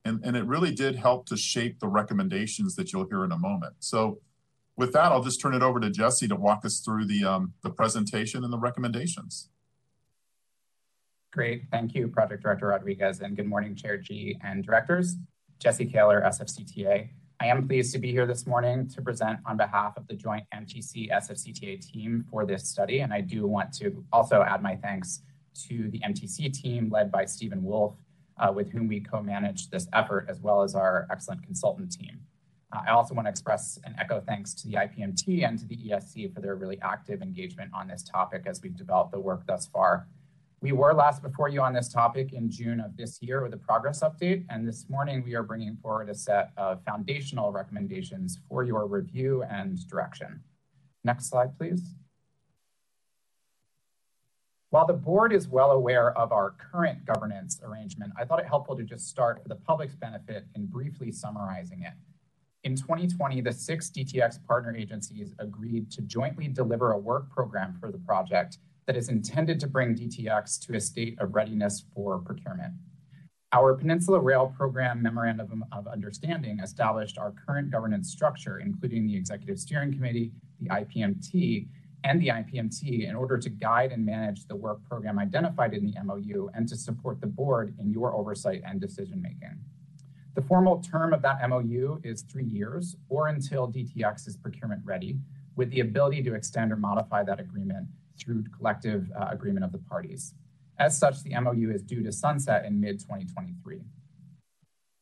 [0.05, 3.37] And, and it really did help to shape the recommendations that you'll hear in a
[3.37, 3.75] moment.
[3.79, 4.19] So
[4.79, 7.53] with that, I'll just turn it over to Jesse to walk us through the, um,
[7.63, 9.49] the presentation and the recommendations.
[11.31, 11.63] Great.
[11.69, 15.17] Thank you, Project Director Rodriguez, and good morning, Chair Gee and directors.
[15.59, 17.09] Jesse Koehler, SFCTA.
[17.41, 20.45] I am pleased to be here this morning to present on behalf of the joint
[20.55, 23.01] MTC SFCTA team for this study.
[23.01, 25.23] And I do want to also add my thanks
[25.67, 27.95] to the MTC team led by Stephen Wolf,
[28.37, 32.21] uh, with whom we co-managed this effort, as well as our excellent consultant team.
[32.71, 35.75] Uh, I also want to express an echo thanks to the IPMT and to the
[35.75, 39.67] ESC for their really active engagement on this topic as we've developed the work thus
[39.67, 40.07] far.
[40.61, 43.57] We were last before you on this topic in June of this year with a
[43.57, 48.63] progress update, and this morning we are bringing forward a set of foundational recommendations for
[48.63, 50.41] your review and direction.
[51.05, 51.95] Next slide, please.
[54.69, 58.75] While the board is well aware of our current governance arrangement, I thought it helpful
[58.75, 61.93] to just start for the public's benefit in briefly summarizing it.
[62.65, 67.89] In 2020, the six DTX partner agencies agreed to jointly deliver a work program for
[67.89, 72.73] the project that is intended to bring DTX to a state of readiness for procurement.
[73.53, 79.57] Our Peninsula Rail Program Memorandum of Understanding established our current governance structure, including the Executive
[79.57, 81.67] Steering Committee, the IPMT,
[82.03, 85.93] and the IPMT in order to guide and manage the work program identified in the
[86.03, 89.57] MOU and to support the board in your oversight and decision making.
[90.35, 95.19] The formal term of that MOU is three years or until DTX is procurement ready,
[95.55, 97.87] with the ability to extend or modify that agreement
[98.17, 100.33] through collective uh, agreement of the parties.
[100.77, 103.81] As such, the MOU is due to sunset in mid 2023.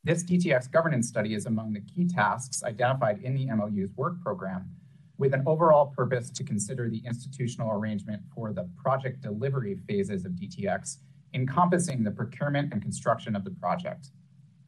[0.03, 4.71] This DTX governance study is among the key tasks identified in the MOU's work program,
[5.17, 10.31] with an overall purpose to consider the institutional arrangement for the project delivery phases of
[10.31, 10.97] DTX,
[11.33, 14.09] encompassing the procurement and construction of the project.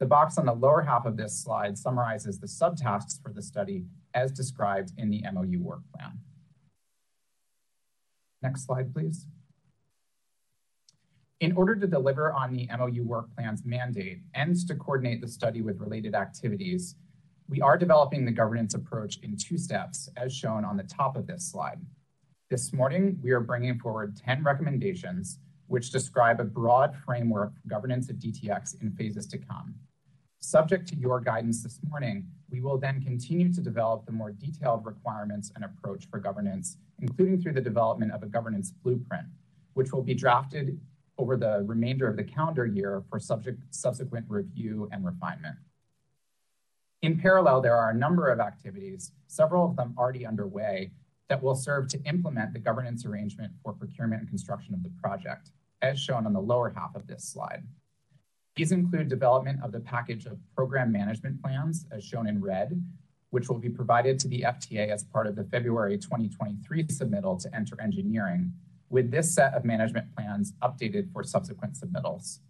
[0.00, 3.84] The box on the lower half of this slide summarizes the subtasks for the study
[4.14, 6.18] as described in the MOU work plan.
[8.42, 9.26] Next slide, please.
[11.40, 15.60] In order to deliver on the MOU work plan's mandate and to coordinate the study
[15.60, 16.96] with related activities,
[17.46, 21.26] we are developing the governance approach in two steps, as shown on the top of
[21.26, 21.78] this slide.
[22.48, 28.10] This morning, we are bringing forward 10 recommendations which describe a broad framework for governance
[28.10, 29.74] of DTX in phases to come.
[30.40, 34.86] Subject to your guidance this morning, we will then continue to develop the more detailed
[34.86, 39.26] requirements and approach for governance, including through the development of a governance blueprint,
[39.74, 40.80] which will be drafted
[41.18, 45.56] over the remainder of the calendar year for subject, subsequent review and refinement.
[47.02, 50.90] In parallel, there are a number of activities, several of them already underway,
[51.28, 55.50] that will serve to implement the governance arrangement for procurement and construction of the project,
[55.82, 57.62] as shown on the lower half of this slide.
[58.56, 62.82] These include development of the package of program management plans, as shown in red,
[63.30, 67.54] which will be provided to the FTA as part of the February 2023 submittal to
[67.54, 68.52] enter engineering,
[68.88, 72.40] with this set of management plans updated for subsequent submittals.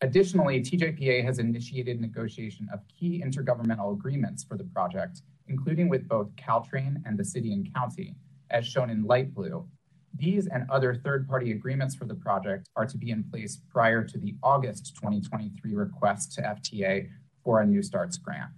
[0.00, 6.34] Additionally, TJPA has initiated negotiation of key intergovernmental agreements for the project, including with both
[6.34, 8.16] Caltrain and the city and county,
[8.50, 9.64] as shown in light blue.
[10.14, 14.18] These and other third-party agreements for the project are to be in place prior to
[14.18, 17.08] the August 2023 request to FTA
[17.42, 18.50] for a New Starts grant.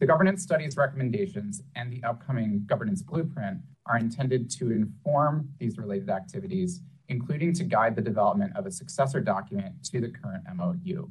[0.00, 6.10] The governance study's recommendations and the upcoming governance blueprint are intended to inform these related
[6.10, 11.10] activities, including to guide the development of a successor document to the current MOU.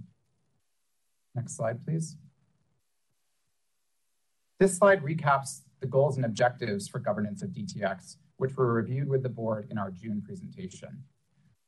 [1.34, 2.18] Next slide, please.
[4.60, 9.24] This slide recaps the goals and objectives for governance of DTX, which were reviewed with
[9.24, 11.04] the board in our June presentation.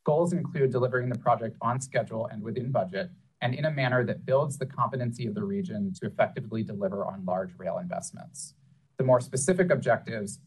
[0.03, 3.09] Goals include delivering the project on schedule and within budget,
[3.41, 7.25] and in a manner that builds the competency of the region to effectively deliver on
[7.25, 8.53] large rail investments.
[8.97, 10.39] The more specific objectives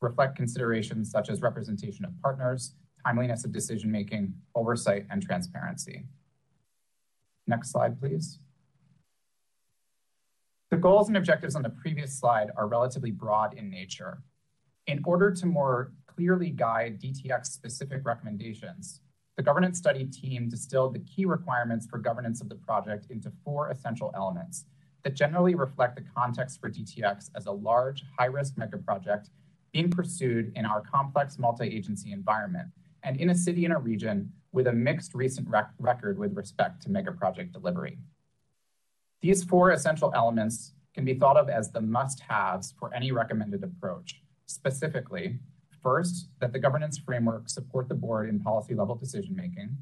[0.00, 2.74] reflect considerations such as representation of partners,
[3.04, 6.04] timeliness of decision making, oversight, and transparency.
[7.46, 8.38] Next slide, please.
[10.70, 14.22] The goals and objectives on the previous slide are relatively broad in nature.
[14.90, 19.02] In order to more clearly guide DTX specific recommendations,
[19.36, 23.70] the governance study team distilled the key requirements for governance of the project into four
[23.70, 24.64] essential elements
[25.04, 29.28] that generally reflect the context for DTX as a large, high-risk megaproject
[29.72, 32.66] being pursued in our complex multi-agency environment
[33.04, 36.82] and in a city and a region with a mixed recent rec record with respect
[36.82, 37.96] to megaproject delivery.
[39.20, 44.20] These four essential elements can be thought of as the must-haves for any recommended approach.
[44.50, 45.38] Specifically,
[45.82, 49.78] First, that the governance framework support the board in policy level decision making.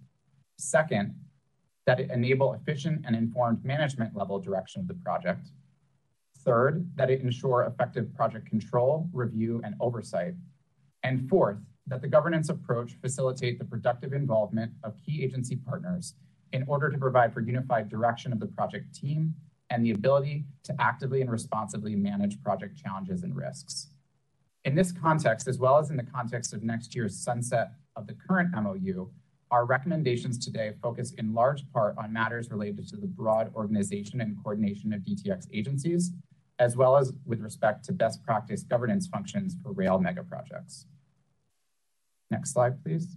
[0.57, 1.15] Second,
[1.87, 5.49] that it enable efficient and informed management level direction of the project.
[6.45, 10.35] Third, that it ensure effective project control, review, and oversight.
[11.03, 11.59] And fourth,
[11.89, 16.15] that the governance approach facilitate the productive involvement of key agency partners
[16.53, 19.35] in order to provide for unified direction of the project team
[19.71, 23.89] and the ability to actively and responsibly manage project challenges and risks.
[24.65, 28.15] In this context, as well as in the context of next year's sunset of the
[28.15, 29.09] current MOU,
[29.51, 34.37] our recommendations today focus in large part on matters related to the broad organization and
[34.43, 36.13] coordination of DTX agencies,
[36.59, 40.85] as well as with respect to best practice governance functions for rail megaprojects.
[42.31, 43.17] Next slide, please.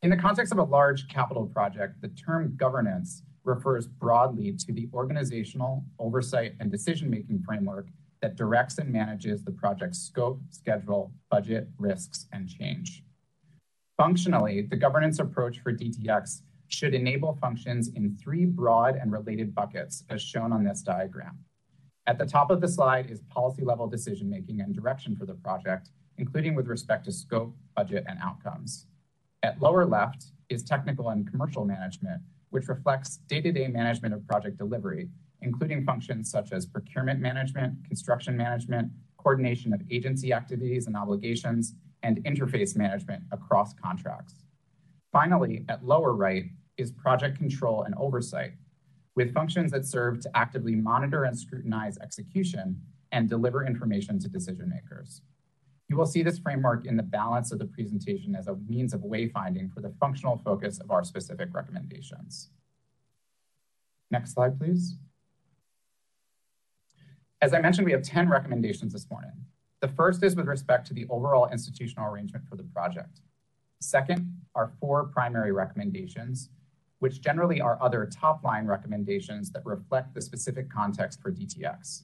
[0.00, 4.88] In the context of a large capital project, the term governance refers broadly to the
[4.94, 7.88] organizational, oversight, and decision-making framework
[8.20, 13.04] that directs and manages the project's scope, schedule, budget, risks, and change.
[13.96, 20.04] Functionally, the governance approach for DTX should enable functions in three broad and related buckets,
[20.10, 21.38] as shown on this diagram.
[22.06, 25.34] At the top of the slide is policy level decision making and direction for the
[25.34, 28.86] project, including with respect to scope, budget, and outcomes.
[29.42, 35.08] At lower left is technical and commercial management, which reflects day-to-day management of project delivery,
[35.42, 42.22] including functions such as procurement management, construction management, coordination of agency activities and obligations, and
[42.24, 44.34] interface management across contracts.
[45.12, 46.44] Finally, at lower right
[46.76, 48.52] is project control and oversight,
[49.16, 54.68] with functions that serve to actively monitor and scrutinize execution and deliver information to decision
[54.68, 55.22] makers.
[55.88, 59.00] You will see this framework in the balance of the presentation as a means of
[59.00, 62.50] wayfinding for the functional focus of our specific recommendations.
[64.10, 64.96] Next slide, please.
[67.40, 69.30] As I mentioned, we have 10 recommendations this morning.
[69.80, 73.20] The first is with respect to the overall institutional arrangement for the project.
[73.80, 76.50] Second are four primary recommendations,
[76.98, 82.02] which generally are other top-line recommendations that reflect the specific context for DTX.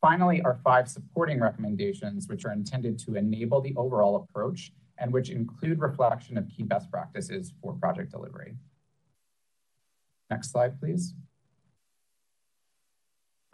[0.00, 5.30] Finally, are five supporting recommendations, which are intended to enable the overall approach and which
[5.30, 8.54] include reflection of key best practices for project delivery.
[10.30, 11.14] Next slide, please.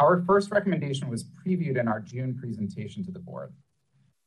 [0.01, 3.52] Our first recommendation was previewed in our June presentation to the board.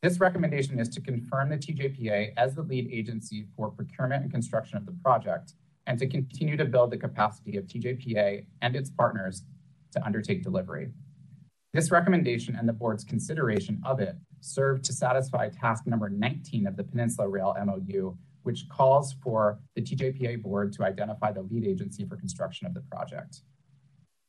[0.04, 4.78] This recommendation is to confirm the TJPA as the lead agency for procurement and construction
[4.78, 5.54] of the project
[5.88, 9.46] and to continue to build the capacity of TJPA and its partners
[9.94, 10.92] to undertake delivery.
[11.74, 16.78] This recommendation and the board's consideration of it serve to satisfy task number 19 of
[16.78, 22.06] the Peninsula Rail MOU, which calls for the TJPA board to identify the lead agency
[22.06, 23.42] for construction of the project.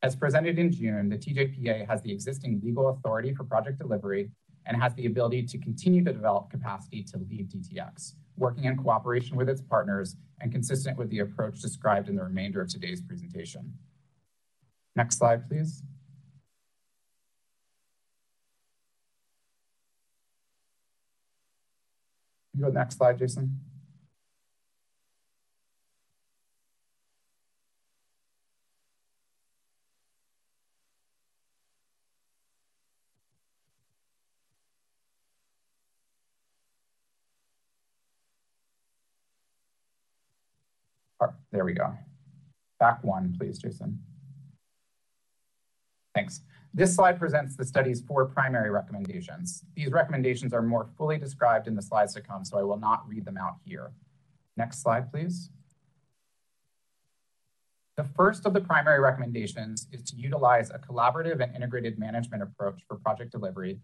[0.05, 4.31] As presented in June, the TJPA has the existing legal authority for project delivery
[4.67, 9.35] and has the ability to continue to develop capacity to lead DTX, working in cooperation
[9.35, 13.73] with its partners and consistent with the approach described in the remainder of today's presentation.
[14.95, 15.83] Next slide, please.
[22.53, 23.59] You go next slide, Jason.
[23.59, 23.71] Oh,
[41.53, 41.95] there we go.
[42.81, 44.01] Back one, please, Jason.
[46.15, 46.43] Thanks.
[46.73, 49.65] This slide presents the study's four primary recommendations.
[49.77, 53.09] These recommendations are more fully described in the slides to come, so I will not
[53.09, 53.93] read them out here.
[54.57, 55.51] Next slide, please.
[57.97, 62.83] The first of the primary recommendations is to utilize a collaborative and integrated management approach
[62.89, 63.79] for project delivery,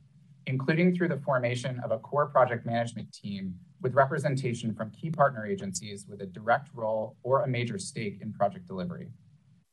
[0.47, 5.47] including through the formation of a core project management team with representation from key partner
[5.47, 9.09] agencies with a direct role or a major stake in project delivery.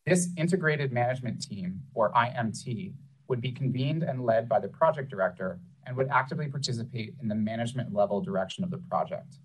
[0.06, 2.94] This integrated management team, or IMT,
[3.28, 7.36] would be convened and led by the project director and would actively participate in the
[7.36, 9.40] management level direction of the project.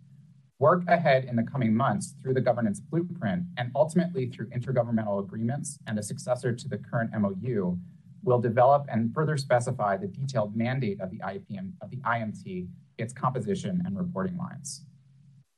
[0.59, 5.79] Work ahead in the coming months through the governance blueprint and ultimately through intergovernmental agreements
[5.89, 7.77] and a successor to the current MOU
[8.23, 12.69] will develop and further specify the detailed mandate of the IPM of the IMT,
[12.99, 14.85] its composition and reporting lines.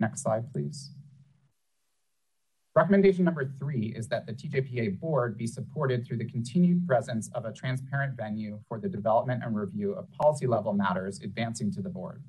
[0.00, 0.90] Next slide, please.
[2.76, 7.44] Recommendation number three is that the TJPA board be supported through the continued presence of
[7.44, 11.88] a transparent venue for the development and review of policy level matters advancing to the
[11.88, 12.24] board.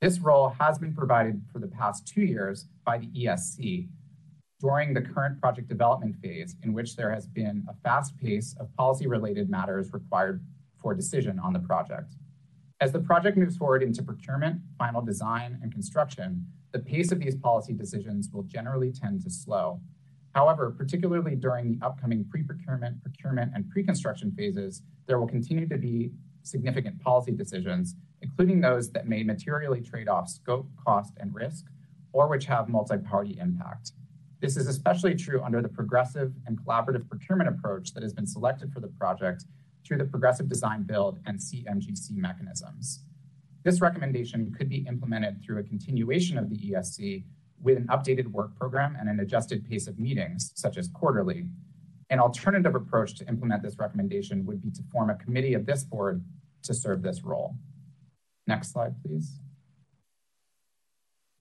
[0.00, 3.88] This role has been provided for the past two years by the ESC
[4.60, 8.74] during the current project development phase in which there has been a fast pace of
[8.76, 10.42] policy related matters required
[10.76, 12.14] for decision on the project.
[12.80, 17.34] As the project moves forward into procurement, final design, and construction, the pace of these
[17.34, 19.80] policy decisions will generally tend to slow.
[20.34, 26.12] However, particularly during the upcoming pre-procurement, procurement, and pre-construction phases, there will continue to be
[26.42, 31.64] significant policy decisions, including those that may materially trade off scope, cost, and risk,
[32.12, 33.92] or which have multi-party impact.
[34.40, 38.72] This is especially true under the progressive and collaborative procurement approach that has been selected
[38.72, 39.44] for the project
[39.84, 43.02] through the progressive design build and CMGC mechanisms.
[43.64, 47.24] This recommendation could be implemented through a continuation of the ESC
[47.60, 51.46] with an updated work program and an adjusted pace of meetings, such as quarterly.
[52.10, 55.82] An alternative approach to implement this recommendation would be to form a committee of this
[55.82, 56.24] board
[56.62, 57.56] to serve this role.
[58.46, 59.40] Next slide, please.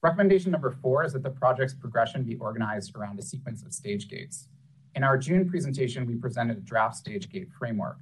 [0.04, 4.08] Recommendation number four is that the project's progression be organized around a sequence of stage
[4.08, 4.48] gates.
[4.94, 7.98] In our June presentation, we presented a draft stage gate framework.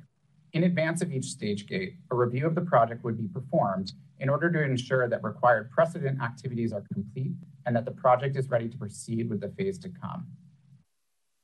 [0.52, 4.28] In advance of each stage gate, a review of the project would be performed in
[4.28, 7.32] order to ensure that required precedent activities are complete
[7.66, 10.28] and that the project is ready to proceed with the phase to come.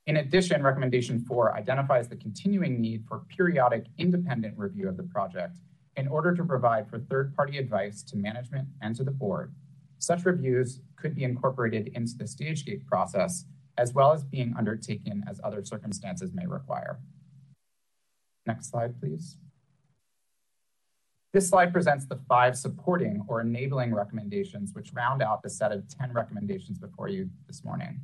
[0.06, 5.60] In addition, recommendation four identifies the continuing need for periodic independent review of the project
[5.96, 9.54] in order to provide for third-party advice to management and to the board
[10.02, 13.46] Such reviews could be incorporated into the stage gate process,
[13.78, 17.00] as well as being undertaken as other circumstances may require.
[18.48, 19.38] Next slide, please.
[21.34, 25.88] This slide presents the five supporting or enabling recommendations, which round out the set of
[25.88, 28.02] 10 recommendations before you this morning.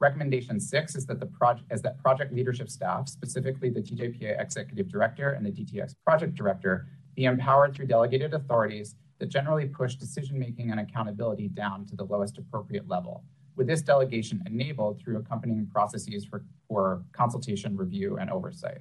[0.00, 4.88] Recommendation six is that the project is that project leadership staff, specifically the TJPA executive
[4.88, 10.36] director and the DTX project director, be empowered through delegated authorities that generally push decision
[10.36, 13.22] making and accountability down to the lowest appropriate level,
[13.54, 18.78] with this delegation enabled through accompanying processes for, for consultation, review, and oversight.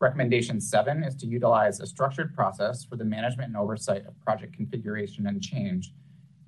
[0.00, 4.54] Recommendation seven is to utilize a structured process for the management and oversight of project
[4.54, 5.92] configuration and change,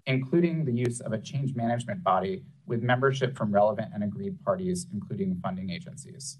[0.06, 4.86] including the use of a change management body with membership from relevant and agreed parties,
[4.92, 6.38] including funding agencies.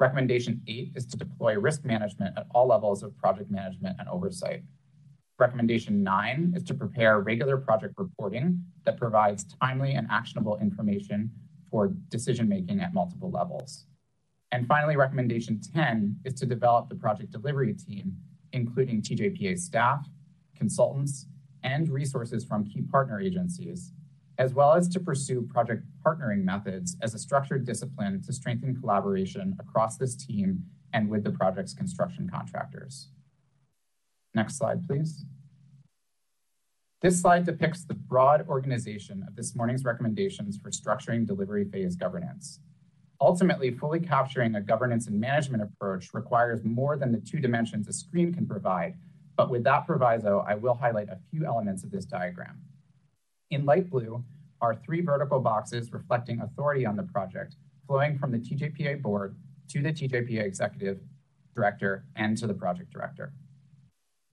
[0.00, 4.62] Recommendation eight is to deploy risk management at all levels of project management and oversight.
[5.38, 11.30] Recommendation nine is to prepare regular project reporting that provides timely and actionable information
[11.70, 13.86] for decision making at multiple levels.
[14.52, 18.14] And finally, recommendation 10 is to develop the project delivery team,
[18.52, 20.06] including TJPA staff,
[20.54, 21.26] consultants,
[21.62, 23.92] and resources from key partner agencies,
[24.36, 29.56] as well as to pursue project partnering methods as a structured discipline to strengthen collaboration
[29.58, 33.08] across this team and with the project's construction contractors.
[34.34, 35.24] Next slide, please.
[37.02, 42.60] This slide depicts the broad organization of this morning's recommendations for structuring delivery phase governance.
[43.20, 47.92] Ultimately, fully capturing a governance and management approach requires more than the two dimensions a
[47.92, 48.94] screen can provide,
[49.36, 52.60] but with that proviso, I will highlight a few elements of this diagram.
[53.50, 54.24] In light blue
[54.60, 57.56] are three vertical boxes reflecting authority on the project,
[57.86, 59.36] flowing from the TJPA board
[59.68, 61.00] to the TJPA executive
[61.54, 63.32] director and to the project director.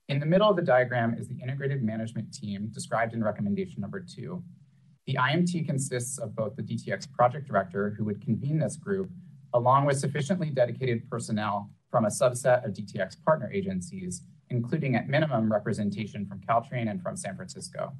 [0.10, 4.00] In the middle of the diagram is the integrated management team described in recommendation number
[4.00, 4.44] two,
[5.06, 9.12] the IMT consists of both the DTX project director, who would convene this group,
[9.54, 15.52] along with sufficiently dedicated personnel from a subset of DTX partner agencies, including at minimum
[15.52, 17.94] representation from Caltrain and from San Francisco.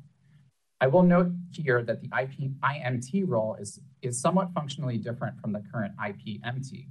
[0.82, 5.54] I will note here that the IP, IMT role is, is somewhat functionally different from
[5.54, 6.88] the current IPMT.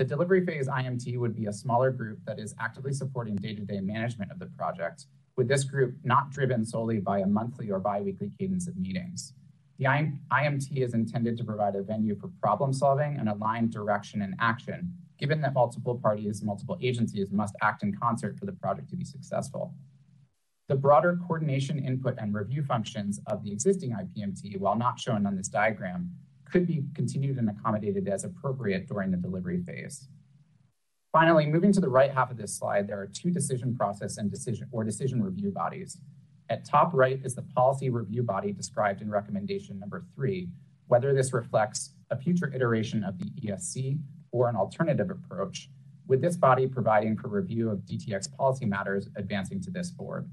[0.00, 4.32] The delivery phase IMT would be a smaller group that is actively supporting day-to-day management
[4.32, 5.04] of the project,
[5.36, 9.34] with this group not driven solely by a monthly or biweekly cadence of meetings.
[9.76, 14.36] The IMT is intended to provide a venue for problem solving and aligned direction and
[14.40, 18.96] action, given that multiple parties, multiple agencies must act in concert for the project to
[18.96, 19.74] be successful.
[20.68, 25.36] The broader coordination, input, and review functions of the existing IPMT, while not shown on
[25.36, 26.10] this diagram,
[26.50, 30.08] could be continued and accommodated as appropriate during the delivery phase.
[31.12, 34.30] Finally, moving to the right half of this slide, there are two decision process and
[34.30, 35.98] decision or decision review bodies.
[36.48, 40.48] At top right is the policy review body described in recommendation number three,
[40.86, 43.98] whether this reflects a future iteration of the ESC
[44.32, 45.70] or an alternative approach,
[46.06, 50.28] with this body providing for review of DTX policy matters advancing to this board.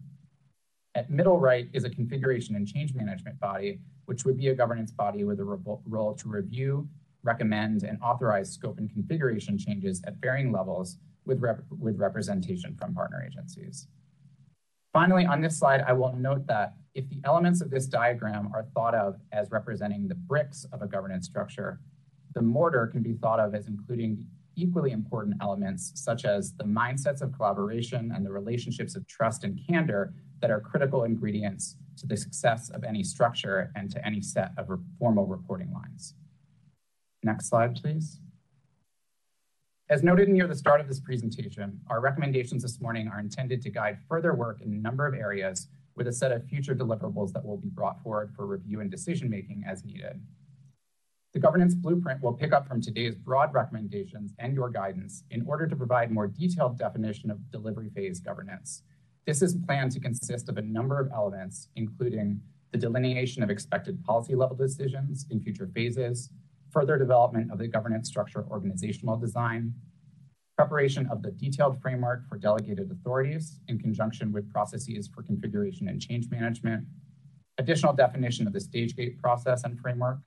[0.95, 4.91] At middle right is a configuration and change management body, which would be a governance
[4.91, 6.87] body with a role to review,
[7.23, 12.93] recommend, and authorize scope and configuration changes at varying levels with, rep with representation from
[12.93, 13.87] partner agencies.
[14.93, 18.63] Finally, on this slide, I will note that if the elements of this diagram are
[18.73, 21.81] thought of as representing the bricks of a governance structure,
[22.33, 24.25] the mortar can be thought of as including
[24.55, 29.59] equally important elements such as the mindsets of collaboration and the relationships of trust and
[29.69, 34.51] candor that are critical ingredients to the success of any structure and to any set
[34.57, 34.67] of
[34.99, 36.13] formal reporting lines.
[37.23, 38.19] Next slide, please.
[39.89, 43.69] As noted near the start of this presentation, our recommendations this morning are intended to
[43.69, 47.43] guide further work in a number of areas with a set of future deliverables that
[47.43, 50.21] will be brought forward for review and decision making as needed.
[51.33, 55.67] The governance blueprint will pick up from today's broad recommendations and your guidance in order
[55.67, 58.83] to provide more detailed definition of delivery phase governance.
[59.27, 62.39] This is planned to consist of a number of elements, including
[62.71, 66.29] the delineation of expected policy level decisions in future phases,
[66.71, 69.73] further development of the governance structure organizational design,
[70.55, 76.01] preparation of the detailed framework for delegated authorities in conjunction with processes for configuration and
[76.01, 76.85] change management,
[77.57, 80.19] additional definition of the stage gate process and framework,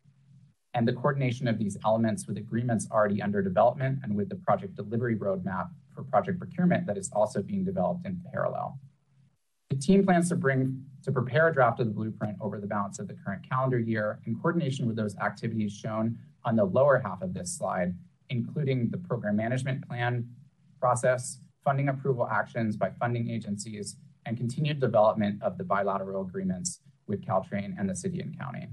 [0.75, 4.77] and the coordination of these elements with agreements already under development and with the project
[4.77, 8.79] delivery roadmap for project procurement that is also being developed in parallel.
[9.71, 12.99] The team plans to bring to prepare a draft of the blueprint over the balance
[12.99, 17.23] of the current calendar year in coordination with those activities shown on the lower half
[17.23, 17.95] of this slide,
[18.29, 20.29] including the program management plan
[20.81, 27.25] process, funding approval actions by funding agencies, and continued development of the bilateral agreements with
[27.25, 28.69] Caltrain and the city and county.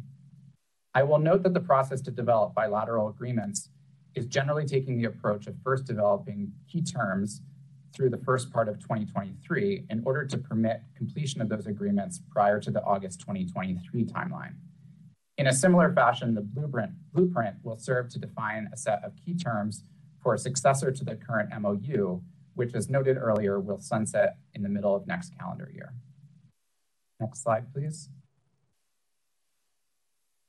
[0.95, 3.69] I will note that the process to develop bilateral agreements
[4.15, 7.41] is generally taking the approach of first developing key terms
[7.93, 12.59] through the first part of 2023 in order to permit completion of those agreements prior
[12.59, 14.55] to the August 2023 timeline.
[15.37, 19.35] In a similar fashion, the blueprint, blueprint will serve to define a set of key
[19.35, 19.83] terms
[20.21, 22.21] for a successor to the current MOU,
[22.55, 25.93] which as noted earlier will sunset in the middle of next calendar year.
[27.19, 28.09] Next slide, please.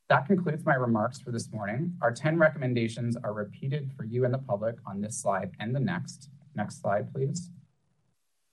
[0.08, 1.92] That concludes my remarks for this morning.
[2.00, 5.80] Our 10 recommendations are repeated for you and the public on this slide and the
[5.80, 6.30] next.
[6.58, 7.50] Next slide, please.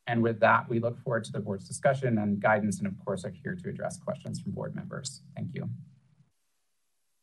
[0.05, 3.25] And with that, we look forward to the board's discussion and guidance, and of course,
[3.25, 5.23] are here to address questions from board members.
[5.35, 5.67] Thank you.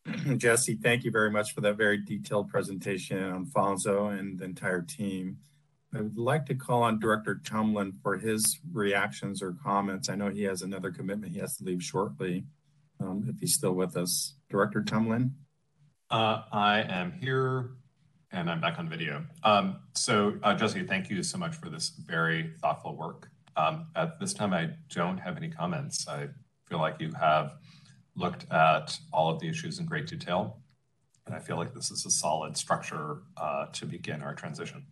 [0.37, 5.37] Jesse, thank you very much for that very detailed presentation, Alfonso and the entire team.
[5.95, 10.09] I would like to call on Director Tumlin for his reactions or comments.
[10.09, 12.47] I know he has another commitment he has to leave shortly,
[12.99, 14.35] um, if he's still with us.
[14.51, 15.33] Director Tumlin?
[16.11, 17.77] Uh, I am here
[18.33, 19.25] and I'm back on video.
[19.45, 23.29] Um, so, uh, Jesse, thank you so much for this very thoughtful work.
[23.57, 26.09] Um, at this time, I don't have any comments.
[26.09, 26.29] I
[26.67, 27.57] feel like you have
[28.17, 30.59] looked at all of the issues in great detail.
[31.27, 34.85] And I feel like this is a solid structure uh, to begin our transition.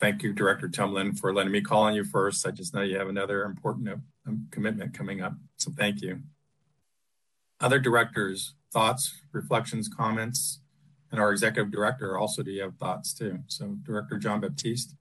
[0.00, 2.46] Thank you, Director Tumlin, for letting me call on you first.
[2.46, 3.88] I just know you have another important
[4.26, 6.20] um, commitment coming up, so thank you.
[7.60, 10.60] Other directors, thoughts, reflections, comments,
[11.12, 13.38] and our executive director also, do you have thoughts too?
[13.46, 14.96] So Director Jean-Baptiste.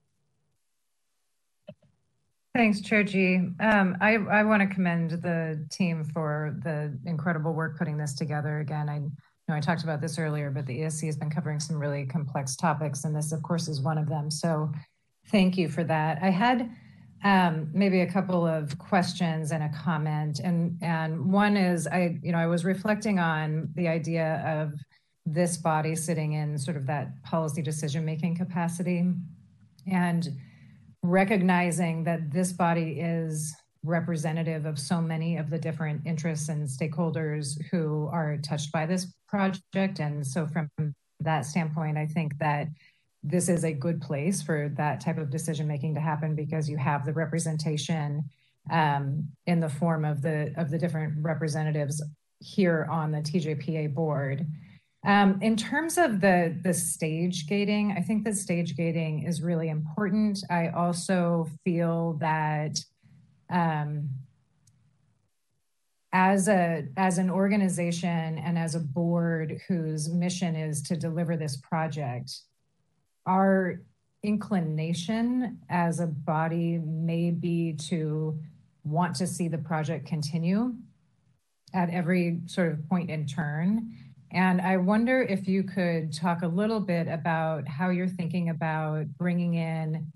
[2.56, 3.38] Thanks, Chair Gee.
[3.60, 8.60] Um, I, I want to commend the team for the incredible work putting this together.
[8.60, 11.80] Again, I know I talked about this earlier, but the ESC has been covering some
[11.80, 14.30] really complex topics, and this, of course, is one of them.
[14.30, 14.72] So
[15.30, 16.20] thank you for that.
[16.22, 16.70] I had
[17.24, 22.32] um, maybe a couple of questions and a comment, and and one is I, you
[22.32, 24.74] know, I was reflecting on the idea of
[25.26, 29.10] this body sitting in sort of that policy decision making capacity,
[29.90, 30.30] and
[31.02, 37.62] recognizing that this body is representative of so many of the different interests and stakeholders
[37.72, 40.00] who are touched by this project.
[40.00, 40.70] And so, from
[41.22, 42.68] that standpoint, I think that
[43.24, 46.78] this is a good place for that type of decision making to happen because you
[46.78, 48.24] have the representation
[48.70, 52.02] um, in the form of the of the different representatives
[52.40, 54.46] here on the TJPA board.
[55.06, 59.70] Um, in terms of the the stage gating, I think that stage gating is really
[59.70, 60.40] important.
[60.50, 62.80] I also feel that
[63.50, 64.10] um,
[66.14, 71.58] as a as an organization and as a board whose mission is to deliver this
[71.58, 72.34] project,
[73.26, 73.82] our
[74.24, 78.40] inclination as a body may be to
[78.84, 80.74] want to see the project continue
[81.74, 83.92] at every sort of point in turn.
[84.32, 89.06] And I wonder if you could talk a little bit about how you're thinking about
[89.18, 90.12] bringing in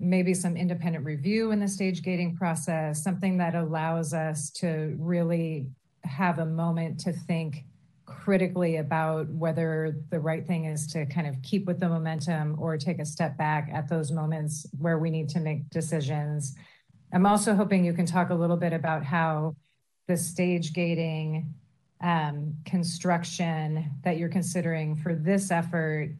[0.00, 5.66] maybe some independent review in the stage gating process, something that allows us to really
[6.04, 7.64] have a moment to think
[8.08, 12.76] critically about whether the right thing is to kind of keep with the momentum or
[12.76, 16.54] take a step back at those moments where we need to make decisions.
[17.12, 19.56] I'm also hoping you can talk a little bit about how
[20.06, 21.54] the stage gating
[22.00, 26.10] um, construction that you're considering for this effort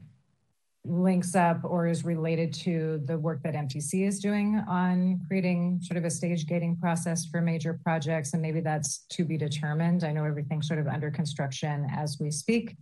[0.88, 5.96] links up or is related to the work that MTC is doing on creating sort
[5.96, 8.32] of a stage gating process for major projects.
[8.32, 10.04] And maybe that's to be determined.
[10.04, 12.76] I know everything's sort of under construction as we speak.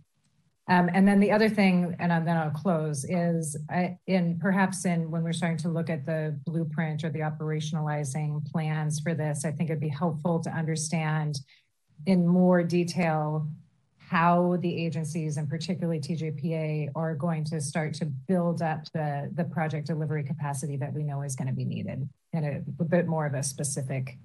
[0.69, 5.09] Um, and then the other thing, and then I'll close, is I, in perhaps in
[5.09, 9.51] when we're starting to look at the blueprint or the operationalizing plans for this, I
[9.51, 11.39] think it'd be helpful to understand
[12.05, 13.47] in more detail
[14.09, 19.43] how the agencies and particularly TJPA are going to start to build up the, the
[19.43, 22.07] project delivery capacity that we know is going to be needed.
[22.31, 24.17] And a, a bit more of a specific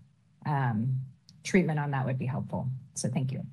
[0.46, 1.00] um,
[1.42, 2.68] treatment on that would be helpful.
[2.94, 3.44] So thank you.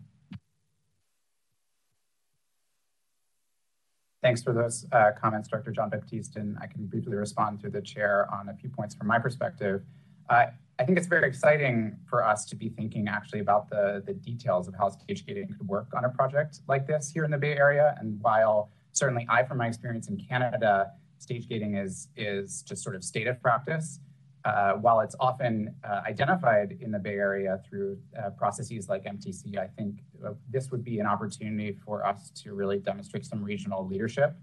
[4.21, 5.71] Thanks for those uh, comments, Dr.
[5.71, 9.17] Jean-Baptiste, and I can briefly respond through the chair on a few points from my
[9.17, 9.81] perspective.
[10.29, 10.47] Uh,
[10.79, 14.69] I think it's very exciting for us to be thinking actually about the, the details
[14.69, 17.57] of how stage gating could work on a project like this here in the Bay
[17.57, 17.95] Area.
[17.99, 22.95] And while certainly I, from my experience in Canada, stage gating is, is just sort
[22.95, 23.99] of state of practice,
[24.45, 29.57] uh, while it's often uh, identified in the Bay Area through uh, processes like MTC,
[29.57, 33.85] I think uh, this would be an opportunity for us to really demonstrate some regional
[33.85, 34.37] leadership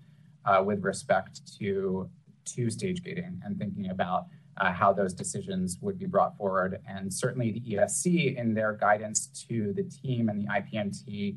[0.44, 2.10] uh, with respect to,
[2.44, 4.26] to stage gating and thinking about
[4.58, 6.80] uh, how those decisions would be brought forward.
[6.88, 11.36] And certainly the ESC in their guidance to the team and the IPMT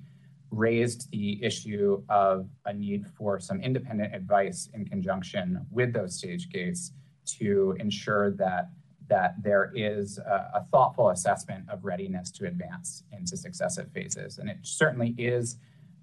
[0.51, 6.49] raised the issue of a need for some independent advice in conjunction with those stage
[6.49, 6.93] gates
[7.25, 8.69] to ensure that
[9.09, 14.37] that there is a, a, thoughtful assessment of readiness to advance into successive phases.
[14.37, 15.57] And it certainly is,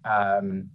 [0.05, 0.69] um,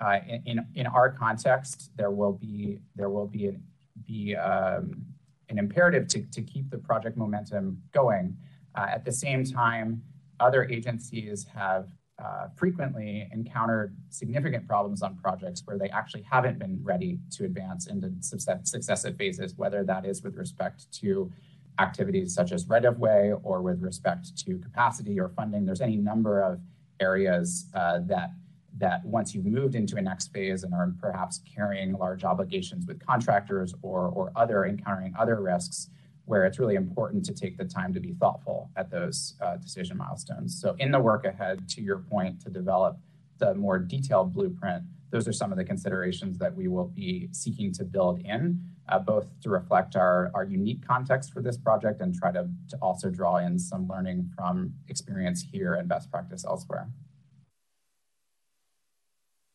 [0.00, 3.62] uh, in, in our context, there will be, there will be, an,
[4.06, 5.04] be um,
[5.48, 8.36] an imperative to, to keep the project momentum going.
[8.74, 10.02] Uh, at the same time,
[10.40, 11.88] other agencies have
[12.22, 17.86] uh, frequently encountered significant problems on projects where they actually haven't been ready to advance
[17.86, 21.30] into successive phases, whether that is with respect to
[21.78, 25.64] activities such as right of way or with respect to capacity or funding.
[25.64, 26.60] There's any number of
[27.00, 28.30] areas uh, that
[28.78, 33.04] that once you've moved into a next phase and are perhaps carrying large obligations with
[33.04, 35.90] contractors or, or other encountering other risks,
[36.24, 39.96] where it's really important to take the time to be thoughtful at those uh, decision
[39.96, 40.60] milestones.
[40.60, 42.98] So in the work ahead, to your point, to develop
[43.38, 47.72] the more detailed blueprint, those are some of the considerations that we will be seeking
[47.72, 48.60] to build in,
[48.90, 52.76] uh, both to reflect our, our unique context for this project and try to, to
[52.82, 56.88] also draw in some learning from experience here and best practice elsewhere.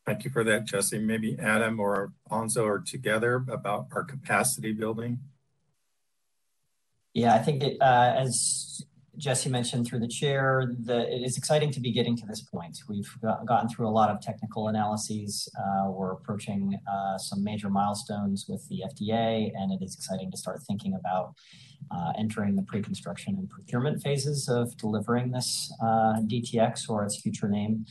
[0.06, 1.00] Thank you for that, Jesse.
[1.00, 5.20] Maybe Adam or Alfonso are together about our capacity building.
[7.14, 8.84] Yeah, I think it, uh, as
[9.18, 12.80] Jesse mentioned through the chair, it is exciting to be getting to this point.
[12.90, 15.48] We've got, gotten through a lot of technical analyses.
[15.58, 20.38] Uh, we're approaching uh, some major milestones with the FTA, and it is exciting to
[20.38, 21.34] start thinking about
[22.18, 27.86] entering the pre-construction and procurement phases of delivering this DTX or its future name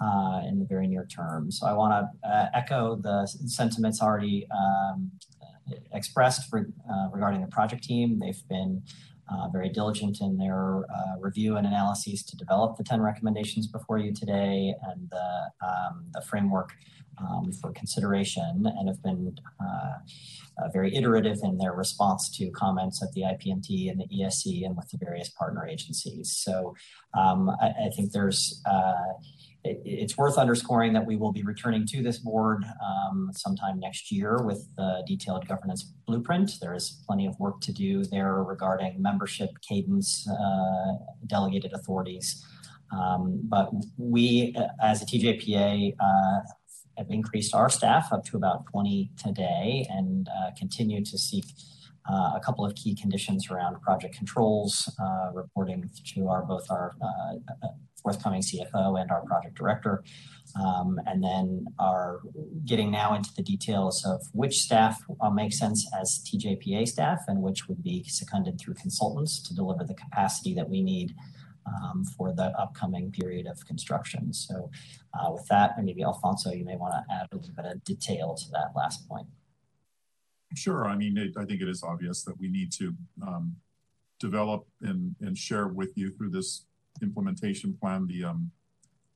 [0.00, 1.50] uh, in the very near term.
[1.50, 1.92] So I want
[2.22, 5.10] to uh, echo the sentiments already um,
[5.92, 8.18] expressed for, uh, regarding the project team.
[8.18, 8.82] They've been
[9.28, 13.98] uh, very diligent in their uh, review and analyses to develop the 10 recommendations before
[13.98, 16.72] you today and the, um, the framework
[17.18, 23.10] um, for consideration and have been uh, very iterative in their response to comments at
[23.12, 26.36] the IPMT and the ESC and with the various partner agencies.
[26.36, 26.76] So
[27.18, 28.62] um, I, I, think there's
[29.66, 34.12] uh, it's worth underscoring that we will be returning to this board um, sometime next
[34.12, 36.52] year with the detailed governance blueprint.
[36.60, 40.92] There is plenty of work to do there regarding membership, cadence, uh,
[41.26, 42.44] delegated authorities.
[42.92, 46.40] Um, but we, as a TJPA, uh,
[46.96, 51.44] have increased our staff up to about 20 today and uh, continue to seek
[52.10, 56.94] uh, a couple of key conditions around project controls, uh, reporting to our both our
[57.02, 57.66] uh,
[58.02, 60.04] forthcoming CFO and our project director.
[60.58, 62.20] Um, and then are
[62.64, 67.42] getting now into the details of which staff uh, make sense as TJPA staff and
[67.42, 71.14] which would be seconded through consultants to deliver the capacity that we need
[71.66, 74.32] um, for the upcoming period of construction.
[74.32, 74.70] So
[75.14, 78.34] uh, with that, maybe Alfonso, you may want to add a little bit of detail
[78.34, 79.26] to that last point.
[80.54, 80.86] Sure.
[80.86, 82.94] I mean, it, I think it is obvious that we need to
[83.26, 83.56] um,
[84.20, 86.65] develop and, and share with you through this
[87.02, 88.50] implementation plan, the um,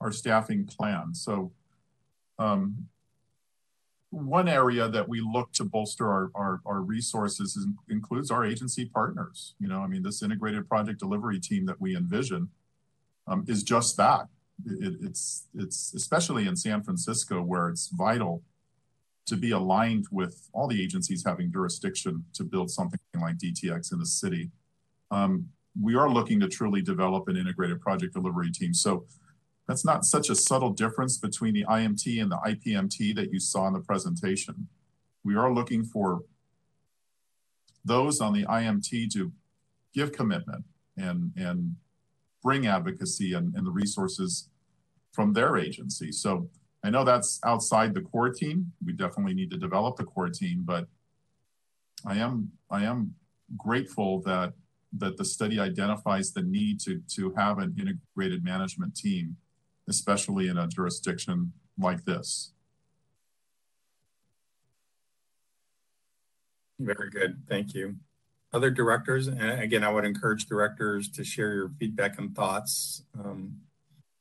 [0.00, 1.14] our staffing plan.
[1.14, 1.52] So
[2.38, 2.88] um,
[4.10, 8.84] one area that we look to bolster our, our, our resources is, includes our agency
[8.84, 9.54] partners.
[9.60, 12.48] You know, I mean, this integrated project delivery team that we envision
[13.26, 14.26] um, is just that.
[14.66, 18.42] It, it's, it's especially in San Francisco where it's vital
[19.26, 24.00] to be aligned with all the agencies having jurisdiction to build something like DTX in
[24.00, 24.50] the city.
[25.12, 28.74] Um, we are looking to truly develop an integrated project delivery team.
[28.74, 29.04] So
[29.68, 33.66] that's not such a subtle difference between the IMT and the IPMT that you saw
[33.68, 34.68] in the presentation.
[35.22, 36.22] We are looking for
[37.84, 39.32] those on the IMT to
[39.94, 40.64] give commitment
[40.96, 41.76] and, and
[42.42, 44.48] bring advocacy and, and the resources
[45.12, 46.12] from their agency.
[46.12, 46.48] So
[46.82, 48.72] I know that's outside the core team.
[48.84, 50.86] We definitely need to develop the core team, but
[52.06, 53.14] I am I am
[53.56, 54.54] grateful that
[54.98, 59.36] that the study identifies the need to, to have an integrated management team,
[59.88, 62.52] especially in a jurisdiction like this.
[66.78, 67.96] Very good, thank you.
[68.52, 73.58] Other directors, and again, I would encourage directors to share your feedback and thoughts um,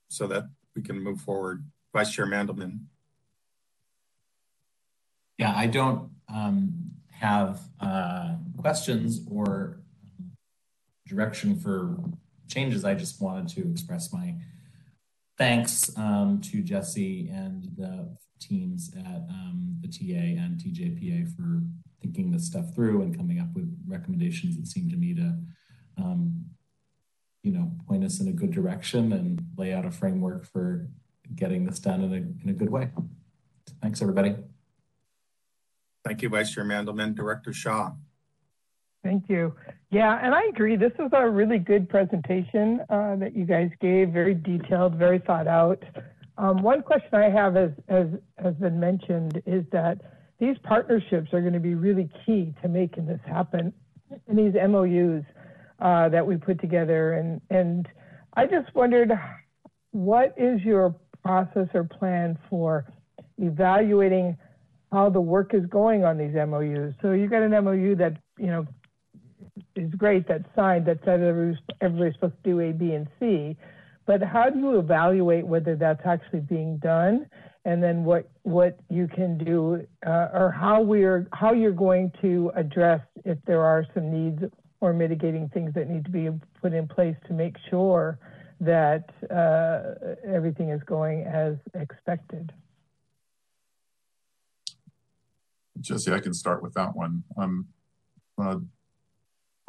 [0.07, 0.43] so that
[0.75, 1.63] we can move forward.
[1.93, 2.81] Vice Chair Mandelman.
[5.39, 9.78] Yeah, I don't um, have uh, questions or
[11.09, 11.97] direction for
[12.47, 14.35] changes, I just wanted to express my
[15.37, 21.61] thanks um, to Jesse and the teams at um, the TA and TJPA for
[22.01, 25.35] thinking this stuff through and coming up with recommendations that seem to me to,
[25.97, 26.45] um,
[27.43, 30.87] you know, point us in a good direction and lay out a framework for
[31.35, 32.89] getting this done in a, in a good way.
[33.81, 34.35] Thanks, everybody.
[36.05, 37.15] Thank you, Vice Chair Mandelman.
[37.15, 37.91] Director Shaw.
[39.03, 39.53] Thank you.
[39.91, 40.75] Yeah, and I agree.
[40.75, 45.47] This was a really good presentation uh, that you guys gave, very detailed, very thought
[45.47, 45.81] out.
[46.37, 48.07] Um, one question I have, as, as
[48.37, 49.99] has been mentioned, is that
[50.39, 53.73] these partnerships are going to be really key to making this happen.
[54.27, 55.23] And these MOUs
[55.79, 57.87] uh, that we put together, and and
[58.35, 59.11] I just wondered,
[59.91, 62.85] what is your process or plan for
[63.37, 64.37] evaluating
[64.91, 66.93] how the work is going on these MOUs?
[67.01, 68.65] So you got an MOU that you know
[69.75, 73.57] is great, that's signed, that said everybody's supposed to do A, B, and C,
[74.05, 77.27] but how do you evaluate whether that's actually being done?
[77.65, 82.51] and then what what you can do uh, or how we're how you're going to
[82.55, 84.41] address if there are some needs
[84.81, 86.29] or mitigating things that need to be
[86.61, 88.17] put in place to make sure
[88.61, 92.51] that uh, everything is going as expected.
[95.79, 97.23] Jesse, I can start with that one.
[97.37, 97.67] Um,
[98.41, 98.55] uh,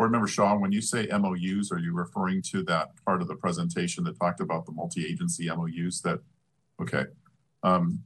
[0.00, 3.34] Board Member Shaw, when you say MOUs, are you referring to that part of the
[3.34, 6.20] presentation that talked about the multi-agency MOUs that,
[6.80, 7.04] okay.
[7.62, 8.02] Um,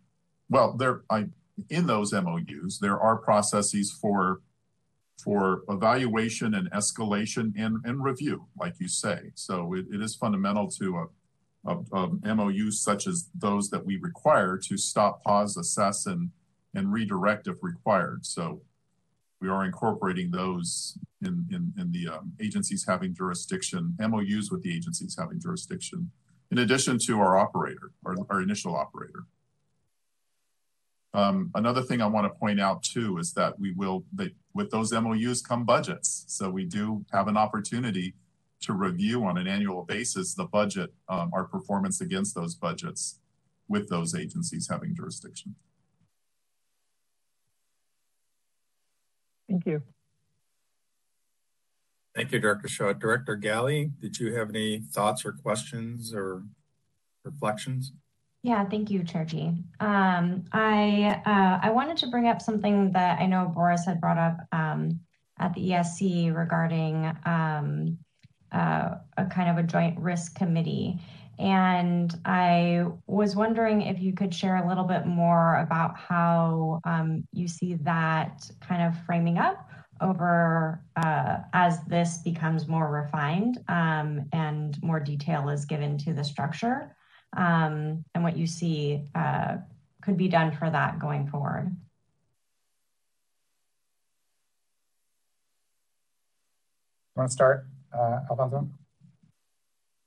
[0.50, 1.26] well, there, I,
[1.70, 4.40] in those MOUs, there are processes for
[5.22, 9.30] for evaluation and escalation and, and review, like you say.
[9.36, 11.06] So it, it is fundamental to
[11.64, 16.30] a, a, a MOUs such as those that we require to stop, pause, assess, and
[16.74, 18.26] and redirect if required.
[18.26, 18.62] So
[19.44, 24.74] we are incorporating those in, in, in the um, agencies having jurisdiction, MOUs with the
[24.74, 26.10] agencies having jurisdiction,
[26.50, 29.26] in addition to our operator, our, our initial operator.
[31.12, 34.70] Um, another thing I want to point out too is that we will, that with
[34.70, 36.24] those MOUs come budgets.
[36.28, 38.14] So we do have an opportunity
[38.62, 43.20] to review on an annual basis the budget, um, our performance against those budgets
[43.68, 45.54] with those agencies having jurisdiction.
[49.54, 49.82] Thank you.
[52.16, 52.92] Thank you, Director Shaw.
[52.92, 56.42] Director Galli, did you have any thoughts or questions or
[57.24, 57.92] reflections?
[58.42, 59.52] Yeah, thank you, Chair Gee.
[59.78, 64.18] Um, I uh, I wanted to bring up something that I know Boris had brought
[64.18, 64.98] up um,
[65.38, 67.96] at the ESC regarding um,
[68.50, 70.98] uh, a kind of a joint risk committee.
[71.38, 77.26] And I was wondering if you could share a little bit more about how um,
[77.32, 79.68] you see that kind of framing up
[80.00, 86.24] over uh, as this becomes more refined um, and more detail is given to the
[86.24, 86.94] structure
[87.36, 89.56] um, and what you see uh,
[90.02, 91.74] could be done for that going forward.
[97.16, 97.66] Want to start,
[97.96, 98.68] uh, Alfonso?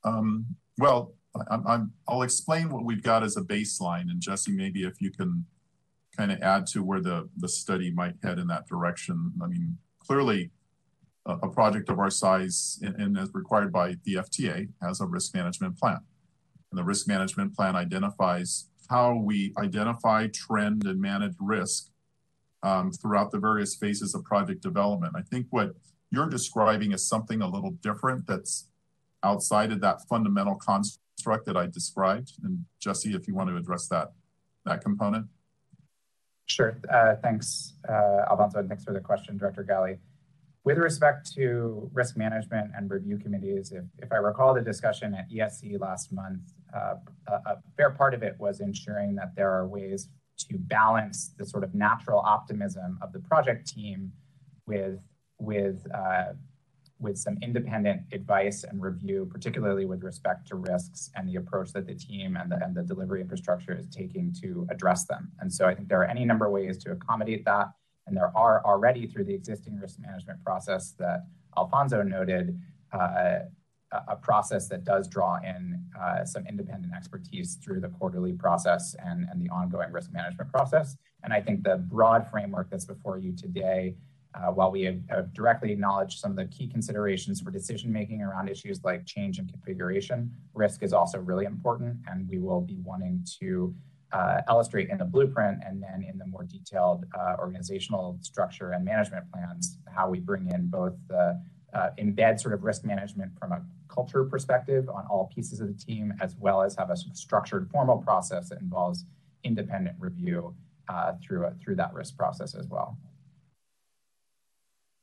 [0.04, 0.46] Um,
[0.76, 1.14] well,
[1.50, 5.44] I, will explain what we've got as a baseline, and Jesse, maybe if you can
[6.16, 9.32] kind of add to where the the study might head in that direction.
[9.42, 10.50] I mean, clearly,
[11.26, 15.06] a, a project of our size and, and as required by the FTA has a
[15.06, 15.98] risk management plan.
[16.70, 21.90] And the risk management plan identifies how we identify, trend, and manage risk
[22.62, 25.14] um, throughout the various phases of project development.
[25.16, 25.74] I think what
[26.10, 28.68] you're describing is something a little different that's
[29.22, 30.54] outside of that fundamental
[31.24, 32.32] that I described.
[32.42, 34.12] And Jesse, if you want to address that
[34.64, 35.26] that component.
[36.46, 36.78] Sure.
[36.90, 39.98] Uh, thanks, uh, Alfonso, and thanks for the question, Director Galli.
[40.64, 45.30] With respect to risk management and review committees, if, if I recall the discussion at
[45.30, 46.40] ESC last month,
[46.74, 46.94] uh,
[47.28, 50.08] a, a fair part of it was ensuring that there are ways
[50.38, 54.12] to balance the sort of natural optimism of the project team
[54.66, 55.00] with
[55.40, 56.32] with uh,
[57.00, 61.86] with some independent advice and review, particularly with respect to risks and the approach that
[61.86, 65.30] the team and the, and the delivery infrastructure is taking to address them.
[65.40, 67.68] And so I think there are any number of ways to accommodate that.
[68.06, 71.26] And there are already through the existing risk management process that
[71.56, 72.58] Alfonso noted,
[72.92, 73.40] uh,
[74.08, 79.26] a process that does draw in uh, some independent expertise through the quarterly process and,
[79.30, 80.96] and the ongoing risk management process.
[81.24, 83.94] And I think the broad framework that's before you today,
[84.34, 88.22] uh, while we have, have, directly acknowledged some of the key considerations for decision making
[88.22, 91.96] around issues like change and configuration, risk is also really important.
[92.06, 93.74] And we will be wanting to
[94.12, 98.84] uh, illustrate in the blueprint and then in the more detailed uh, organizational structure and
[98.84, 101.40] management plans how we bring in both the
[101.74, 105.84] uh, embed sort of risk management from a culture perspective on all pieces of the
[105.84, 109.04] team, as well as have a structured formal process that involves
[109.44, 110.54] independent review
[110.88, 112.96] uh, through, a, through that risk process as well.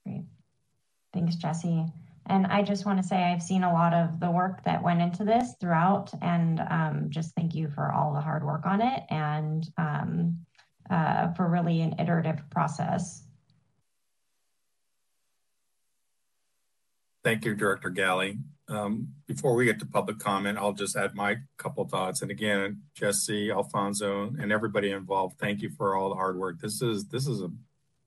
[0.06, 0.26] Great.
[1.16, 1.86] Thanks, Jesse.
[2.26, 5.02] And I just want to say I've seen a lot of the work that went
[5.02, 9.04] into this throughout, and um, just thank you for all the hard work on it
[9.10, 10.40] and um,
[10.90, 13.24] uh, for really an iterative process.
[17.24, 18.38] Thank you, Director Galli.
[18.68, 22.24] Um, before we get to public comment, I'll just add my couple thoughts.
[22.24, 26.60] And again, Jesse, Alfonso, and everybody involved, thank you for all the hard work.
[26.60, 27.50] This is this is a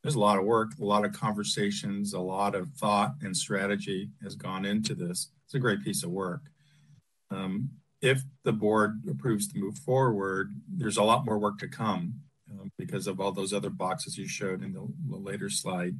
[0.02, 4.10] there's a lot of work, a lot of conversations, a lot of thought and strategy
[4.22, 5.30] has gone into this.
[5.44, 6.42] It's a great piece of work.
[7.30, 7.70] Um,
[8.00, 12.14] if the board approves to move forward, there's a lot more work to come
[12.50, 15.96] um, because of all those other boxes you showed in the, the later slide.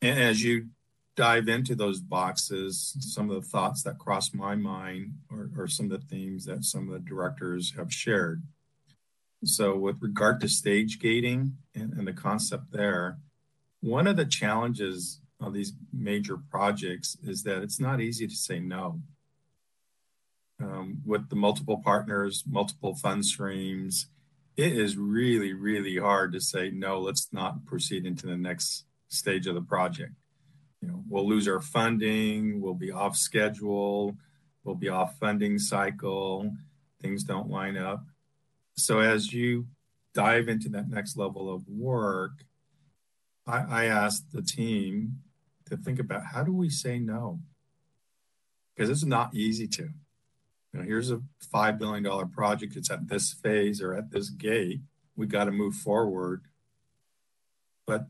[0.00, 0.68] And as you
[1.16, 5.90] dive into those boxes, some of the thoughts that cross my mind are, are some
[5.90, 8.42] of the themes that some of the directors have shared.
[9.44, 13.18] So with regard to stage gating and, and, the concept there,
[13.80, 18.60] one of the challenges of these major projects is that it's not easy to say
[18.60, 19.00] no.
[20.60, 24.06] Um, with the multiple partners, multiple fund streams,
[24.56, 29.46] it is really, really hard to say, no, let's not proceed into the next stage
[29.46, 30.12] of the project.
[30.80, 34.16] You know, we'll lose our funding, we'll be off schedule,
[34.62, 36.52] we'll be off funding cycle,
[37.02, 38.04] things don't line up.
[38.76, 39.66] So as you
[40.14, 42.44] dive into that next level of work,
[43.46, 45.18] I, I asked the team
[45.66, 47.40] to think about how do we say no?
[48.74, 49.82] Because it's not easy to.
[49.82, 51.20] You know, here's a
[51.52, 52.76] $5 billion project.
[52.76, 54.80] It's at this phase or at this gate.
[55.16, 56.42] We got to move forward.
[57.86, 58.06] But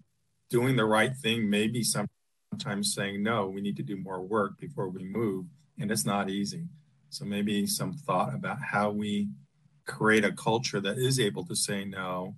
[0.49, 4.59] doing the right thing may be sometimes saying, no, we need to do more work
[4.59, 5.47] before we move.
[5.79, 6.65] And it's not easy.
[7.11, 9.29] So maybe some thought about how we
[9.87, 12.37] create a culture that is able to say no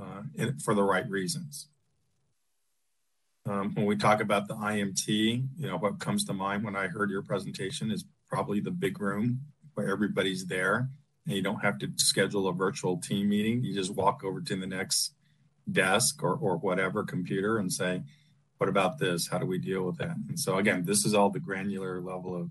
[0.00, 0.22] uh,
[0.62, 1.68] for the right reasons.
[3.46, 6.88] Um, when we talk about the IMT, you know, what comes to mind when I
[6.88, 9.40] heard your presentation is probably the big room
[9.74, 10.88] where everybody's there
[11.26, 13.64] and you don't have to schedule a virtual team meeting.
[13.64, 15.14] You just walk over to the next
[15.70, 18.02] desk or, or whatever computer and say,
[18.58, 19.28] what about this?
[19.28, 20.16] How do we deal with that?
[20.28, 22.50] And so again, this is all the granular level of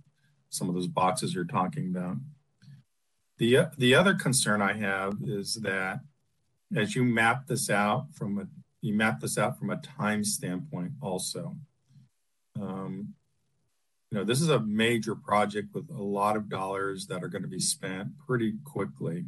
[0.49, 2.17] some of those boxes you're talking about.
[3.39, 6.01] The, the other concern I have is that
[6.75, 8.47] as you map this out from a,
[8.81, 11.55] you map this out from a time standpoint also.
[12.59, 13.13] Um,
[14.11, 17.43] you know, this is a major project with a lot of dollars that are going
[17.43, 19.25] to be spent pretty quickly.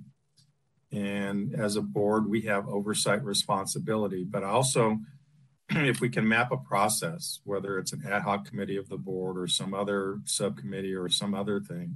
[0.92, 5.00] And as a board, we have oversight responsibility, but also
[5.70, 9.38] if we can map a process, whether it's an ad hoc committee of the board
[9.38, 11.96] or some other subcommittee or some other thing,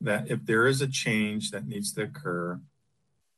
[0.00, 2.60] that if there is a change that needs to occur,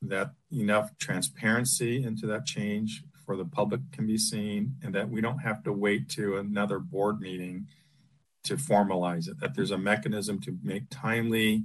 [0.01, 5.21] that enough transparency into that change for the public can be seen and that we
[5.21, 7.67] don't have to wait to another board meeting
[8.43, 11.63] to formalize it, that there's a mechanism to make timely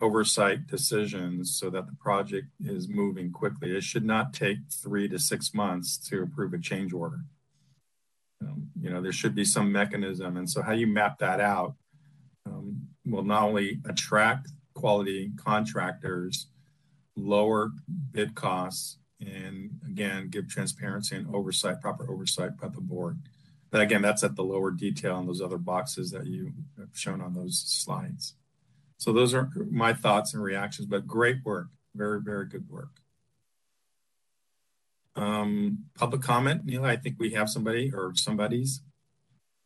[0.00, 3.76] oversight decisions so that the project is moving quickly.
[3.76, 7.20] It should not take three to six months to approve a change order.
[8.40, 10.36] Um, you know, there should be some mechanism.
[10.36, 11.74] And so how you map that out
[12.46, 16.46] um, will not only attract quality contractors,
[17.16, 17.72] lower
[18.12, 23.18] bid costs, and again, give transparency and oversight, proper oversight by the board.
[23.70, 27.20] But again, that's at the lower detail in those other boxes that you have shown
[27.20, 28.34] on those slides.
[28.96, 31.68] So those are my thoughts and reactions, but great work.
[31.94, 33.00] Very, very good work.
[35.16, 38.82] Um, public comment, Neil, I think we have somebody or somebody's.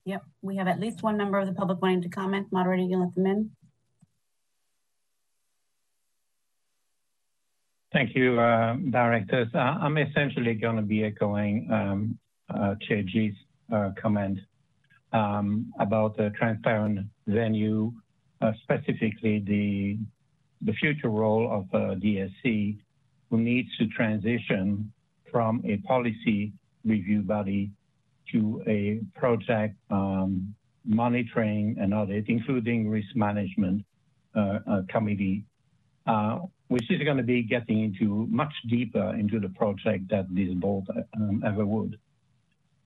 [0.05, 2.49] Yep, we have at least one member of the public wanting to comment.
[2.51, 3.51] Moderator, you let them in.
[7.93, 9.49] Thank you, uh, directors.
[9.55, 12.19] Uh, I'm essentially going to be echoing um,
[12.53, 13.35] uh, Chair Gee's
[13.73, 14.39] uh, comment
[15.13, 17.93] um, about the transparent venue,
[18.41, 19.99] uh, specifically the
[20.65, 22.79] the future role of uh, DSC,
[23.29, 24.93] who needs to transition
[25.31, 26.53] from a policy
[26.85, 27.73] review body
[28.31, 30.55] to a project um,
[30.85, 33.85] monitoring and audit, including risk management
[34.35, 35.45] uh, uh, committee,
[36.07, 36.39] uh,
[36.69, 40.85] which is going to be getting into much deeper into the project that this board
[41.17, 41.99] um, ever would.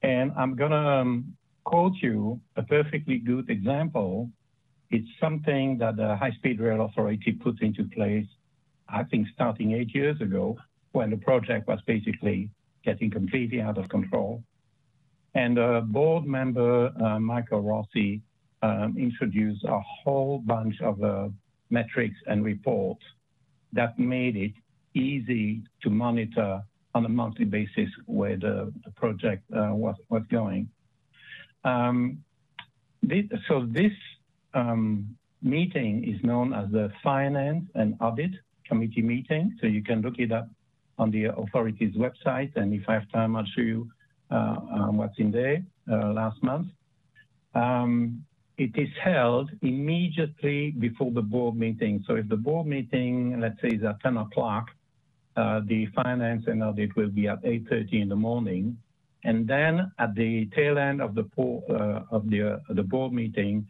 [0.02, 4.30] And I'm going to um, quote you a perfectly good example.
[4.90, 8.26] It's something that the High Speed Rail Authority put into place,
[8.88, 10.56] I think, starting eight years ago,
[10.92, 12.50] when the project was basically
[12.84, 14.42] getting completely out of control.
[15.36, 18.22] And uh, board member uh, Michael Rossi
[18.62, 21.28] um, introduced a whole bunch of uh,
[21.68, 23.02] metrics and reports
[23.74, 24.52] that made it
[24.94, 26.62] easy to monitor
[26.94, 30.70] on a monthly basis where the, the project uh, was, was going.
[31.64, 32.24] Um,
[33.02, 33.92] this, so this
[34.54, 38.30] um, meeting is known as the Finance and Audit
[38.66, 39.54] Committee meeting.
[39.60, 40.48] So you can look it up
[40.96, 42.56] on the authority's website.
[42.56, 43.90] And if I have time, I'll show you
[44.30, 46.68] uh, um, what's in there uh, last month.
[47.54, 48.24] Um,
[48.58, 52.02] it is held immediately before the board meeting.
[52.06, 54.68] So if the board meeting, let's say, is at 10 o'clock,
[55.36, 58.78] uh, the finance and audit will be at 8.30 in the morning.
[59.24, 63.66] And then at the tail end of the, uh, of the, uh, the board meeting,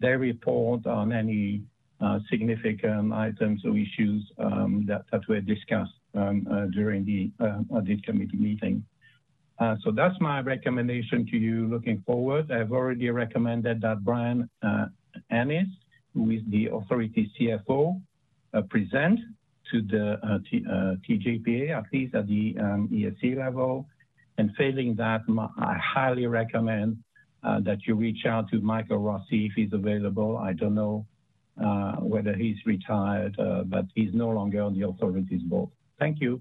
[0.00, 1.62] they report on any
[2.00, 7.30] uh, significant items or issues um, that, that were discussed um, uh, during the
[7.70, 8.84] audit committee meeting.
[9.60, 12.50] Uh, so that's my recommendation to you looking forward.
[12.50, 14.86] I've already recommended that Brian uh,
[16.14, 18.00] who is the authority CFO,
[18.54, 19.20] uh, present
[19.70, 23.86] to the uh, T, uh, TJPA, at least at the um, ESC level.
[24.38, 25.20] And failing that,
[25.58, 26.96] I highly recommend
[27.44, 30.38] uh, that you reach out to Michael Rossi if he's available.
[30.38, 31.04] I don't know
[32.00, 35.68] whether he's retired, but he's no longer on the authorities board.
[35.98, 36.40] Thank you.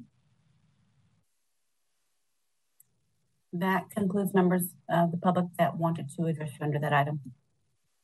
[3.53, 7.19] That concludes members of the public that wanted to address you under that item.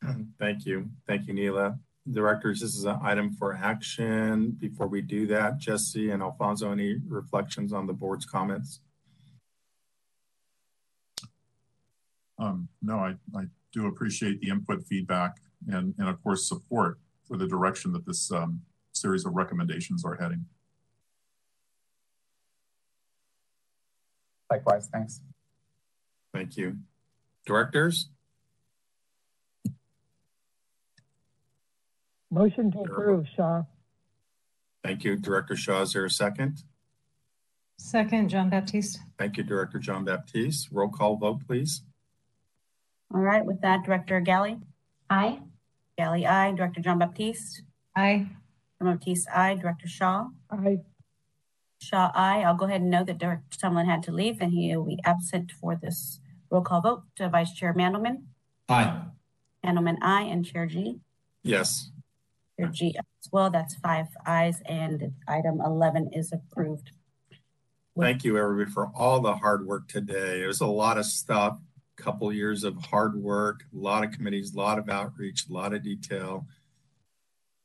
[0.38, 0.88] Thank you.
[1.06, 1.78] Thank you, Nila.
[2.10, 4.50] Directors, this is an item for action.
[4.58, 8.80] Before we do that, Jesse and Alfonso, any reflections on the board's comments?
[12.38, 15.36] Um, no, I, I do appreciate the input, feedback,
[15.68, 18.60] and, and of course, support for the direction that this um,
[18.92, 20.44] series of recommendations are heading.
[24.50, 25.22] Likewise, thanks.
[26.36, 26.76] Thank you.
[27.46, 28.10] Directors?
[32.30, 33.62] Motion to approve, Shaw.
[34.84, 35.80] Thank you, Director Shaw.
[35.80, 36.62] Is there a second?
[37.78, 39.00] Second, Jean-Baptiste.
[39.18, 40.68] Thank you, Director Jean-Baptiste.
[40.72, 41.80] Roll call vote, please.
[43.14, 44.58] All right, with that, Director Galli?
[45.08, 45.40] Aye.
[45.96, 46.52] Galli, aye.
[46.52, 47.62] Director Jean-Baptiste?
[47.96, 48.26] Aye.
[48.78, 49.54] Baptiste, aye.
[49.54, 50.26] Director Shaw?
[50.50, 50.80] Aye.
[51.80, 52.42] Shaw, aye.
[52.42, 55.00] I'll go ahead and note that Director Tumlin had to leave and he will be
[55.02, 56.20] absent for this
[56.50, 57.02] roll call vote.
[57.16, 58.22] To Vice Chair Mandelman?
[58.68, 59.02] Aye.
[59.64, 60.22] Mandelman, aye.
[60.22, 61.00] And Chair Gee?
[61.42, 61.90] Yes.
[62.58, 63.50] Chair Gee as well.
[63.50, 66.90] That's five ayes and item 11 is approved.
[67.98, 70.40] Thank you, everybody, for all the hard work today.
[70.40, 71.58] There's a lot of stuff,
[71.98, 75.52] a couple years of hard work, a lot of committees, a lot of outreach, a
[75.52, 76.46] lot of detail.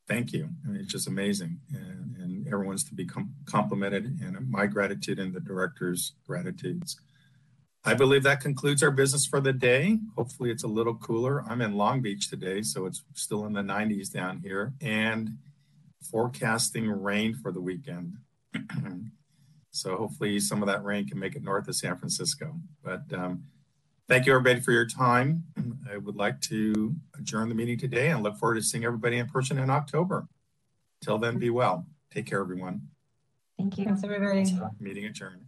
[0.08, 0.49] Thank you.
[0.66, 1.60] I mean, it's just amazing.
[1.74, 6.99] And, and everyone's to be com complimented and my gratitude and the director's gratitudes.
[7.84, 9.98] I believe that concludes our business for the day.
[10.16, 11.44] Hopefully it's a little cooler.
[11.49, 15.38] I'm in Long Beach today, so it's still in the 90s down here and
[16.12, 18.18] forecasting rain for the weekend.
[19.72, 22.53] so hopefully some of that rain can make it north of San Francisco.
[22.84, 23.45] But um,
[24.08, 25.44] thank you everybody for your time.
[25.91, 29.28] I would like to adjourn the meeting today and look forward to seeing everybody in
[29.28, 30.28] person in October.
[31.03, 31.88] Till then, be well.
[32.14, 32.90] Take care, everyone.
[33.58, 33.86] Thank you.
[33.86, 34.45] Thanks, everybody.
[34.80, 35.45] Meeting adjourned.